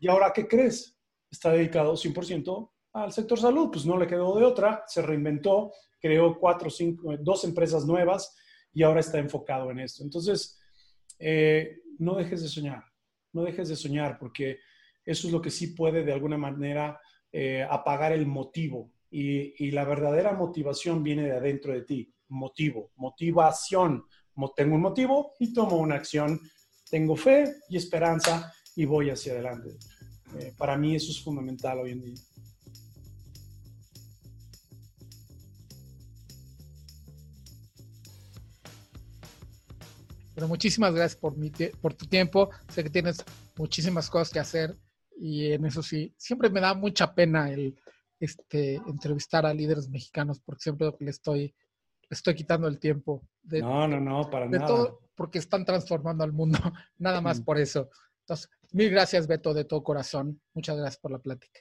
¿Y 0.00 0.08
ahora 0.08 0.32
qué 0.34 0.48
crees? 0.48 0.96
Está 1.30 1.52
dedicado 1.52 1.92
100% 1.94 2.70
al 2.92 3.12
sector 3.12 3.38
salud, 3.38 3.70
pues 3.70 3.86
no 3.86 3.96
le 3.96 4.06
quedó 4.06 4.36
de 4.36 4.44
otra, 4.44 4.82
se 4.86 5.02
reinventó, 5.02 5.72
creó 6.00 6.38
cuatro, 6.38 6.70
cinco, 6.70 7.14
dos 7.20 7.44
empresas 7.44 7.84
nuevas 7.84 8.34
y 8.72 8.82
ahora 8.82 9.00
está 9.00 9.18
enfocado 9.18 9.70
en 9.70 9.80
esto. 9.80 10.02
Entonces, 10.02 10.58
eh, 11.18 11.82
no 11.98 12.16
dejes 12.16 12.42
de 12.42 12.48
soñar, 12.48 12.82
no 13.32 13.42
dejes 13.42 13.68
de 13.68 13.76
soñar 13.76 14.18
porque 14.18 14.58
eso 15.04 15.26
es 15.26 15.32
lo 15.32 15.40
que 15.40 15.50
sí 15.50 15.68
puede 15.68 16.04
de 16.04 16.12
alguna 16.12 16.36
manera 16.36 17.00
eh, 17.32 17.66
apagar 17.68 18.12
el 18.12 18.26
motivo 18.26 18.90
y 19.12 19.72
la 19.72 19.84
verdadera 19.84 20.34
motivación 20.34 21.02
viene 21.02 21.24
de 21.24 21.32
adentro 21.32 21.72
de 21.72 21.82
ti 21.82 22.14
motivo, 22.30 22.92
motivación. 22.96 24.04
Tengo 24.56 24.76
un 24.76 24.80
motivo 24.80 25.34
y 25.38 25.52
tomo 25.52 25.76
una 25.76 25.96
acción. 25.96 26.40
Tengo 26.90 27.14
fe 27.14 27.44
y 27.68 27.76
esperanza 27.76 28.52
y 28.74 28.84
voy 28.86 29.10
hacia 29.10 29.32
adelante. 29.32 29.76
Eh, 30.38 30.54
para 30.56 30.76
mí 30.78 30.94
eso 30.94 31.10
es 31.10 31.22
fundamental 31.22 31.78
hoy 31.78 31.92
en 31.92 32.00
día. 32.00 32.14
Pero 40.34 40.48
muchísimas 40.48 40.94
gracias 40.94 41.20
por, 41.20 41.34
por 41.82 41.92
tu 41.92 42.06
tiempo. 42.06 42.48
Sé 42.72 42.82
que 42.82 42.90
tienes 42.90 43.22
muchísimas 43.58 44.08
cosas 44.08 44.30
que 44.30 44.38
hacer 44.38 44.78
y 45.20 45.52
en 45.52 45.66
eso 45.66 45.82
sí, 45.82 46.14
siempre 46.16 46.50
me 46.50 46.60
da 46.60 46.74
mucha 46.74 47.14
pena 47.14 47.50
el 47.50 47.78
este, 48.18 48.74
entrevistar 48.86 49.46
a 49.46 49.54
líderes 49.54 49.88
mexicanos 49.88 50.40
porque 50.40 50.62
siempre 50.62 50.92
le 50.98 51.10
estoy 51.10 51.54
estoy 52.10 52.34
quitando 52.34 52.66
el 52.66 52.78
tiempo. 52.78 53.22
De, 53.42 53.60
no, 53.60 53.86
no, 53.88 54.00
no, 54.00 54.28
para 54.28 54.48
de 54.48 54.58
Todo 54.58 55.00
porque 55.20 55.38
están 55.38 55.66
transformando 55.66 56.24
al 56.24 56.32
mundo, 56.32 56.58
nada 56.98 57.20
más 57.20 57.42
por 57.42 57.58
eso. 57.58 57.90
Entonces, 58.20 58.48
mil 58.72 58.90
gracias, 58.90 59.26
Beto, 59.26 59.52
de 59.52 59.64
todo 59.64 59.82
corazón. 59.82 60.40
Muchas 60.54 60.78
gracias 60.78 60.98
por 60.98 61.10
la 61.10 61.18
plática. 61.18 61.60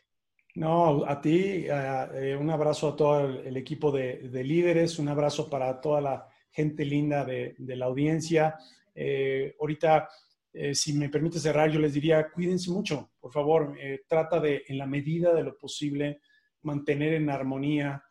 No, 0.56 1.06
a 1.06 1.20
ti, 1.20 1.66
eh, 1.68 2.38
un 2.40 2.50
abrazo 2.50 2.90
a 2.90 2.96
todo 2.96 3.26
el, 3.26 3.58
equipo 3.58 3.92
de, 3.92 4.30
líderes, 4.46 4.98
un 4.98 5.10
abrazo 5.10 5.50
para 5.50 5.80
toda 5.82 6.00
la 6.00 6.28
gente 6.50 6.86
linda 6.86 7.26
de, 7.26 7.56
la 7.60 7.86
audiencia. 7.86 8.58
Eh, 8.96 9.56
ahorita, 9.60 10.10
eh, 10.54 10.74
si 10.76 10.94
me 10.94 11.10
permite 11.10 11.40
cerrar, 11.40 11.72
yo 11.72 11.80
les 11.80 11.94
diría, 11.94 12.30
cuídense 12.32 12.72
mucho, 12.72 13.12
por 13.20 13.32
favor, 13.32 13.78
trata 14.08 14.40
de, 14.40 14.64
en 14.68 14.78
la 14.78 14.86
medida 14.86 15.34
de 15.34 15.44
lo 15.44 15.58
posible, 15.58 16.22
mantener 16.62 17.14
en 17.14 17.30
armonía 17.30 18.04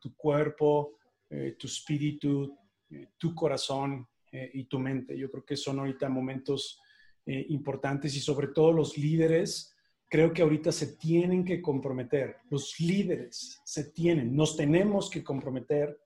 tu 0.00 0.16
cuerpo, 0.16 0.96
eh, 1.36 1.56
tu 1.58 1.66
espíritu, 1.66 2.56
eh, 2.90 3.08
tu 3.18 3.34
corazón 3.34 4.06
eh, 4.30 4.50
y 4.54 4.64
tu 4.64 4.78
mente. 4.78 5.18
Yo 5.18 5.28
creo 5.30 5.44
que 5.44 5.56
son 5.56 5.78
ahorita 5.80 6.08
momentos 6.08 6.80
importantes 7.26 8.14
y 8.16 8.20
sobre 8.20 8.48
todo 8.48 8.70
los 8.70 8.98
líderes, 8.98 9.74
creo 10.10 10.34
que 10.34 10.42
ahorita 10.42 10.70
se 10.70 10.98
tienen 10.98 11.42
que 11.42 11.62
comprometer, 11.62 12.36
los 12.50 12.78
líderes 12.80 13.62
se 13.64 13.92
tienen, 13.92 14.36
nos 14.36 14.58
tenemos 14.58 15.08
que 15.08 15.24
comprometer 15.24 15.98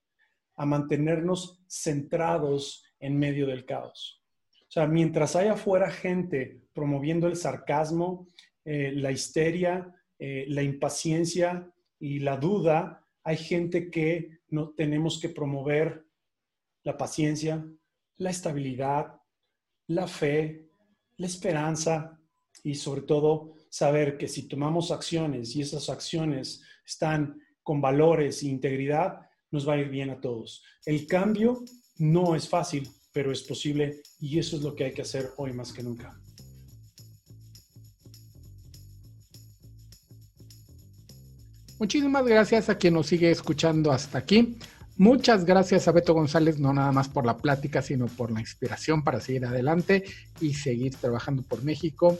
a 0.54 0.64
mantenernos 0.64 1.60
centrados 1.66 2.84
en 3.00 3.18
medio 3.18 3.48
del 3.48 3.64
caos. 3.64 4.17
O 4.68 4.70
sea, 4.70 4.86
mientras 4.86 5.34
haya 5.34 5.54
afuera 5.54 5.90
gente 5.90 6.60
promoviendo 6.74 7.26
el 7.26 7.36
sarcasmo, 7.36 8.26
la 8.64 9.10
histeria, 9.10 9.94
la 10.18 10.62
impaciencia 10.62 11.72
y 11.98 12.18
la 12.18 12.36
duda, 12.36 13.06
hay 13.24 13.38
gente 13.38 13.90
que 13.90 14.40
no 14.48 14.70
tenemos 14.70 15.20
que 15.20 15.30
promover 15.30 16.04
la 16.82 16.96
paciencia, 16.96 17.66
la 18.18 18.30
estabilidad, 18.30 19.20
la 19.86 20.06
fe, 20.06 20.68
la 21.16 21.26
esperanza 21.26 22.20
y 22.62 22.74
sobre 22.74 23.02
todo 23.02 23.54
saber 23.70 24.18
que 24.18 24.28
si 24.28 24.48
tomamos 24.48 24.90
acciones 24.90 25.56
y 25.56 25.62
esas 25.62 25.88
acciones 25.88 26.62
están 26.84 27.40
con 27.62 27.80
valores 27.80 28.42
e 28.42 28.48
integridad, 28.48 29.20
nos 29.50 29.66
va 29.66 29.74
a 29.74 29.78
ir 29.78 29.88
bien 29.88 30.10
a 30.10 30.20
todos. 30.20 30.62
El 30.84 31.06
cambio 31.06 31.64
no 31.96 32.34
es 32.34 32.48
fácil, 32.48 32.88
pero 33.18 33.32
es 33.32 33.42
posible 33.42 34.00
y 34.20 34.38
eso 34.38 34.54
es 34.54 34.62
lo 34.62 34.76
que 34.76 34.84
hay 34.84 34.92
que 34.92 35.02
hacer 35.02 35.30
hoy 35.38 35.52
más 35.52 35.72
que 35.72 35.82
nunca. 35.82 36.16
Muchísimas 41.80 42.24
gracias 42.24 42.68
a 42.68 42.78
quien 42.78 42.94
nos 42.94 43.08
sigue 43.08 43.32
escuchando 43.32 43.90
hasta 43.90 44.18
aquí. 44.18 44.56
Muchas 44.96 45.44
gracias 45.44 45.88
a 45.88 45.90
Beto 45.90 46.14
González, 46.14 46.60
no 46.60 46.72
nada 46.72 46.92
más 46.92 47.08
por 47.08 47.26
la 47.26 47.36
plática, 47.36 47.82
sino 47.82 48.06
por 48.06 48.30
la 48.30 48.38
inspiración 48.38 49.02
para 49.02 49.20
seguir 49.20 49.46
adelante 49.46 50.04
y 50.40 50.54
seguir 50.54 50.94
trabajando 50.94 51.42
por 51.42 51.64
México. 51.64 52.16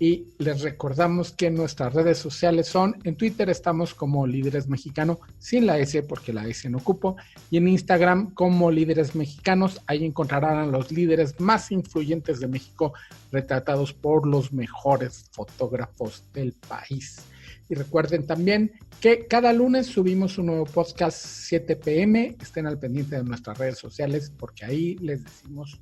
Y 0.00 0.28
les 0.38 0.62
recordamos 0.62 1.32
que 1.32 1.50
nuestras 1.50 1.92
redes 1.92 2.18
sociales 2.18 2.68
son, 2.68 2.96
en 3.02 3.16
Twitter 3.16 3.50
estamos 3.50 3.94
como 3.94 4.26
Líderes 4.26 4.68
Mexicano, 4.68 5.18
sin 5.38 5.66
la 5.66 5.78
S 5.78 6.02
porque 6.04 6.32
la 6.32 6.46
S 6.46 6.70
no 6.70 6.78
ocupo, 6.78 7.16
y 7.50 7.56
en 7.56 7.66
Instagram 7.66 8.32
como 8.32 8.70
Líderes 8.70 9.16
Mexicanos, 9.16 9.80
ahí 9.86 10.04
encontrarán 10.04 10.58
a 10.58 10.66
los 10.66 10.92
líderes 10.92 11.40
más 11.40 11.72
influyentes 11.72 12.38
de 12.38 12.46
México 12.46 12.92
retratados 13.32 13.92
por 13.92 14.26
los 14.26 14.52
mejores 14.52 15.24
fotógrafos 15.32 16.22
del 16.32 16.52
país. 16.52 17.20
Y 17.68 17.74
recuerden 17.74 18.26
también 18.26 18.72
que 19.00 19.26
cada 19.26 19.52
lunes 19.52 19.86
subimos 19.86 20.38
un 20.38 20.46
nuevo 20.46 20.64
podcast 20.64 21.18
7 21.18 21.76
pm. 21.76 22.36
Estén 22.40 22.66
al 22.66 22.78
pendiente 22.78 23.16
de 23.16 23.24
nuestras 23.24 23.58
redes 23.58 23.78
sociales 23.78 24.32
porque 24.38 24.64
ahí 24.64 24.96
les 25.00 25.22
decimos 25.22 25.78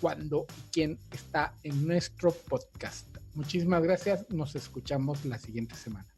cuándo 0.00 0.46
y 0.48 0.70
quién 0.70 0.98
está 1.10 1.54
en 1.64 1.86
nuestro 1.86 2.30
podcast. 2.30 3.07
Muchísimas 3.38 3.84
gracias. 3.84 4.28
Nos 4.30 4.56
escuchamos 4.56 5.24
la 5.24 5.38
siguiente 5.38 5.76
semana. 5.76 6.12